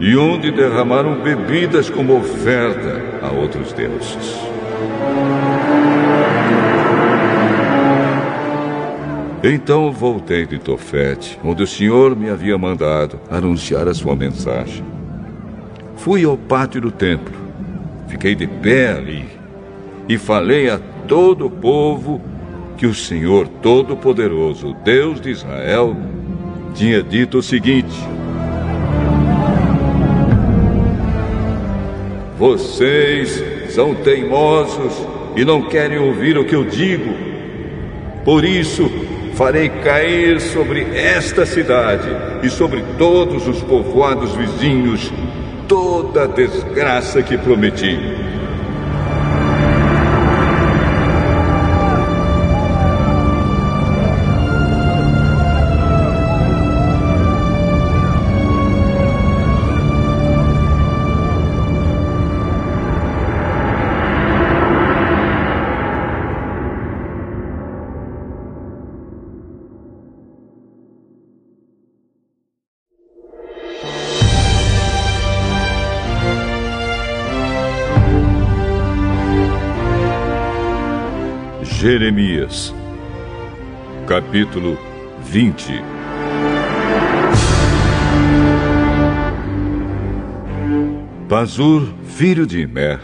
e 0.00 0.16
onde 0.16 0.50
derramaram 0.50 1.22
bebidas 1.22 1.88
como 1.88 2.16
oferta 2.18 3.00
a 3.22 3.30
outros 3.30 3.72
deuses. 3.72 4.40
Então 9.44 9.92
voltei 9.92 10.46
de 10.46 10.58
Tofete, 10.58 11.38
onde 11.44 11.62
o 11.62 11.66
Senhor 11.66 12.16
me 12.16 12.28
havia 12.28 12.58
mandado 12.58 13.20
anunciar 13.30 13.86
a 13.86 13.94
sua 13.94 14.16
mensagem. 14.16 14.84
Fui 15.96 16.24
ao 16.24 16.36
pátio 16.36 16.80
do 16.80 16.90
templo, 16.90 17.34
fiquei 18.08 18.34
de 18.34 18.48
pé 18.48 18.94
ali 18.94 19.28
e 20.08 20.18
falei 20.18 20.68
a 20.68 20.80
todo 21.08 21.46
o 21.46 21.50
povo 21.50 22.20
que 22.76 22.86
o 22.86 22.94
Senhor 22.94 23.48
Todo-Poderoso, 23.62 24.74
Deus 24.84 25.20
de 25.20 25.30
Israel, 25.30 25.96
tinha 26.74 27.02
dito 27.02 27.38
o 27.38 27.42
seguinte: 27.42 27.96
Vocês 32.38 33.42
são 33.70 33.94
teimosos 33.94 34.92
e 35.36 35.44
não 35.44 35.62
querem 35.62 35.98
ouvir 35.98 36.36
o 36.36 36.44
que 36.44 36.54
eu 36.54 36.64
digo. 36.64 37.14
Por 38.24 38.44
isso, 38.44 38.90
farei 39.34 39.68
cair 39.68 40.40
sobre 40.40 40.82
esta 40.94 41.44
cidade 41.44 42.08
e 42.42 42.48
sobre 42.48 42.82
todos 42.98 43.46
os 43.46 43.62
povoados 43.62 44.34
vizinhos 44.34 45.12
toda 45.68 46.24
a 46.24 46.26
desgraça 46.26 47.22
que 47.22 47.36
prometi. 47.38 47.98
Jeremias, 81.84 82.74
capítulo 84.06 84.78
20 85.22 85.82
Pazur, 91.28 91.92
filho 92.06 92.46
de 92.46 92.62
Imer, 92.62 93.00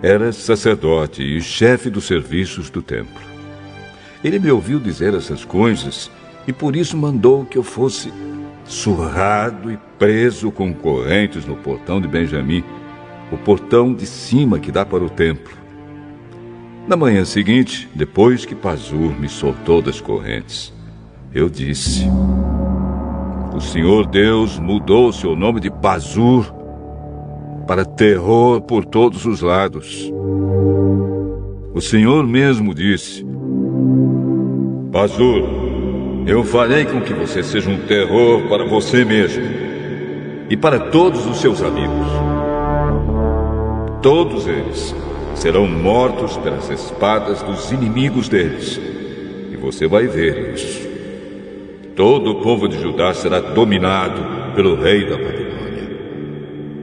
era 0.00 0.30
sacerdote 0.30 1.24
e 1.24 1.40
chefe 1.40 1.90
dos 1.90 2.04
serviços 2.04 2.70
do 2.70 2.80
templo. 2.80 3.20
Ele 4.22 4.38
me 4.38 4.52
ouviu 4.52 4.78
dizer 4.78 5.12
essas 5.12 5.44
coisas 5.44 6.08
e 6.46 6.52
por 6.52 6.76
isso 6.76 6.96
mandou 6.96 7.44
que 7.44 7.58
eu 7.58 7.64
fosse 7.64 8.12
surrado 8.64 9.72
e 9.72 9.78
preso 9.98 10.52
com 10.52 10.72
correntes 10.72 11.44
no 11.44 11.56
portão 11.56 12.00
de 12.00 12.06
Benjamim, 12.06 12.62
o 13.32 13.36
portão 13.36 13.92
de 13.92 14.06
cima 14.06 14.60
que 14.60 14.70
dá 14.70 14.86
para 14.86 15.02
o 15.02 15.10
templo. 15.10 15.63
Na 16.86 16.96
manhã 16.96 17.24
seguinte, 17.24 17.88
depois 17.94 18.44
que 18.44 18.54
Pazur 18.54 19.18
me 19.18 19.26
soltou 19.26 19.80
das 19.80 20.02
correntes, 20.02 20.70
eu 21.32 21.48
disse: 21.48 22.06
O 23.54 23.60
Senhor 23.60 24.06
Deus 24.06 24.58
mudou 24.58 25.10
seu 25.10 25.34
nome 25.34 25.60
de 25.60 25.70
Pazur 25.70 26.52
para 27.66 27.86
terror 27.86 28.60
por 28.60 28.84
todos 28.84 29.24
os 29.24 29.40
lados. 29.40 30.12
O 31.72 31.80
Senhor 31.80 32.26
mesmo 32.26 32.74
disse: 32.74 33.24
Pazur, 34.92 35.42
eu 36.26 36.44
farei 36.44 36.84
com 36.84 37.00
que 37.00 37.14
você 37.14 37.42
seja 37.42 37.70
um 37.70 37.78
terror 37.86 38.42
para 38.46 38.66
você 38.66 39.06
mesmo 39.06 39.42
e 40.50 40.56
para 40.56 40.78
todos 40.78 41.24
os 41.24 41.38
seus 41.38 41.62
amigos. 41.62 42.08
Todos 44.02 44.46
eles 44.46 44.94
serão 45.34 45.66
mortos 45.66 46.36
pelas 46.36 46.70
espadas 46.70 47.42
dos 47.42 47.70
inimigos 47.72 48.28
deles. 48.28 48.80
E 49.52 49.56
você 49.56 49.86
vai 49.86 50.06
ver 50.06 50.54
isso. 50.54 50.88
Todo 51.96 52.32
o 52.32 52.42
povo 52.42 52.68
de 52.68 52.80
Judá 52.80 53.14
será 53.14 53.40
dominado 53.40 54.54
pelo 54.54 54.74
rei 54.74 55.04
da 55.04 55.16
Babilônia. 55.16 55.54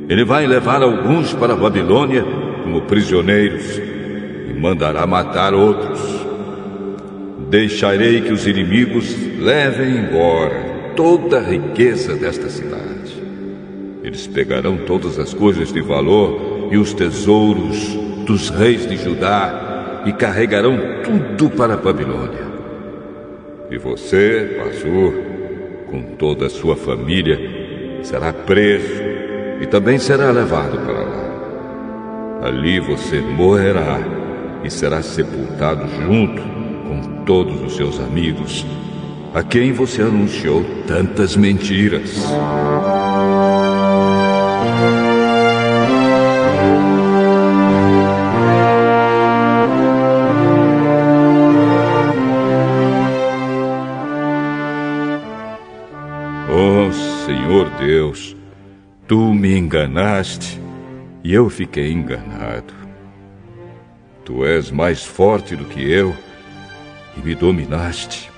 Ele 0.07 0.23
vai 0.23 0.45
levar 0.45 0.81
alguns 0.81 1.33
para 1.33 1.53
a 1.53 1.57
Babilônia 1.57 2.25
como 2.63 2.81
prisioneiros 2.81 3.77
e 3.77 4.53
mandará 4.53 5.05
matar 5.05 5.53
outros. 5.53 5.99
Deixarei 7.49 8.21
que 8.21 8.31
os 8.31 8.47
inimigos 8.47 9.15
levem 9.37 9.97
embora 9.97 10.93
toda 10.95 11.39
a 11.39 11.43
riqueza 11.43 12.15
desta 12.15 12.49
cidade. 12.49 13.21
Eles 14.03 14.27
pegarão 14.27 14.77
todas 14.77 15.19
as 15.19 15.33
coisas 15.33 15.71
de 15.71 15.81
valor 15.81 16.50
e 16.71 16.77
os 16.77 16.93
tesouros 16.93 17.95
dos 18.25 18.49
reis 18.49 18.87
de 18.87 18.95
Judá 18.95 20.03
e 20.05 20.13
carregarão 20.13 20.79
tudo 21.03 21.49
para 21.49 21.73
a 21.73 21.77
Babilônia. 21.77 22.49
E 23.69 23.77
você, 23.77 24.57
Pazur, 24.57 25.13
com 25.89 26.01
toda 26.15 26.45
a 26.45 26.49
sua 26.49 26.77
família, 26.77 27.37
será 28.03 28.31
preso 28.31 29.01
e 29.59 29.67
também 29.67 29.99
será 29.99 30.31
levado 30.31 30.79
para 30.79 31.01
lá. 31.01 32.47
Ali 32.47 32.79
você 32.79 33.19
morrerá 33.19 33.99
e 34.63 34.69
será 34.69 35.01
sepultado 35.01 35.87
junto 36.05 36.41
com 36.87 37.23
todos 37.25 37.61
os 37.61 37.75
seus 37.75 37.99
amigos, 37.99 38.65
a 39.33 39.43
quem 39.43 39.71
você 39.73 40.01
anunciou 40.01 40.65
tantas 40.87 41.35
mentiras. 41.35 42.25
Tu 59.11 59.33
me 59.33 59.57
enganaste 59.57 60.57
e 61.21 61.33
eu 61.33 61.49
fiquei 61.49 61.91
enganado. 61.91 62.73
Tu 64.23 64.45
és 64.45 64.71
mais 64.71 65.03
forte 65.03 65.53
do 65.53 65.65
que 65.65 65.81
eu 65.81 66.15
e 67.17 67.19
me 67.19 67.35
dominaste. 67.35 68.31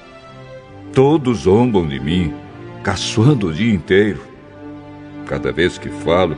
Todos 0.91 1.41
zombam 1.41 1.87
de 1.87 1.99
mim, 1.99 2.33
caçoando 2.81 3.49
o 3.49 3.53
dia 3.53 3.71
inteiro. 3.71 4.19
Cada 5.27 5.51
vez 5.51 5.77
que 5.77 5.89
falo, 5.89 6.35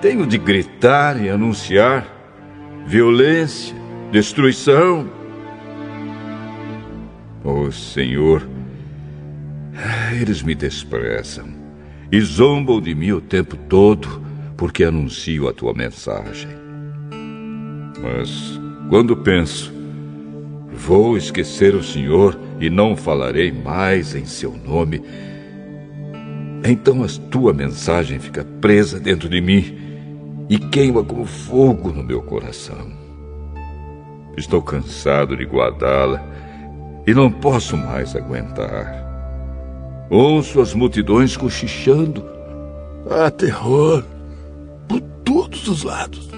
tenho 0.00 0.26
de 0.26 0.38
gritar 0.38 1.22
e 1.22 1.28
anunciar 1.28 2.06
violência, 2.86 3.76
destruição. 4.10 5.06
Oh 7.44 7.70
Senhor, 7.70 8.48
eles 10.18 10.42
me 10.42 10.54
desprezam 10.54 11.57
e 12.10 12.20
zombam 12.20 12.80
de 12.80 12.94
mim 12.94 13.12
o 13.12 13.20
tempo 13.20 13.56
todo 13.68 14.22
porque 14.56 14.84
anuncio 14.84 15.48
a 15.48 15.52
tua 15.52 15.72
mensagem. 15.72 16.50
Mas 18.02 18.58
quando 18.88 19.16
penso, 19.16 19.72
vou 20.72 21.16
esquecer 21.16 21.74
o 21.74 21.82
Senhor 21.82 22.38
e 22.60 22.70
não 22.70 22.96
falarei 22.96 23.52
mais 23.52 24.14
em 24.14 24.24
seu 24.24 24.56
nome, 24.56 25.02
então 26.64 27.04
a 27.04 27.08
tua 27.30 27.52
mensagem 27.52 28.18
fica 28.18 28.44
presa 28.60 28.98
dentro 28.98 29.28
de 29.28 29.40
mim 29.40 29.78
e 30.48 30.58
queima 30.58 31.04
como 31.04 31.24
fogo 31.24 31.90
no 31.92 32.02
meu 32.02 32.22
coração. 32.22 32.90
Estou 34.36 34.62
cansado 34.62 35.36
de 35.36 35.44
guardá-la 35.44 36.24
e 37.06 37.14
não 37.14 37.30
posso 37.30 37.76
mais 37.76 38.14
aguentar. 38.14 39.07
Ouço 40.10 40.60
as 40.60 40.72
multidões 40.72 41.36
cochichando. 41.36 42.24
Há 43.10 43.30
terror 43.30 44.04
por 44.88 45.00
todos 45.24 45.68
os 45.68 45.82
lados. 45.82 46.28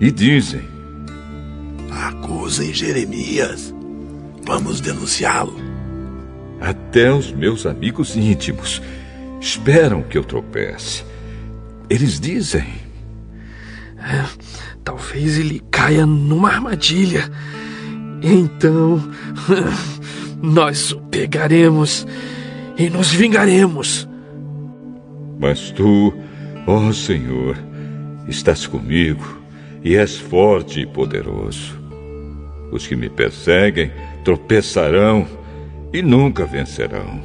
E 0.00 0.10
dizem: 0.10 0.62
Acusem 1.90 2.72
Jeremias. 2.72 3.74
Vamos 4.44 4.80
denunciá-lo. 4.80 5.56
Até 6.60 7.12
os 7.12 7.32
meus 7.32 7.66
amigos 7.66 8.16
íntimos 8.16 8.80
esperam 9.40 10.02
que 10.02 10.16
eu 10.16 10.24
tropece. 10.24 11.04
Eles 11.90 12.20
dizem: 12.20 12.64
é, 13.98 14.24
Talvez 14.84 15.38
ele 15.38 15.60
caia 15.70 16.06
numa 16.06 16.50
armadilha. 16.50 17.30
Então, 18.22 19.02
nós 20.40 20.92
o 20.92 21.00
pegaremos 21.02 22.06
e 22.76 22.88
nos 22.88 23.12
vingaremos. 23.12 24.08
Mas 25.38 25.70
tu, 25.70 26.14
ó 26.66 26.92
Senhor, 26.92 27.56
estás 28.28 28.66
comigo 28.66 29.42
e 29.82 29.96
és 29.96 30.16
forte 30.16 30.80
e 30.80 30.86
poderoso. 30.86 31.80
Os 32.70 32.86
que 32.86 32.96
me 32.96 33.08
perseguem 33.08 33.90
tropeçarão 34.24 35.26
e 35.92 36.00
nunca 36.00 36.46
vencerão. 36.46 37.20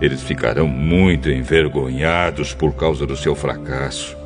Eles 0.00 0.22
ficarão 0.22 0.66
muito 0.66 1.30
envergonhados 1.30 2.52
por 2.52 2.74
causa 2.74 3.06
do 3.06 3.16
seu 3.16 3.34
fracasso. 3.34 4.16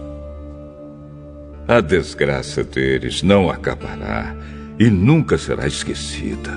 A 1.68 1.80
desgraça 1.80 2.64
deles 2.64 3.22
não 3.22 3.50
acabará 3.50 4.34
e 4.78 4.88
nunca 4.88 5.36
será 5.36 5.66
esquecida. 5.66 6.50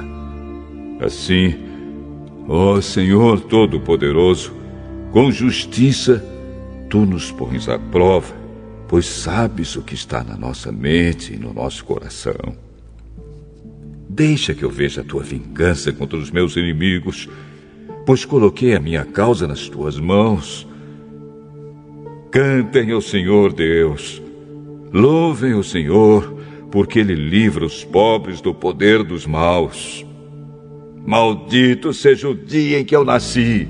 Assim, 1.02 1.71
Ó 2.48 2.74
oh, 2.74 2.82
Senhor 2.82 3.42
Todo-Poderoso, 3.42 4.54
com 5.12 5.32
justiça 5.32 6.24
tu 6.90 7.06
nos 7.06 7.32
pões 7.32 7.70
à 7.70 7.78
prova, 7.78 8.34
pois 8.88 9.06
sabes 9.06 9.76
o 9.76 9.82
que 9.82 9.94
está 9.94 10.24
na 10.24 10.36
nossa 10.36 10.72
mente 10.72 11.34
e 11.34 11.38
no 11.38 11.54
nosso 11.54 11.86
coração. 11.86 12.56
Deixa 14.10 14.54
que 14.54 14.64
eu 14.64 14.70
veja 14.70 15.00
a 15.00 15.04
tua 15.04 15.24
vingança 15.24 15.94
contra 15.94 16.18
os 16.18 16.30
meus 16.30 16.58
inimigos, 16.58 17.30
pois 18.06 18.26
coloquei 18.26 18.76
a 18.76 18.80
minha 18.80 19.06
causa 19.06 19.48
nas 19.48 19.70
tuas 19.70 19.98
mãos. 19.98 20.68
Cantem 22.30 22.92
ao 22.92 23.02
Senhor 23.02 23.54
Deus, 23.54 24.22
louvem 24.92 25.54
o 25.54 25.64
Senhor, 25.64 26.38
porque 26.70 27.00
Ele 27.00 27.16
livra 27.16 27.66
os 27.66 27.86
pobres 27.86 28.42
do 28.42 28.54
poder 28.54 29.04
dos 29.04 29.26
maus. 29.26 30.06
Maldito 31.06 31.94
seja 31.94 32.30
o 32.30 32.36
dia 32.36 32.80
em 32.80 32.86
que 32.86 32.96
eu 32.96 33.04
nasci. 33.04 33.68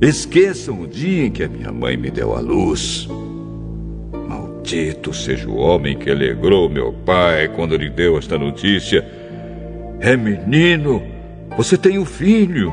Esqueçam 0.00 0.82
o 0.82 0.86
dia 0.86 1.26
em 1.26 1.30
que 1.30 1.42
a 1.42 1.48
minha 1.48 1.72
mãe 1.72 1.96
me 1.96 2.10
deu 2.10 2.36
a 2.36 2.40
luz. 2.40 3.08
Maldito 4.28 5.12
seja 5.12 5.48
o 5.48 5.56
homem 5.56 5.98
que 5.98 6.08
alegrou 6.08 6.68
meu 6.68 6.92
pai 6.92 7.48
quando 7.48 7.76
lhe 7.76 7.90
deu 7.90 8.16
esta 8.16 8.38
notícia. 8.38 9.04
É 9.98 10.16
menino, 10.16 11.02
você 11.56 11.76
tem 11.76 11.98
um 11.98 12.04
filho. 12.04 12.72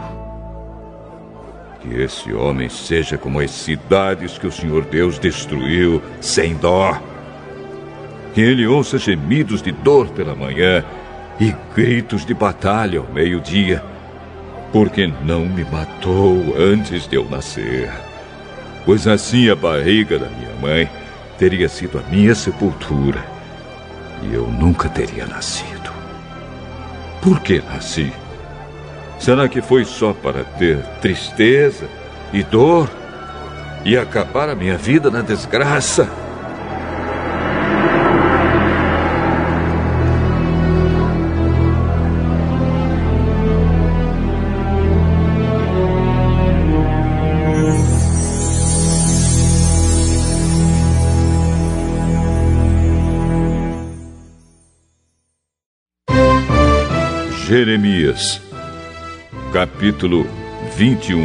Que 1.82 2.02
esse 2.02 2.32
homem 2.32 2.70
seja 2.70 3.18
como 3.18 3.40
as 3.40 3.50
cidades 3.50 4.38
que 4.38 4.46
o 4.46 4.52
Senhor 4.52 4.86
Deus 4.86 5.18
destruiu 5.18 6.00
sem 6.22 6.54
dó. 6.56 7.02
Que 8.36 8.42
ele 8.42 8.68
ouça 8.68 9.00
gemidos 9.00 9.64
de 9.64 9.72
dor 9.72 10.10
pela 10.10 10.36
manhã 10.36 10.86
e 11.40 11.54
gritos 11.74 12.26
de 12.26 12.34
batalha 12.34 13.00
ao 13.00 13.08
meio-dia, 13.08 13.84
porque 14.72 15.12
não 15.24 15.46
me 15.46 15.64
matou 15.66 16.56
antes 16.58 17.08
de 17.08 17.16
eu 17.16 17.30
nascer. 17.30 17.92
Pois 18.86 19.08
assim 19.08 19.50
a 19.50 19.56
barriga 19.56 20.20
da 20.20 20.28
minha 20.28 20.54
mãe 20.62 20.90
teria 21.38 21.68
sido 21.68 22.00
a 22.00 22.02
minha 22.10 22.36
sepultura 22.36 23.26
e 24.22 24.34
eu 24.34 24.48
nunca 24.48 24.88
teria 24.88 25.26
nascido. 25.26 25.92
Por 27.22 27.40
que 27.42 27.62
nasci? 27.62 28.14
Será 29.20 29.48
que 29.48 29.62
foi 29.62 29.86
só 29.86 30.14
para 30.14 30.44
ter 30.44 30.78
tristeza 31.02 31.88
e 32.32 32.44
dor 32.44 32.90
e 33.84 33.98
acabar 33.98 34.50
a 34.50 34.56
minha 34.56 34.78
vida 34.78 35.10
na 35.10 35.22
desgraça? 35.22 36.10
Jeremias, 57.48 58.42
capítulo 59.54 60.26
21 60.76 61.22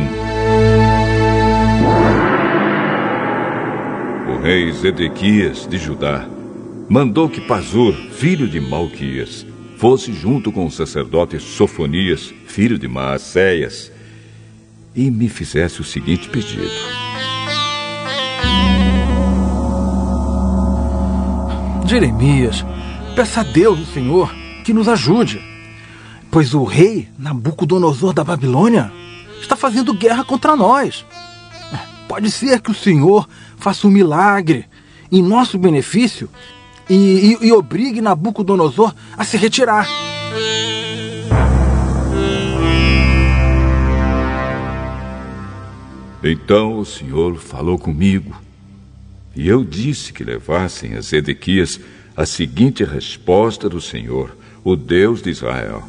O 4.29 4.43
rei 4.43 4.71
Zedequias 4.71 5.67
de 5.67 5.79
Judá 5.79 6.29
mandou 6.91 7.27
que 7.27 7.41
Pazur, 7.41 7.95
filho 8.13 8.47
de 8.47 8.61
Malquias, 8.61 9.47
fosse 9.79 10.13
junto 10.13 10.53
com 10.53 10.67
o 10.67 10.71
sacerdote 10.71 11.41
Sofonias, 11.41 12.35
filho 12.47 12.79
de 12.79 12.87
Maacéias, 12.87 13.91
e 14.95 15.11
me 15.11 15.27
fizesse 15.27 15.81
o 15.81 15.85
seguinte 15.85 16.29
pedido. 16.29 16.69
Jeremias, 21.87 22.63
peça 23.17 23.41
a 23.41 23.43
Deus, 23.43 23.81
o 23.81 23.87
Senhor, 23.87 24.31
que 24.67 24.75
nos 24.75 24.87
ajude 24.87 25.49
pois 26.31 26.55
o 26.55 26.65
rei 26.65 27.09
Nabucodonosor 27.19 28.13
da 28.13 28.23
Babilônia 28.23 28.93
está 29.41 29.57
fazendo 29.57 29.95
guerra 29.95 30.25
contra 30.25 30.55
nós. 30.55 31.05
Pode 32.09 32.31
ser 32.31 32.61
que 32.61 32.71
o 32.71 32.75
Senhor 32.75 33.29
faça 33.57 33.87
um 33.87 33.91
milagre 33.91 34.67
em 35.11 35.23
nosso 35.23 35.59
benefício 35.59 36.29
e, 36.89 37.37
e, 37.41 37.47
e 37.47 37.53
obrigue 37.53 38.01
Nabucodonosor 38.01 38.95
a 39.17 39.25
se 39.25 39.37
retirar. 39.37 39.89
Então 46.23 46.79
o 46.79 46.85
Senhor 46.85 47.39
falou 47.39 47.79
comigo, 47.79 48.37
e 49.35 49.49
eu 49.49 49.65
disse 49.65 50.13
que 50.13 50.23
levassem 50.23 50.95
a 50.95 51.01
Zedequias 51.01 51.81
a 52.15 52.27
seguinte 52.27 52.85
resposta 52.85 53.69
do 53.69 53.81
Senhor, 53.81 54.37
o 54.63 54.77
Deus 54.77 55.23
de 55.23 55.31
Israel. 55.31 55.83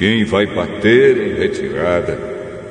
Quem 0.00 0.24
vai 0.24 0.46
bater 0.46 1.14
em 1.18 1.34
retirada 1.34 2.18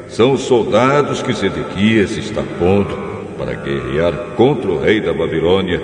são 0.08 0.32
os 0.32 0.42
soldados 0.42 1.22
que 1.22 1.32
Zedequias 1.32 2.18
está 2.18 2.42
pondo 2.58 2.98
para 3.38 3.54
guerrear 3.54 4.34
contra 4.36 4.72
o 4.72 4.80
rei 4.80 5.00
da 5.00 5.14
Babilônia 5.14 5.80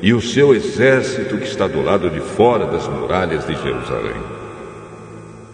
e 0.00 0.14
o 0.14 0.22
seu 0.22 0.54
exército 0.54 1.36
que 1.36 1.44
está 1.44 1.66
do 1.66 1.82
lado 1.82 2.08
de 2.08 2.18
fora 2.20 2.64
das 2.64 2.88
muralhas 2.88 3.46
de 3.46 3.52
Jerusalém. 3.62 4.16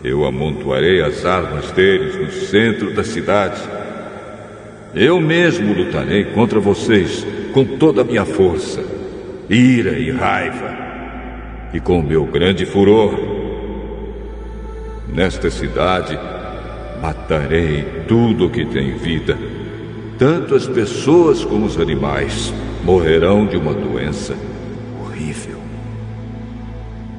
Eu 0.04 0.24
amontoarei 0.24 1.02
as 1.02 1.26
armas 1.26 1.72
deles 1.72 2.14
no 2.14 2.30
centro 2.30 2.94
da 2.94 3.02
cidade. 3.02 3.60
Eu 4.94 5.20
mesmo 5.20 5.74
lutarei 5.74 6.26
contra 6.26 6.60
vocês 6.60 7.26
com 7.52 7.64
toda 7.64 8.02
a 8.02 8.04
minha 8.04 8.24
força, 8.24 8.84
ira 9.48 9.98
e 9.98 10.12
raiva, 10.12 10.72
e 11.74 11.80
com 11.80 11.98
o 11.98 12.04
meu 12.04 12.26
grande 12.26 12.64
furor 12.64 13.39
Nesta 15.12 15.50
cidade 15.50 16.18
matarei 17.02 17.84
tudo 18.06 18.46
o 18.46 18.50
que 18.50 18.64
tem 18.64 18.96
vida. 18.96 19.36
Tanto 20.18 20.54
as 20.54 20.66
pessoas 20.66 21.44
como 21.44 21.66
os 21.66 21.78
animais 21.78 22.52
morrerão 22.84 23.46
de 23.46 23.56
uma 23.56 23.74
doença 23.74 24.36
horrível. 25.02 25.58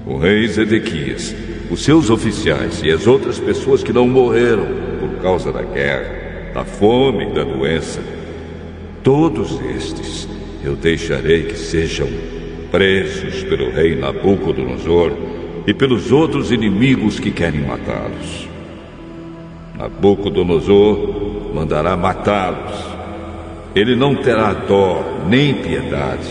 O 0.06 0.18
rei 0.18 0.48
Zedequias, 0.48 1.36
os 1.70 1.84
seus 1.84 2.10
oficiais 2.10 2.82
e 2.84 2.92
as 2.92 3.08
outras 3.08 3.40
pessoas 3.40 3.84
que 3.84 3.92
não 3.92 4.08
morreram 4.08 4.68
por 5.00 5.22
causa 5.22 5.52
da 5.52 5.62
guerra, 5.62 6.54
da 6.54 6.64
fome 6.64 7.26
e 7.26 7.34
da 7.34 7.44
doença, 7.44 8.02
todos 9.04 9.60
estes 9.76 10.28
eu 10.64 10.76
deixarei 10.76 11.44
que 11.44 11.58
sejam 11.58 12.08
presos 12.70 13.44
pelo 13.44 13.72
rei 13.72 13.96
Nabucodonosor 13.96 15.12
e 15.66 15.74
pelos 15.74 16.12
outros 16.12 16.52
inimigos 16.52 17.20
que 17.20 17.32
querem 17.32 17.62
matá-los. 17.62 18.48
Nabucodonosor 19.78 21.54
mandará 21.54 21.96
matá-los. 21.96 22.92
Ele 23.74 23.96
não 23.96 24.16
terá 24.16 24.54
dó 24.54 25.04
nem 25.28 25.54
piedade 25.54 26.28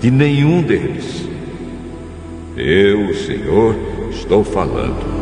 de 0.00 0.10
nenhum 0.10 0.62
deles. 0.62 1.28
Eu, 2.56 3.08
o 3.08 3.14
Senhor, 3.14 3.76
estou 4.10 4.42
falando. 4.42 5.20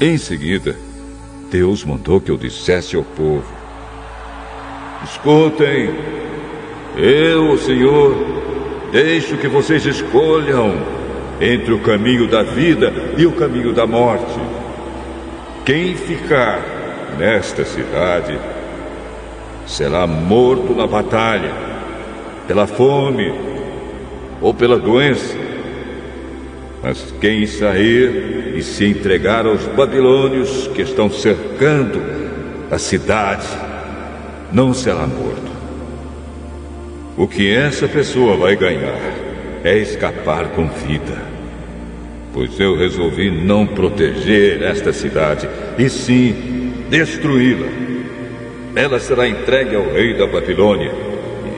Em 0.00 0.16
seguida, 0.16 0.76
Deus 1.50 1.84
mandou 1.84 2.20
que 2.20 2.30
eu 2.30 2.36
dissesse 2.36 2.96
ao 2.96 3.02
povo: 3.02 3.44
Escutem, 5.04 5.90
eu, 7.00 7.56
Senhor, 7.58 8.14
deixo 8.92 9.36
que 9.36 9.48
vocês 9.48 9.84
escolham 9.86 10.74
entre 11.40 11.72
o 11.72 11.80
caminho 11.80 12.28
da 12.28 12.42
vida 12.42 12.92
e 13.16 13.24
o 13.24 13.32
caminho 13.32 13.72
da 13.72 13.86
morte. 13.86 14.38
Quem 15.64 15.94
ficar 15.94 16.60
nesta 17.18 17.64
cidade 17.64 18.38
será 19.66 20.06
morto 20.06 20.74
na 20.74 20.86
batalha, 20.86 21.52
pela 22.46 22.66
fome 22.66 23.32
ou 24.40 24.52
pela 24.52 24.78
doença. 24.78 25.36
Mas 26.82 27.14
quem 27.20 27.46
sair 27.46 28.54
e 28.56 28.62
se 28.62 28.84
entregar 28.84 29.46
aos 29.46 29.64
babilônios 29.66 30.68
que 30.68 30.82
estão 30.82 31.10
cercando 31.10 32.02
a 32.70 32.78
cidade 32.78 33.46
não 34.52 34.74
será 34.74 35.06
morto. 35.06 35.59
O 37.20 37.28
que 37.28 37.54
essa 37.54 37.86
pessoa 37.86 38.34
vai 38.34 38.56
ganhar 38.56 38.98
é 39.62 39.76
escapar 39.76 40.52
com 40.52 40.66
vida. 40.66 41.22
Pois 42.32 42.58
eu 42.58 42.74
resolvi 42.74 43.30
não 43.30 43.66
proteger 43.66 44.62
esta 44.62 44.90
cidade, 44.90 45.46
e 45.76 45.90
sim 45.90 46.72
destruí-la. 46.88 47.68
Ela 48.74 48.98
será 48.98 49.28
entregue 49.28 49.76
ao 49.76 49.92
rei 49.92 50.16
da 50.16 50.26
Babilônia, 50.26 50.90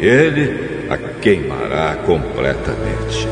e 0.00 0.04
ele 0.04 0.88
a 0.90 0.98
queimará 0.98 1.94
completamente. 2.06 3.28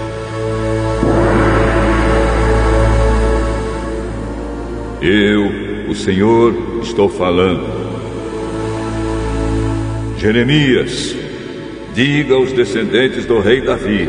Eu, 5.03 5.91
o 5.91 5.95
Senhor, 5.97 6.55
estou 6.81 7.09
falando. 7.09 7.67
Jeremias, 10.17 11.17
Diga 12.03 12.35
aos 12.35 12.51
descendentes 12.51 13.27
do 13.27 13.41
rei 13.41 13.61
Davi, 13.61 14.09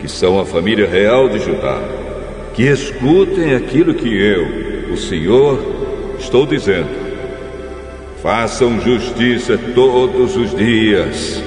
que 0.00 0.08
são 0.08 0.40
a 0.40 0.44
família 0.44 0.88
real 0.88 1.28
de 1.28 1.38
Judá, 1.38 1.80
que 2.52 2.64
escutem 2.64 3.54
aquilo 3.54 3.94
que 3.94 4.08
eu, 4.08 4.92
o 4.92 4.96
Senhor, 4.96 6.16
estou 6.18 6.44
dizendo. 6.44 6.90
Façam 8.20 8.80
justiça 8.80 9.56
todos 9.72 10.36
os 10.36 10.52
dias. 10.56 11.40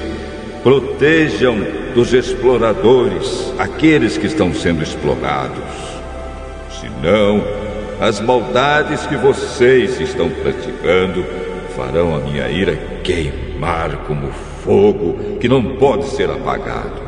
Protejam 0.63 1.57
dos 1.93 2.13
exploradores 2.13 3.53
aqueles 3.59 4.17
que 4.17 4.27
estão 4.27 4.53
sendo 4.53 4.81
explorados. 4.81 5.59
Senão, 6.79 7.43
as 7.99 8.21
maldades 8.21 9.05
que 9.07 9.17
vocês 9.17 9.99
estão 9.99 10.29
praticando 10.29 11.25
farão 11.75 12.15
a 12.15 12.19
minha 12.19 12.47
ira 12.47 12.77
queimar 13.03 14.05
como 14.07 14.31
fogo 14.63 15.37
que 15.39 15.47
não 15.47 15.75
pode 15.77 16.05
ser 16.05 16.29
apagado. 16.29 17.01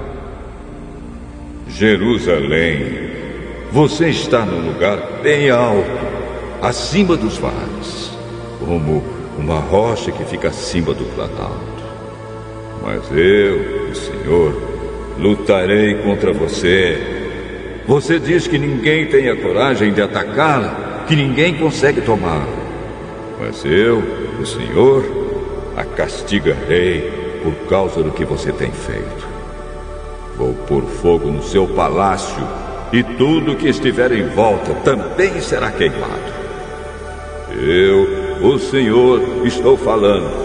Jerusalém, 1.67 3.11
você 3.71 4.09
está 4.09 4.45
num 4.45 4.67
lugar 4.67 5.21
bem 5.23 5.49
alto, 5.49 5.89
acima 6.61 7.15
dos 7.15 7.37
vales, 7.37 8.11
como 8.59 9.03
uma 9.37 9.59
rocha 9.59 10.11
que 10.11 10.23
fica 10.25 10.49
acima 10.49 10.93
do 10.93 11.05
planalto. 11.15 11.81
Mas 12.83 13.03
eu, 13.11 13.89
o 13.89 13.95
Senhor, 13.95 14.61
lutarei 15.17 15.95
contra 15.95 16.33
você. 16.33 16.97
Você 17.87 18.19
diz 18.19 18.47
que 18.47 18.57
ninguém 18.57 19.07
tem 19.07 19.29
a 19.29 19.35
coragem 19.35 19.93
de 19.93 20.01
atacá-la, 20.01 21.05
que 21.07 21.15
ninguém 21.15 21.55
consegue 21.55 22.01
tomá-la. 22.01 22.47
Mas 23.39 23.63
eu, 23.65 24.03
o 24.39 24.45
Senhor, 24.45 25.03
a 25.75 25.83
castigarei 25.83 27.20
por 27.43 27.53
causa 27.67 28.01
do 28.03 28.11
que 28.11 28.25
você 28.25 28.51
tem 28.51 28.71
feito. 28.71 29.27
Vou 30.37 30.53
pôr 30.67 30.83
fogo 30.83 31.29
no 31.29 31.43
seu 31.43 31.67
palácio 31.67 32.43
e 32.91 33.03
tudo 33.03 33.55
que 33.55 33.69
estiver 33.69 34.11
em 34.11 34.27
volta 34.29 34.73
também 34.83 35.39
será 35.41 35.71
queimado. 35.71 36.41
Eu, 37.51 38.45
o 38.45 38.57
Senhor, 38.57 39.45
estou 39.45 39.77
falando. 39.77 40.40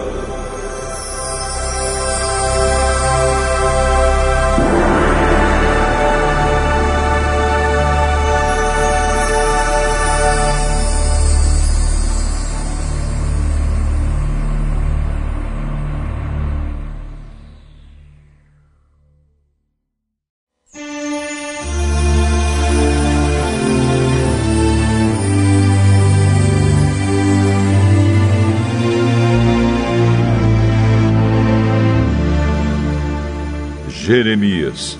Jeremias, 34.17 34.99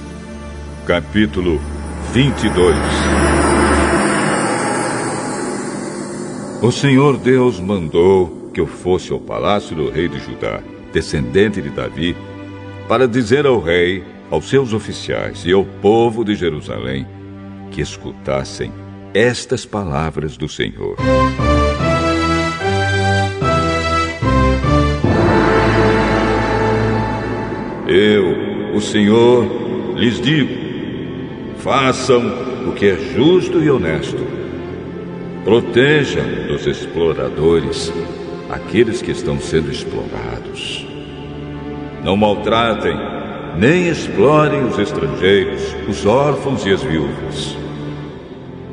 capítulo 0.87 1.59
22 2.13 2.77
O 6.61 6.71
Senhor 6.71 7.17
Deus 7.17 7.59
mandou 7.59 8.51
que 8.53 8.61
eu 8.61 8.67
fosse 8.67 9.15
ao 9.15 9.19
palácio 9.19 9.75
do 9.75 9.89
rei 9.89 10.07
de 10.07 10.19
Judá, 10.19 10.61
descendente 10.93 11.63
de 11.63 11.71
Davi, 11.71 12.15
para 12.87 13.09
dizer 13.09 13.47
ao 13.47 13.59
rei, 13.59 14.05
aos 14.31 14.51
seus 14.51 14.75
oficiais 14.75 15.47
e 15.47 15.53
ao 15.53 15.65
povo 15.65 16.23
de 16.23 16.35
Jerusalém 16.35 17.07
que 17.71 17.81
escutassem 17.81 18.71
estas 19.15 19.65
palavras 19.65 20.37
do 20.37 20.47
Senhor. 20.47 20.97
Eu, 27.89 28.46
o 28.77 28.81
Senhor, 28.81 29.47
lhes 29.97 30.21
digo: 30.21 30.55
façam 31.59 32.23
o 32.69 32.73
que 32.73 32.87
é 32.87 32.97
justo 33.15 33.63
e 33.63 33.71
honesto. 33.71 34.25
Protejam 35.45 36.25
dos 36.49 36.67
exploradores 36.67 37.93
aqueles 38.51 39.01
que 39.01 39.13
estão 39.13 39.41
sendo 39.41 39.71
explorados. 39.71 40.87
Não 42.05 42.17
maltratem 42.17 42.97
nem 43.57 43.89
explorem 43.89 44.65
os 44.65 44.79
estrangeiros, 44.79 45.75
os 45.89 46.05
órfãos 46.05 46.65
e 46.67 46.73
as 46.73 46.83
viúvas. 46.83 47.57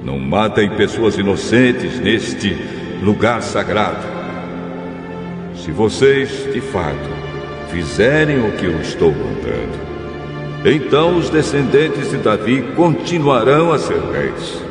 Não 0.04 0.20
matem 0.20 0.70
pessoas 0.72 1.18
inocentes 1.18 2.00
neste 2.00 2.58
lugar 3.02 3.42
sagrado. 3.42 4.06
Se 5.56 5.72
vocês, 5.72 6.52
de 6.52 6.60
fato, 6.60 7.10
fizerem 7.70 8.46
o 8.46 8.52
que 8.52 8.66
eu 8.66 8.80
estou 8.82 9.12
mandando, 9.12 9.93
então 10.66 11.18
os 11.18 11.30
descendentes 11.30 12.12
de 12.12 12.18
Davi 12.18 12.62
continuarão 12.76 13.72
a 13.72 13.80
ser 13.80 14.00
reis. 14.12 14.62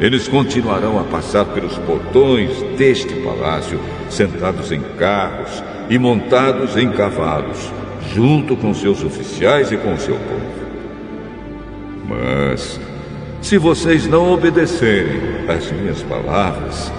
Eles 0.00 0.26
continuarão 0.26 0.98
a 0.98 1.04
passar 1.04 1.44
pelos 1.44 1.78
portões 1.78 2.62
deste 2.76 3.14
palácio, 3.16 3.78
sentados 4.08 4.72
em 4.72 4.80
carros 4.98 5.62
e 5.88 5.98
montados 5.98 6.76
em 6.76 6.90
cavalos, 6.90 7.70
junto 8.12 8.56
com 8.56 8.74
seus 8.74 9.04
oficiais 9.04 9.70
e 9.70 9.76
com 9.76 9.96
seu 9.96 10.16
povo. 10.16 10.54
Mas, 12.08 12.80
se 13.40 13.56
vocês 13.56 14.06
não 14.06 14.32
obedecerem 14.32 15.20
às 15.48 15.70
minhas 15.70 16.02
palavras, 16.02 16.90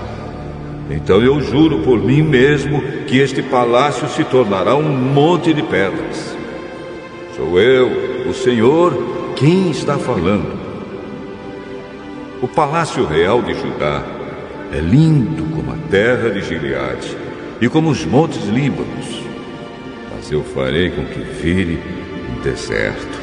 então 0.90 1.22
eu 1.22 1.42
juro 1.42 1.80
por 1.80 2.00
mim 2.00 2.22
mesmo 2.22 2.82
que 3.08 3.18
este 3.18 3.42
palácio 3.42 4.08
se 4.08 4.24
tornará 4.24 4.76
um 4.76 4.84
monte 4.84 5.54
de 5.54 5.64
pedras. 5.64 6.35
Sou 7.36 7.60
eu, 7.60 8.30
o 8.30 8.34
Senhor, 8.34 8.94
quem 9.36 9.70
está 9.70 9.98
falando. 9.98 10.58
O 12.42 12.48
palácio 12.48 13.06
real 13.06 13.42
de 13.42 13.54
Judá 13.54 14.02
é 14.72 14.80
lindo 14.80 15.44
como 15.54 15.74
a 15.74 15.78
terra 15.90 16.30
de 16.30 16.42
Gileade 16.42 17.18
e 17.60 17.68
como 17.68 17.90
os 17.90 18.06
montes 18.06 18.46
Líbanos. 18.46 19.22
Mas 20.16 20.32
eu 20.32 20.46
farei 20.46 20.90
com 20.92 21.04
que 21.04 21.20
vire 21.20 21.78
um 22.30 22.42
deserto, 22.42 23.20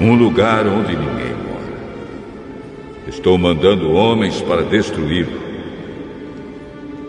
um 0.00 0.14
lugar 0.14 0.64
onde 0.64 0.94
ninguém 0.94 1.34
mora. 1.34 1.74
Estou 3.08 3.36
mandando 3.36 3.90
homens 3.90 4.40
para 4.40 4.62
destruí-lo. 4.62 5.48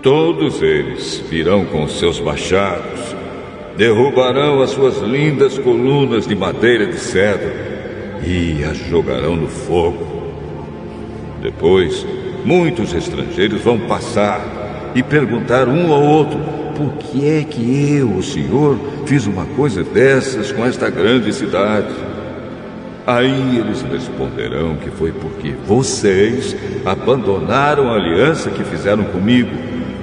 Todos 0.02 0.64
eles 0.64 1.24
virão 1.30 1.64
com 1.66 1.88
seus 1.88 2.20
machados 2.20 3.19
derrubarão 3.80 4.61
as 4.61 4.72
suas 4.72 4.97
lindas 4.97 5.57
colunas 5.57 6.27
de 6.27 6.35
madeira 6.35 6.85
de 6.85 6.99
cedro 6.99 7.49
e 8.22 8.61
as 8.65 8.76
jogarão 8.76 9.38
no 9.38 9.47
fogo. 9.47 10.06
Depois, 11.41 12.06
muitos 12.43 12.93
estrangeiros 12.93 13.61
vão 13.61 13.80
passar 13.80 14.91
e 14.93 15.01
perguntar 15.01 15.69
um 15.69 15.93
ao 15.93 16.03
outro: 16.03 16.38
por 16.76 16.91
que 16.97 17.26
é 17.26 17.41
que 17.45 17.95
eu, 17.95 18.18
o 18.18 18.22
Senhor, 18.22 18.77
fiz 19.06 19.26
uma 19.26 19.45
coisa 19.45 19.81
dessas 19.81 20.51
com 20.51 20.65
esta 20.65 20.89
grande 20.89 21.31
cidade? 21.31 21.88
Aí 23.07 23.60
eles 23.60 23.81
responderão 23.81 24.76
que 24.76 24.91
foi 24.91 25.14
porque 25.14 25.53
vocês 25.65 26.53
abandonaram 26.85 27.89
a 27.89 27.95
aliança 27.95 28.49
que 28.49 28.64
fizeram 28.65 29.06
comigo, 29.06 29.51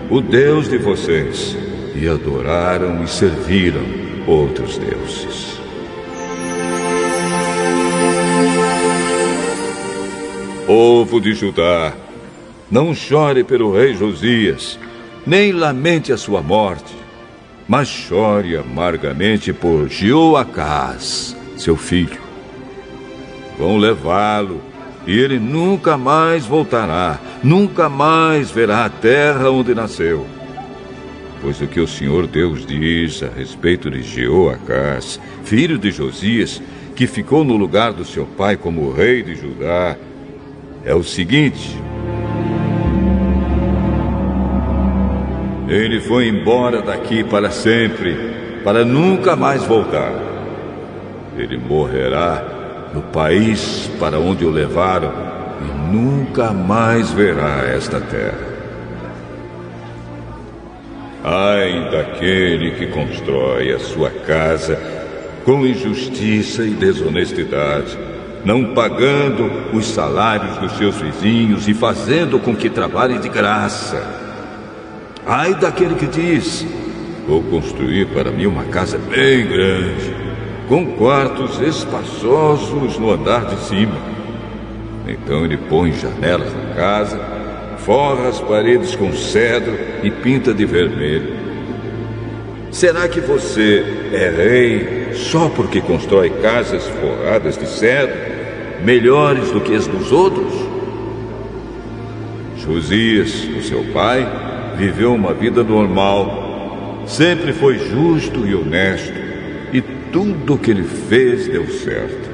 o 0.09 0.23
Deus 0.23 0.67
de 0.67 0.79
vocês 0.79 1.66
e 1.99 2.07
adoraram 2.07 3.03
e 3.03 3.09
serviram 3.09 3.83
outros 4.27 4.77
deuses. 4.77 5.57
Povo 10.67 11.21
de 11.21 11.33
Judá, 11.33 11.95
não 12.71 12.95
chore 12.95 13.45
pelo 13.45 13.73
rei 13.73 13.95
Josias, 13.95 14.79
nem 15.27 15.53
lamente 15.53 16.13
a 16.13 16.17
sua 16.17 16.43
morte, 16.43 16.95
mas 17.67 17.89
chore 17.89 18.57
amargamente 18.57 19.53
por 19.53 19.89
Jeoacás, 19.89 21.37
seu 21.57 21.77
filho. 21.77 22.21
Vão 23.59 23.79
levá-lo, 23.79 24.61
e 25.07 25.19
ele 25.19 25.39
nunca 25.39 25.97
mais 25.97 26.45
voltará, 26.45 27.19
nunca 27.43 27.89
mais 27.89 28.51
verá 28.51 28.85
a 28.85 28.91
terra 28.91 29.51
onde 29.51 29.73
nasceu 29.73 30.27
Pois 31.47 31.61
o 31.61 31.67
que 31.69 31.79
o 31.79 31.87
Senhor 31.87 32.27
Deus 32.27 32.67
diz 32.67 33.23
a 33.23 33.29
respeito 33.29 33.89
de 33.89 34.03
Jeoacás, 34.03 35.21
filho 35.45 35.79
de 35.79 35.93
Josias, 35.93 36.61
que 36.97 37.07
ficou 37.07 37.45
no 37.45 37.57
lugar 37.57 37.93
do 37.93 38.05
seu 38.05 38.27
pai 38.27 38.57
como 38.57 38.91
rei 38.91 39.23
de 39.23 39.37
Judá, 39.37 39.95
é 40.85 40.93
o 40.93 41.05
seguinte: 41.05 41.81
Ele 45.69 46.01
foi 46.01 46.27
embora 46.27 46.83
daqui 46.83 47.23
para 47.23 47.49
sempre, 47.53 48.17
para 48.65 48.85
nunca 48.85 49.37
mais 49.37 49.63
voltar. 49.63 50.15
Ele 51.39 51.59
morrerá 51.59 52.91
no 52.93 53.03
país 53.03 53.89
para 54.01 54.19
onde 54.19 54.45
o 54.45 54.51
levaram 54.51 55.13
e 55.61 55.95
nunca 55.95 56.53
mais 56.53 57.13
verá 57.13 57.63
esta 57.73 58.01
terra. 58.01 58.56
Ai 61.29 61.91
daquele 61.91 62.71
que 62.77 62.87
constrói 62.87 63.73
a 63.73 63.81
sua 63.81 64.11
casa 64.11 64.81
com 65.45 65.67
injustiça 65.67 66.63
e 66.63 66.71
desonestidade, 66.71 67.99
não 68.45 68.73
pagando 68.75 69.51
os 69.77 69.89
salários 69.89 70.57
dos 70.59 70.79
seus 70.79 70.95
vizinhos 71.01 71.67
e 71.67 71.75
fazendo 71.75 72.39
com 72.39 72.55
que 72.55 72.71
trabalhem 72.71 73.19
de 73.19 73.29
graça. 73.29 74.01
Ai 75.27 75.53
daquele 75.55 75.97
que 75.97 76.07
diz: 76.07 76.65
Vou 77.27 77.43
construir 77.43 78.07
para 78.07 78.31
mim 78.31 78.47
uma 78.47 78.63
casa 78.67 78.97
bem 78.97 79.49
grande, 79.49 80.15
com 80.69 80.93
quartos 80.93 81.61
espaçosos 81.61 82.99
no 83.01 83.11
andar 83.11 83.47
de 83.47 83.59
cima. 83.65 83.97
Então 85.09 85.45
ele 85.45 85.57
põe 85.57 85.93
janelas 85.93 86.55
na 86.55 86.73
casa 86.73 87.36
forra 87.87 88.27
as 88.27 88.41
paredes 88.41 88.97
com 88.97 89.13
cedro 89.13 89.79
e 90.03 90.11
pinta 90.11 90.53
de 90.53 90.67
vermelho. 90.67 91.37
Será 92.73 93.09
que 93.09 93.21
você 93.21 93.85
é 94.13 94.29
rei 94.29 95.15
só 95.15 95.49
porque 95.49 95.81
constrói 95.81 96.31
casas 96.31 96.85
forradas 96.89 97.57
de 97.57 97.67
cedro, 97.69 98.17
melhores 98.83 99.53
do 99.53 99.61
que 99.61 99.73
as 99.73 99.87
dos 99.87 100.11
outros? 100.11 100.53
Josias, 102.59 103.45
o 103.57 103.63
seu 103.63 103.85
pai, 103.95 104.27
viveu 104.77 105.15
uma 105.15 105.33
vida 105.33 105.63
normal. 105.63 107.05
Sempre 107.07 107.53
foi 107.53 107.79
justo 107.79 108.45
e 108.45 108.53
honesto, 108.53 109.15
e 109.73 109.81
tudo 110.13 110.55
o 110.55 110.59
que 110.59 110.73
ele 110.73 110.83
fez 110.83 111.47
deu 111.47 111.69
certo. 111.69 112.29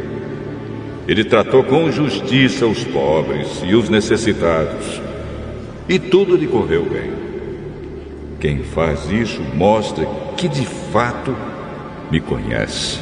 Ele 1.06 1.24
tratou 1.24 1.62
com 1.62 1.92
justiça 1.92 2.66
os 2.66 2.82
pobres 2.84 3.62
e 3.66 3.74
os 3.74 3.90
necessitados, 3.90 5.01
e 5.88 5.98
tudo 5.98 6.36
lhe 6.36 6.46
correu 6.46 6.84
bem. 6.84 7.10
Quem 8.40 8.62
faz 8.62 9.10
isso 9.10 9.40
mostra 9.54 10.06
que 10.36 10.48
de 10.48 10.66
fato 10.66 11.34
me 12.10 12.20
conhece. 12.20 12.98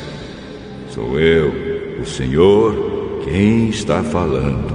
Sou 0.90 1.18
eu, 1.18 2.00
o 2.00 2.06
Senhor, 2.06 3.20
quem 3.24 3.68
está 3.68 4.02
falando. 4.02 4.74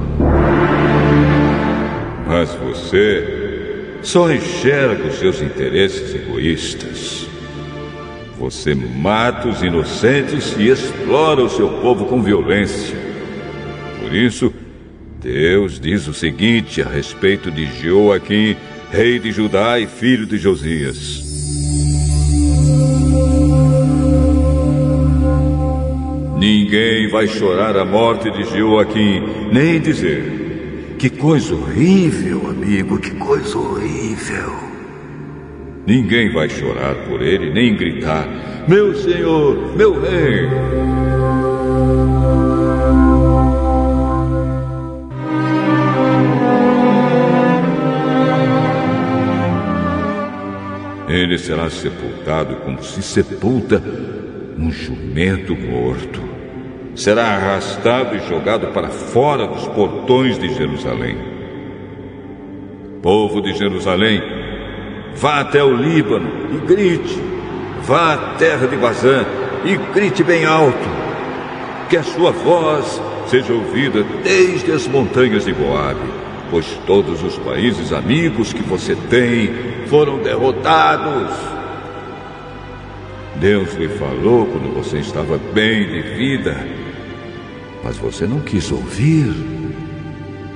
Mas 2.28 2.54
você 2.56 3.46
só 4.02 4.32
enxerga 4.32 5.08
os 5.08 5.16
seus 5.16 5.42
interesses 5.42 6.16
egoístas. 6.16 7.28
Você 8.40 8.76
mata 8.76 9.48
os 9.48 9.62
inocentes 9.64 10.56
e 10.58 10.70
explora 10.70 11.44
o 11.44 11.50
seu 11.50 11.70
povo 11.82 12.06
com 12.06 12.22
violência. 12.22 12.96
Por 14.02 14.14
isso, 14.14 14.54
Deus 15.26 15.80
diz 15.80 16.08
o 16.08 16.14
seguinte 16.14 16.84
a 16.84 16.88
respeito 16.88 17.50
de 17.50 17.66
Joaquim 17.82 18.56
rei 18.92 19.18
de 19.18 19.32
Judá 19.32 19.80
e 19.80 19.88
filho 19.88 20.24
de 20.24 20.38
Josias. 20.38 21.26
Ninguém 26.38 27.10
vai 27.10 27.28
chorar 27.28 27.76
a 27.76 27.84
morte 27.84 28.30
de 28.30 28.44
Joaquim, 28.56 29.24
nem 29.52 29.80
dizer: 29.80 30.96
Que 31.00 31.10
coisa 31.10 31.56
horrível, 31.56 32.48
amigo, 32.48 33.00
que 33.00 33.10
coisa 33.16 33.58
horrível. 33.58 34.54
Ninguém 35.88 36.32
vai 36.32 36.48
chorar 36.50 36.94
por 37.08 37.24
ele, 37.24 37.52
nem 37.52 37.76
gritar: 37.76 38.30
Meu 38.68 38.94
senhor, 38.94 39.76
meu 39.76 40.00
rei. 40.00 40.48
Ele 51.08 51.38
será 51.38 51.70
sepultado 51.70 52.56
como 52.58 52.84
se 52.84 53.02
sepulta 53.02 53.82
um 54.58 54.72
jumento 54.72 55.56
morto. 55.56 56.22
Será 56.96 57.26
arrastado 57.26 58.16
e 58.16 58.28
jogado 58.28 58.68
para 58.68 58.90
fora 58.90 59.48
dos 59.48 59.68
portões 59.68 60.40
de 60.40 60.54
Jerusalém. 60.54 61.18
Povo 63.02 63.42
de 63.42 63.54
Jerusalém, 63.54 64.22
vá 65.16 65.42
até 65.42 65.64
o 65.64 65.76
Líbano 65.76 66.30
e 66.54 66.66
grite. 66.66 67.22
Vá 67.82 68.14
à 68.14 68.18
terra 68.36 68.68
de 68.68 68.76
Bazã 68.76 69.26
e 69.64 69.78
grite 69.94 70.24
bem 70.24 70.46
alto. 70.46 70.90
Que 71.90 71.98
a 71.98 72.04
sua 72.04 72.32
voz 72.32 73.00
seja 73.28 73.54
ouvida 73.54 74.04
desde 74.24 74.72
as 74.72 74.88
montanhas 74.88 75.46
de 75.46 75.54
Moabe 75.54 76.26
pois 76.50 76.66
todos 76.86 77.24
os 77.24 77.38
países 77.40 77.92
amigos 77.92 78.54
que 78.54 78.64
você 78.64 78.96
tem 79.10 79.50
foram 79.88 80.22
derrotados. 80.22 81.32
Deus 83.40 83.74
lhe 83.74 83.90
falou 83.90 84.46
quando 84.46 84.74
você 84.74 85.00
estava 85.00 85.38
bem 85.54 85.88
de 85.88 86.02
vida, 86.02 86.56
mas 87.84 87.98
você 87.98 88.26
não 88.26 88.40
quis 88.40 88.72
ouvir. 88.72 89.34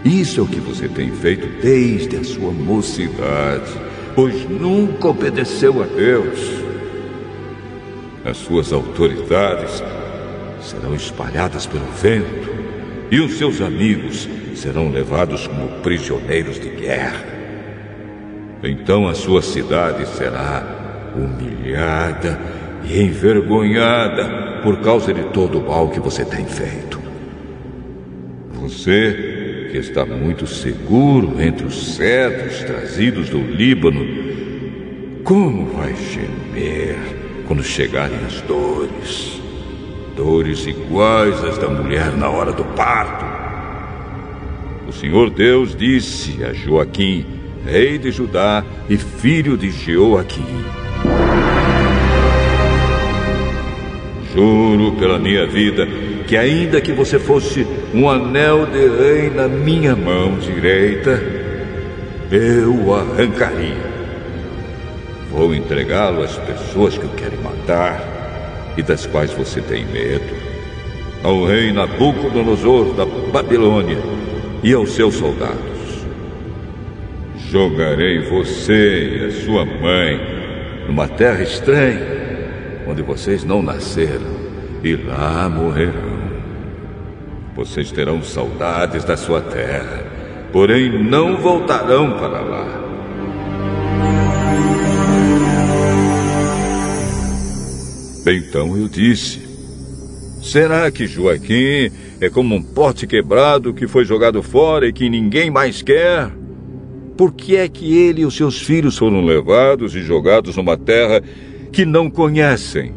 Isso 0.06 0.40
é 0.40 0.44
o 0.44 0.48
que 0.48 0.60
você 0.60 0.88
tem 0.88 1.12
feito 1.12 1.62
desde 1.62 2.18
a 2.18 2.24
sua 2.24 2.52
mocidade, 2.52 3.70
pois 4.16 4.50
nunca 4.50 5.10
obedeceu 5.10 5.84
a 5.84 5.86
Deus. 5.86 6.40
As 8.24 8.38
suas 8.38 8.72
autoridades 8.72 9.84
serão 10.62 10.96
espalhadas 10.96 11.66
pelo 11.66 11.86
vento 12.02 12.50
e 13.12 13.20
os 13.20 13.38
seus 13.38 13.60
amigos 13.62 14.28
serão 14.56 14.90
levados 14.90 15.48
como 15.48 15.82
prisioneiros 15.82 16.60
de 16.60 16.70
guerra. 16.70 17.39
Então 18.64 19.08
a 19.08 19.14
sua 19.14 19.42
cidade 19.42 20.06
será 20.08 21.12
humilhada 21.16 22.40
e 22.84 23.02
envergonhada 23.02 24.62
por 24.62 24.82
causa 24.82 25.14
de 25.14 25.24
todo 25.26 25.60
o 25.60 25.68
mal 25.68 25.90
que 25.90 26.00
você 26.00 26.26
tem 26.26 26.46
feito. 26.46 27.00
Você, 28.54 29.70
que 29.72 29.78
está 29.78 30.06
muito 30.06 30.46
seguro 30.46 31.42
entre 31.42 31.66
os 31.66 31.96
cedros 31.96 32.62
trazidos 32.64 33.30
do 33.30 33.40
Líbano, 33.40 34.06
como 35.24 35.68
vai 35.68 35.96
gemer 35.96 36.98
quando 37.48 37.64
chegarem 37.64 38.20
as 38.26 38.42
dores? 38.42 39.40
Dores 40.16 40.68
iguais 40.68 41.42
às 41.46 41.58
da 41.58 41.70
mulher 41.70 42.12
na 42.18 42.30
hora 42.30 42.52
do 42.52 42.66
parto. 42.76 43.26
O 44.88 44.92
Senhor 44.92 45.30
Deus 45.30 45.76
disse 45.76 46.44
a 46.44 46.52
Joaquim, 46.52 47.39
rei 47.70 48.00
de 48.00 48.12
Judá 48.12 48.64
e 48.90 48.98
filho 48.98 49.56
de 49.56 49.70
Joaquim: 49.70 50.66
Juro 54.34 54.94
pela 54.94 55.20
minha 55.20 55.46
vida 55.46 55.88
que, 56.28 56.36
ainda 56.36 56.82
que 56.82 56.92
você 56.92 57.20
fosse 57.20 57.66
um 57.94 58.10
anel 58.10 58.66
de 58.66 58.88
rei 58.88 59.30
na 59.30 59.48
minha 59.48 59.96
mão 59.96 60.38
direita, 60.38 61.22
eu 62.32 62.74
o 62.74 62.94
arrancaria. 62.94 63.90
Vou 65.32 65.54
entregá-lo 65.54 66.24
às 66.24 66.36
pessoas 66.38 66.98
que 66.98 67.06
o 67.06 67.10
querem 67.10 67.40
matar 67.40 68.74
e 68.78 68.82
das 68.82 69.06
quais 69.06 69.32
você 69.32 69.62
tem 69.62 69.86
medo. 69.86 70.50
Ao 71.24 71.46
rei 71.46 71.72
Nabucodonosor 71.72 72.94
da 72.94 73.06
Babilônia 73.06 74.00
e 74.64 74.74
aos 74.74 74.92
seus 74.92 75.16
soldados: 75.16 75.79
Jogarei 77.50 78.20
você 78.20 79.18
e 79.18 79.26
a 79.26 79.32
sua 79.32 79.66
mãe 79.66 80.20
numa 80.86 81.08
terra 81.08 81.42
estranha, 81.42 82.00
onde 82.88 83.02
vocês 83.02 83.44
não 83.44 83.64
nasceram, 83.64 84.38
e 84.84 84.96
lá 84.96 85.50
morrerão. 85.50 86.20
Vocês 87.56 87.92
terão 87.92 88.22
saudades 88.22 89.04
da 89.04 89.18
sua 89.18 89.42
terra, 89.42 90.06
porém 90.52 91.04
não 91.04 91.38
voltarão 91.38 92.20
para 92.20 92.40
lá. 92.40 92.84
Então 98.28 98.78
eu 98.78 98.88
disse: 98.88 99.42
Será 100.40 100.92
que 100.92 101.08
Joaquim 101.08 101.92
é 102.22 102.30
como 102.30 102.54
um 102.54 102.62
pote 102.62 103.08
quebrado 103.08 103.74
que 103.74 103.88
foi 103.88 104.06
jogado 104.06 104.44
fora 104.44 104.88
e 104.88 104.94
que 104.94 105.10
ninguém 105.10 105.50
mais 105.50 105.82
quer? 105.82 106.39
Por 107.20 107.34
que 107.34 107.58
é 107.58 107.68
que 107.68 107.98
ele 107.98 108.22
e 108.22 108.26
os 108.26 108.34
seus 108.34 108.62
filhos 108.62 108.98
foram 108.98 109.26
levados 109.26 109.94
e 109.94 110.02
jogados 110.02 110.56
numa 110.56 110.78
terra 110.78 111.22
que 111.70 111.84
não 111.84 112.10
conhecem? 112.10 112.94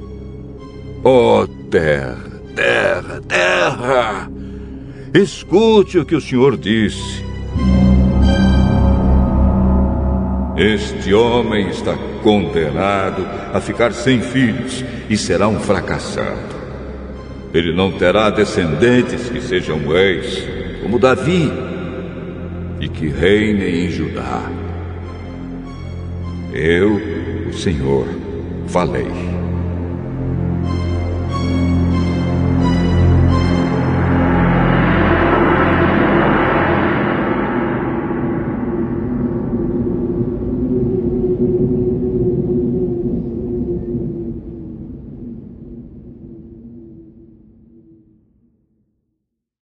Oh, 1.02 1.44
terra, 1.68 2.40
terra, 2.54 3.20
terra! 3.26 4.30
Escute 5.12 5.98
o 5.98 6.04
que 6.04 6.14
o 6.14 6.20
Senhor 6.20 6.56
disse. 6.56 7.24
Este 10.56 11.12
homem 11.12 11.70
está 11.70 11.98
condenado 12.22 13.26
a 13.52 13.60
ficar 13.60 13.92
sem 13.92 14.20
filhos 14.20 14.84
e 15.10 15.16
será 15.16 15.48
um 15.48 15.58
fracassado. 15.58 16.54
Ele 17.52 17.74
não 17.74 17.90
terá 17.90 18.30
descendentes 18.30 19.28
que 19.28 19.40
sejam 19.40 19.84
reis, 19.84 20.46
como 20.80 21.00
Davi, 21.00 21.71
e 22.82 22.88
que 22.88 23.06
reinem 23.06 23.86
em 23.86 23.88
Judá. 23.88 24.50
Eu, 26.52 27.00
o 27.48 27.52
Senhor, 27.52 28.06
falei. 28.66 29.31